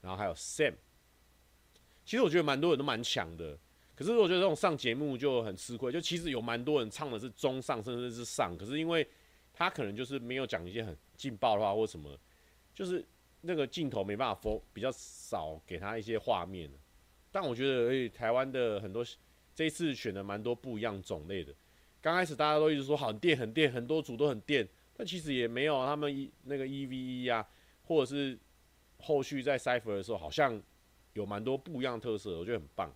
[0.00, 0.74] 然后还有 Sam。
[2.04, 3.58] 其实我觉得蛮多人都蛮强的。
[3.94, 9.06] 可是我觉得这种上节目就很吃亏，就其实有蛮多人唱的是中上甚至是上，可是因为
[9.52, 12.18] 他可能就是没有讲一些很劲爆的话或什么，
[12.74, 13.04] 就是
[13.42, 16.70] 那个镜头没办法 f 比较少给他一些画面。
[17.32, 19.04] 但我觉得，诶，台湾的很多
[19.54, 21.54] 这一次选的蛮多不一样种类的。
[22.02, 27.46] 刚开始大家都一直说很电很电，很多组都很电，但其实也没有他们一那个 EVE 啊，
[27.84, 28.38] 或者是
[28.98, 30.60] 后续在 Cypher 的时候，好像
[31.12, 32.92] 有蛮多不一样特色，我觉得很棒。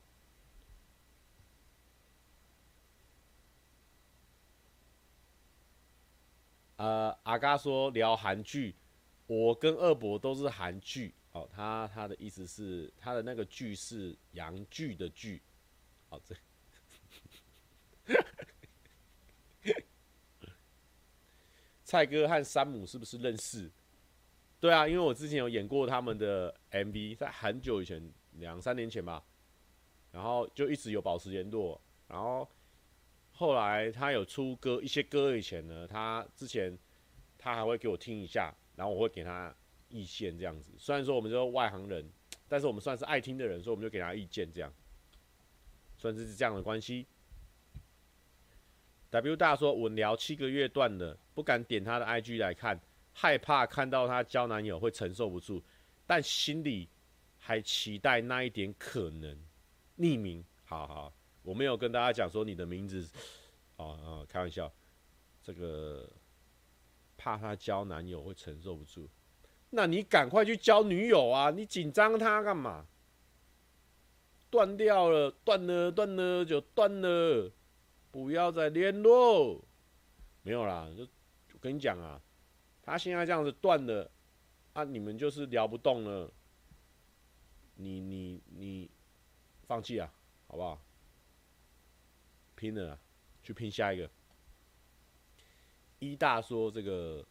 [6.77, 8.75] 呃，阿嘎说聊韩剧，
[9.27, 11.49] 我跟二伯都是韩剧哦。
[11.53, 15.43] 他他的意思是，他的那个剧是洋剧的剧。
[16.09, 16.35] 好，这
[21.85, 23.71] 蔡哥和山姆是不是认识？
[24.61, 29.25] 对啊，因为我之前有演过他们的 MV，在很久以前，两三年前吧。
[30.11, 32.49] 然后就一直有保持联络，然后。
[33.37, 36.79] 后来他有出歌，一些歌以前呢，他之前
[37.37, 39.55] 他还会给我听一下，然后我会给他
[39.89, 40.73] 意见这样子。
[40.79, 42.09] 虽然说我们是外行人，
[42.49, 44.73] 但是我们算是爱听的人，所以我们就给他意见，这样
[45.97, 47.07] 算是这样的关系。
[49.11, 52.81] W 大说稳聊七个月断了，不敢点他的 IG 来看，
[53.13, 55.63] 害怕看到他交男友会承受不住，
[56.07, 56.89] 但心里
[57.39, 59.39] 还期待那一点可能。
[59.97, 61.13] 匿名，好好。
[61.43, 63.09] 我没有跟大家讲说你的名字，
[63.77, 64.73] 哦哦，开玩笑，
[65.43, 66.11] 这个
[67.25, 69.09] 怕他交男友会承受不住，
[69.71, 71.51] 那你赶快去交女友啊！
[71.51, 72.87] 你紧张他干嘛？
[74.51, 77.51] 断掉了，断了，断了就断了，
[78.11, 79.65] 不要再联络。
[80.43, 81.05] 没有啦，就
[81.55, 82.21] 我跟你讲啊，
[82.83, 84.11] 他现在这样子断了，
[84.75, 86.31] 啊，你们就是聊不动了，
[87.77, 88.91] 你你你
[89.67, 90.13] 放弃啊，
[90.47, 90.79] 好不好？
[92.55, 93.01] 拼了，
[93.43, 94.11] 去拼下一个。
[96.13, 97.25] 一大说这个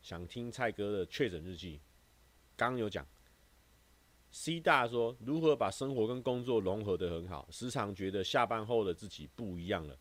[0.00, 1.80] 想听蔡哥的确诊日记，
[2.56, 3.06] 刚刚有讲。
[4.32, 9.98] C 大说如何把生活跟工作融合得很好，时常觉得下班后的自己不一样了。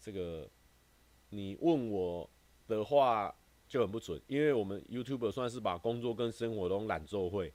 [0.00, 0.48] 这个
[1.28, 2.28] 你问我
[2.68, 3.34] 的话
[3.68, 7.52] 就很不准，因为我们 YouTube 算是把工作跟生活都揽做会，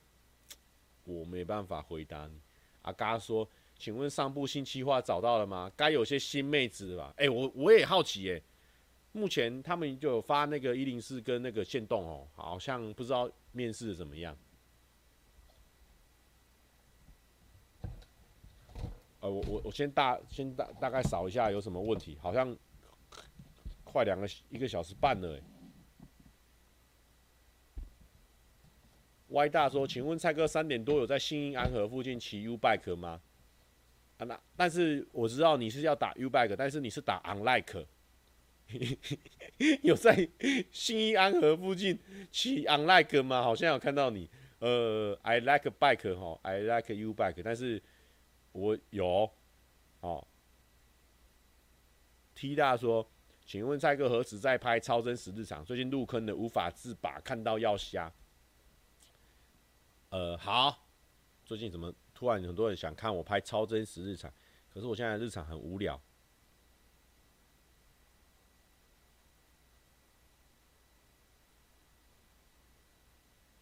[1.05, 2.39] 我没办法回答你。
[2.83, 3.49] 阿嘎说。
[3.77, 5.71] 请问上部新企划找到了吗？
[5.75, 7.11] 该有些新妹子吧。
[7.17, 8.39] 哎、我我也好奇哎、
[9.13, 14.37] 目前他们就有发那个一零四跟那个线动哦，好像不知道面试怎么样。
[19.19, 22.55] 呃，我我我先大先大大概扫一下有什么问题，好像
[23.83, 25.41] 快两个一个小时半了哎、
[29.29, 33.21] 歪大说，请问蔡哥三点多有在信义安和附近骑 U bike 吗？
[34.17, 37.85] 啊那但是我知道你是要打 U bike，但是你是打 unlike，
[39.83, 40.27] 有在
[40.71, 41.99] 信义安和附近
[42.31, 43.41] 骑 unlike 吗？
[43.41, 44.29] 好像有看到你，
[44.59, 47.81] 呃，I like bike 哈，I like you bike，但是
[48.51, 49.31] 我有
[50.01, 50.27] 哦。
[52.33, 53.07] T 大说，
[53.45, 55.63] 请问蔡哥何时在拍超真实日常？
[55.63, 58.11] 最近入坑的无法自拔，看到要瞎。
[60.09, 60.87] 呃，好，
[61.45, 61.93] 最近怎么？
[62.13, 64.31] 突然很多人想看我拍超真实日常，
[64.71, 65.99] 可是我现在日常很无聊。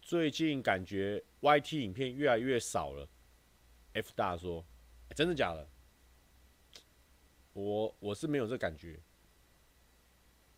[0.10, 3.08] 最近感觉 YT 影片越来越少了。
[3.94, 4.66] F 大说：“，
[5.14, 5.70] 真的假的？
[7.54, 9.00] 我我是没有这感觉。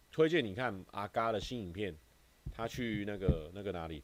[0.09, 1.93] 推荐你看阿嘎的新影片，
[2.49, 4.01] 他去那个那个哪里，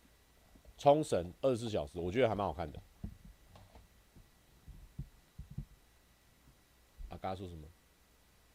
[0.78, 2.84] 冲绳二十四小时，我觉得还蛮好看的。”
[7.08, 7.66] 阿嘎说什么？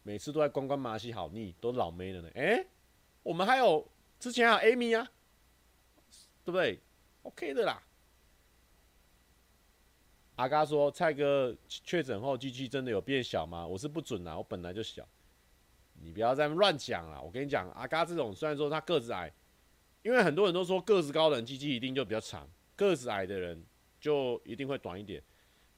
[0.02, 2.30] 每次都在关关马戏好腻，都老妹了呢。
[2.34, 2.66] 哎、
[3.22, 3.90] 我们还有
[4.20, 5.10] 之前还有 Amy 啊，
[6.44, 6.80] 对不对
[7.22, 7.82] ？OK 的啦。
[10.36, 13.66] 阿嘎说：“蔡哥确诊后，机器真的有变小吗？
[13.66, 15.06] 我是不准啊，我本来就小。
[16.00, 17.22] 你不要再乱讲了。
[17.22, 19.32] 我跟你讲，阿嘎这种虽然说他个子矮，
[20.02, 23.62] 因为很多人都说个子高的人机器一定就比较长，个子矮的人
[24.00, 25.22] 就一定会短一点。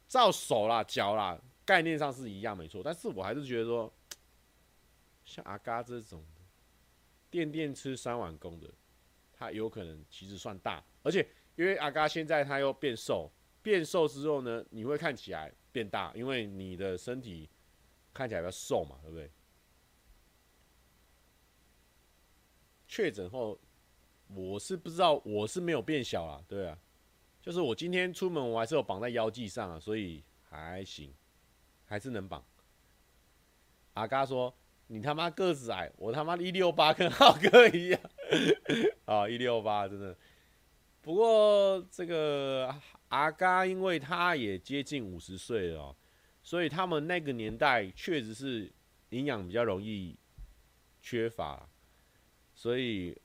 [0.09, 2.81] 照手啦、脚啦，概念上是一样没错。
[2.83, 3.93] 但是我还是觉得说，
[5.25, 6.25] 像阿嘎这种
[7.29, 8.71] 电电吃三碗公的，
[9.45, 11.27] 他有可能其实算大，而且
[11.57, 13.31] 因为阿嘎现在他又变瘦。”
[13.65, 17.49] 变瘦之后呢，你会看起来变大，因为你的身体
[18.13, 19.31] 看起来比较瘦嘛，对不对？
[22.87, 23.59] 确诊后，
[24.29, 26.79] 我是不知道，我是没有变小啊，对啊，
[27.41, 31.11] 就是我今天出门我还是有绑在腰际上啊，所以还行，
[31.87, 32.45] 还是能绑。
[33.95, 34.55] 阿嘎说
[34.89, 37.99] ：“你他妈个子矮，我他妈一六八跟浩哥一样
[39.07, 40.17] 啊，一六八真的。
[41.01, 42.75] 不过这个。”
[43.09, 45.95] 阿嘎，因为他也接近五十岁了，
[46.43, 48.73] 所以他们那个年代确实是
[49.11, 50.19] 营养比较容易
[51.01, 51.69] 缺乏，
[52.55, 53.17] 所以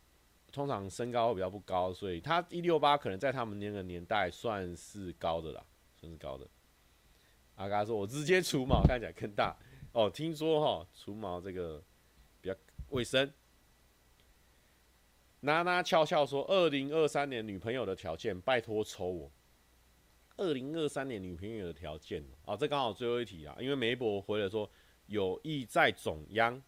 [0.52, 5.66] 通常身高会比较不高，所以他一六八可能在他们那个年代算是高的啦，
[6.00, 6.48] 算是高的。
[7.56, 9.58] 阿嘎说：“我直接除毛，看起来更大
[9.94, 11.84] 哦。”听说哈，除毛这个
[12.42, 12.56] 比较
[12.90, 13.34] 卫生。
[15.42, 19.32] 娜娜悄悄说：“二零二三年女朋友的条件，拜托抽我。”
[20.38, 24.70] 二零二三年女朋友的条件啊，这刚好最后一题啊，因为梅博回来说
[25.08, 26.62] 有意在中央，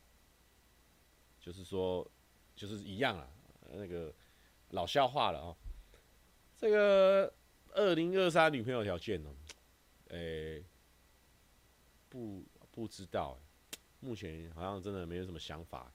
[1.39, 2.05] 就是说
[2.53, 3.27] 就是一样啊，
[3.71, 4.13] 那个
[4.71, 5.55] 老笑话了啊。
[6.57, 7.33] 这个
[7.73, 9.33] 二零二三女朋友条件呢，
[10.09, 10.63] 诶，
[12.09, 13.39] 不不知道，
[14.01, 15.91] 目前好像真的没有什么想法。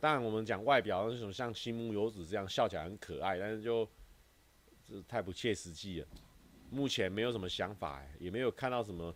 [0.00, 3.88] 当然我们讲外表，那种像新木优子这样笑起来很可爱，但是就
[4.84, 6.06] 这太不切实际了。
[6.70, 9.14] 目前没有什么想法，也没有看到什么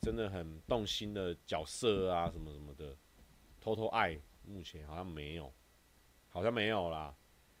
[0.00, 2.96] 真的很动心的角色啊，什么什么的，
[3.60, 5.52] 偷偷爱，目前好像没有，
[6.28, 7.14] 好像没有啦。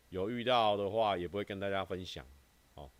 [0.08, 2.26] 有遇到的话，也不会跟大家分享。
[2.74, 2.90] 哦，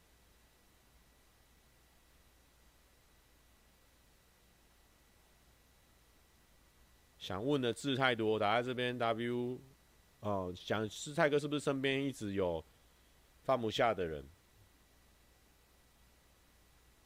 [7.20, 9.60] 想问的字太多，打在这边 W，
[10.20, 12.64] 哦，想是蔡哥是不是身边一直有
[13.44, 14.26] 放不下的人？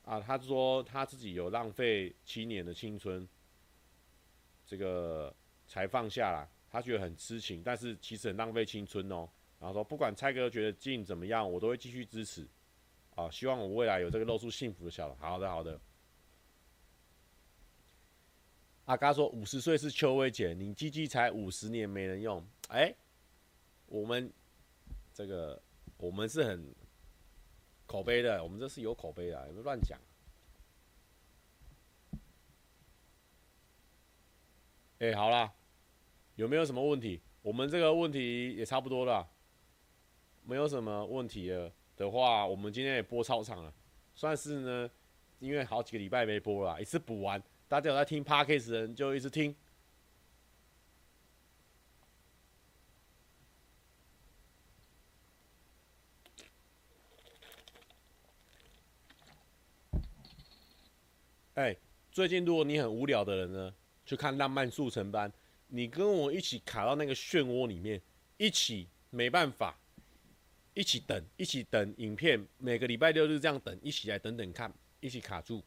[0.04, 3.28] 啊，他说他自己有浪费七年的青春，
[4.64, 5.34] 这个
[5.66, 9.28] 才放下来，他觉得很痴情，但是其实很浪费青春哦。
[9.58, 12.46] 然后说不管蔡哥觉得静怎么样，我都会继续支持。
[13.16, 15.28] 啊，希望我未来有这个露出幸福的小孩。
[15.28, 15.80] 好的，好的。
[18.84, 22.94] 阿嘎说五十岁是秋薇姐，你鸡鸡才五十年没人用，哎、
[23.86, 24.32] 我们
[25.12, 25.60] 这个
[25.96, 26.74] 我们是很。
[27.86, 30.00] 口碑的，我们这是有口碑的，有没有乱讲？
[35.00, 35.52] 哎、好啦，
[36.34, 37.20] 有没有什么问题？
[37.42, 39.28] 我们这个问题也差不多了，
[40.44, 43.72] 没有什么问题了的话，我们今天也播超长了，
[44.14, 44.90] 算是呢，
[45.38, 49.54] 因为好几个礼拜没播了，一次补完，大家有在听 Podcast 的人就一直听。
[61.54, 61.76] 哎、
[62.10, 63.74] 最近如果你很无聊的人呢，
[64.04, 65.30] 去看《浪漫速成班》，
[65.68, 68.00] 你跟我一起卡到那个漩涡里面，
[68.36, 69.78] 一起没办法，
[70.74, 75.62] 一起等，一起等影片，每个礼拜六日这样等，一起来等等看，一起卡住。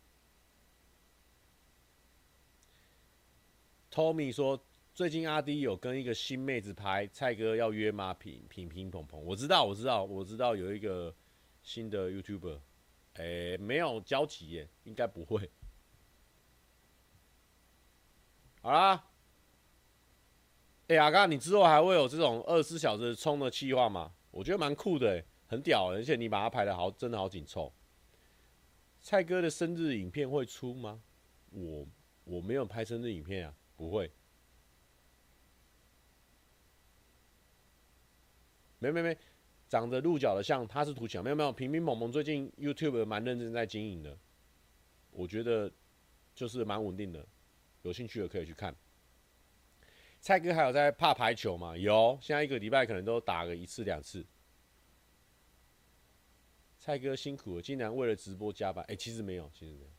[3.98, 4.64] Tommy 说，
[4.94, 8.14] 最近阿滴有跟一个新妹子拍，蔡哥要约吗？
[8.14, 11.12] 平平平碰碰，我知道，我知道，我知道有一个
[11.64, 12.60] 新的 YouTuber，
[13.14, 15.50] 哎、没有交集耶，应该不会。
[18.62, 19.04] 好啦，
[20.90, 24.14] 哎、欸，阿刚，你之后还会有这种二十四小时冲的计划吗？
[24.30, 27.74] 我觉得蛮酷的，很屌，而且你把它排的好，真的好紧凑。
[29.02, 31.02] 蔡哥的生日影片会出吗？
[31.50, 31.88] 我
[32.26, 34.12] 我没有拍生日影片啊，不会。
[38.80, 39.18] 没没没，
[39.70, 41.52] 长得鹿角的像，他是图强，没有没有。
[41.52, 44.18] 平平萌萌最近 YouTube 蛮认真在经营的，
[45.12, 45.72] 我觉得
[46.36, 47.26] 就是蛮稳定的。
[47.84, 48.76] 有兴趣的可以去看。
[50.20, 51.78] 蔡哥还有在怕排球吗？
[51.78, 54.26] 有，现在一个礼拜可能都打个一次两次。
[56.78, 58.86] 蔡哥辛苦了，竟然为了直播加班。
[58.88, 59.92] 哎、其实没有，其实没有。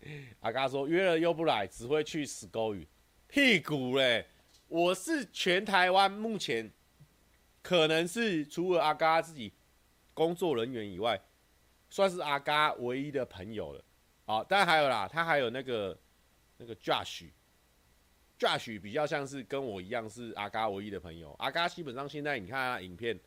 [0.40, 2.86] 阿嘎说约了又不来，只会去死勾鱼。
[3.26, 4.24] 屁股嘞！
[4.68, 6.70] 我是全台湾目前
[7.62, 9.52] 可能是除了阿嘎自己
[10.14, 11.20] 工作人员以外，
[11.90, 13.84] 算是阿嘎唯一的朋友了。
[14.26, 15.98] 啊，当然还有啦，他还有那个
[16.58, 21.34] 那个 Josh，Josh 比较像是跟我一样是阿嘎唯一的朋友。
[21.38, 23.18] 阿嘎基本上现在你看他影片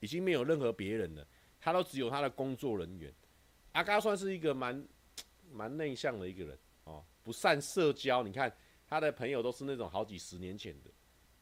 [0.00, 1.26] 已经没有任何别人了，
[1.60, 3.12] 他都只有他的工作人员。
[3.72, 4.84] 阿嘎算是一个蛮
[5.52, 8.22] 蛮内向的一个人哦，不善社交。
[8.22, 8.54] 你看
[8.86, 10.90] 他的朋友都是那种好几十年前的，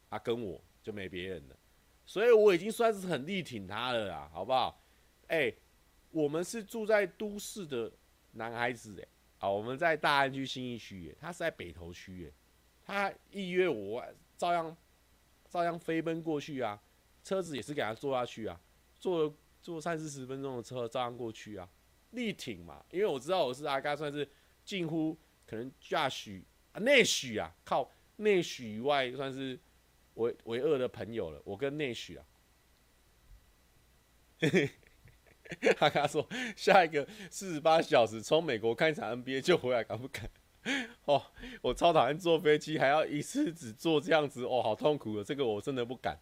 [0.09, 1.57] 他跟我就没别人了，
[2.05, 4.81] 所以我已经算是很力挺他了啦，好不好？
[5.27, 5.53] 哎、
[6.11, 7.91] 我们是住在都市的。
[8.33, 9.07] 男孩子哎，
[9.39, 12.31] 啊，我们在大安区新义区，他是在北投区，
[12.85, 14.05] 他一约我，
[14.35, 14.77] 照样
[15.49, 16.79] 照样飞奔过去啊，
[17.23, 18.61] 车子也是给他坐下去啊，
[18.99, 21.67] 坐坐三四十分钟的车，照样过去啊，
[22.11, 24.27] 力挺嘛，因为我知道我是阿嘎，算是
[24.63, 29.59] 近乎可能驾许啊内许啊，靠内许以外算是
[30.15, 32.25] 唯唯二的朋友了，我跟内许啊。
[34.39, 34.69] 嘿嘿。
[35.79, 36.27] 他跟他说
[36.57, 40.29] ：“下一个四十八小时从美国看一场 NBA 就回来，敢不敢？”
[41.05, 41.23] 哦，
[41.61, 46.19] 我超讨厌坐飞机，还要一次只坐这样子，哦，好痛苦的，这个我真的不敢。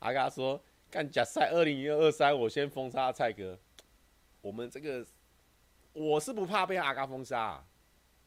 [0.00, 0.62] 阿嘎说
[0.92, 3.58] ：“干假赛二零二三，我先封杀蔡哥。
[4.42, 5.06] 我们这个
[5.94, 7.66] 我是不怕被阿嘎封杀，啊，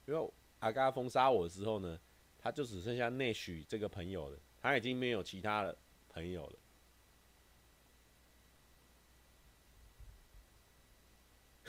[0.07, 1.99] 因为阿嘎封杀我的时候呢，
[2.39, 5.77] 他就只剩下内许这个朋友了，他已经没有其他的
[6.09, 6.55] 朋友了。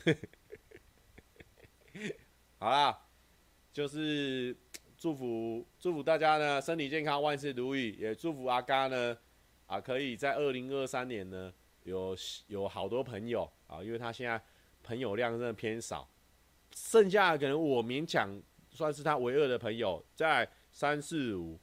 [2.58, 2.96] ”好啦，
[3.72, 4.56] 就是
[4.96, 9.18] 祝福祝福大家呢，身体健康，万事如意，也祝福阿嘎呢
[9.66, 11.52] 啊，可以在二零二三年呢
[11.82, 12.16] 有
[12.46, 14.40] 有好多朋友啊，因为他现在
[14.82, 16.08] 朋友量真的偏少，
[16.74, 18.40] 剩下的可能我勉强
[18.70, 21.58] 算是他唯二的朋友，在三四五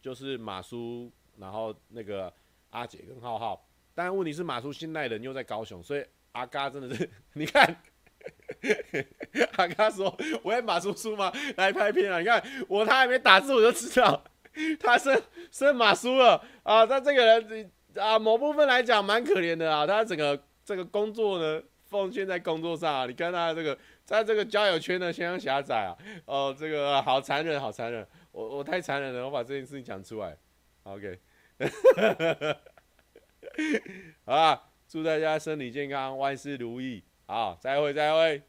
[0.00, 2.32] 就是马叔，然后那个
[2.70, 7.76] 阿杰跟浩浩，但问题是马叔现在人又在高雄，所以阿嘎真的是 你看。
[9.56, 11.32] 阿嘎说：“我要马叔叔吗？
[11.56, 12.20] 来拍片啊！
[12.20, 14.22] 你看我，他还没打字，我就知道
[14.78, 15.20] 他是
[15.50, 16.86] 是马叔了啊！
[16.86, 19.84] 他这个人啊，某部分来讲蛮可怜的啊。
[19.84, 23.06] 他整个这个工作呢，奉献在工作上啊。
[23.06, 25.96] 你看他这个在这个交友圈呢，相当狭窄啊。
[26.24, 28.06] 哦，这个好残忍，好残忍！
[28.30, 30.36] 我我太残忍了，我把这件事情讲出来。
[30.84, 31.18] OK，
[34.24, 34.62] 好啊！
[34.88, 38.42] 祝大家身体健康，万事如意。”好，再会，再会。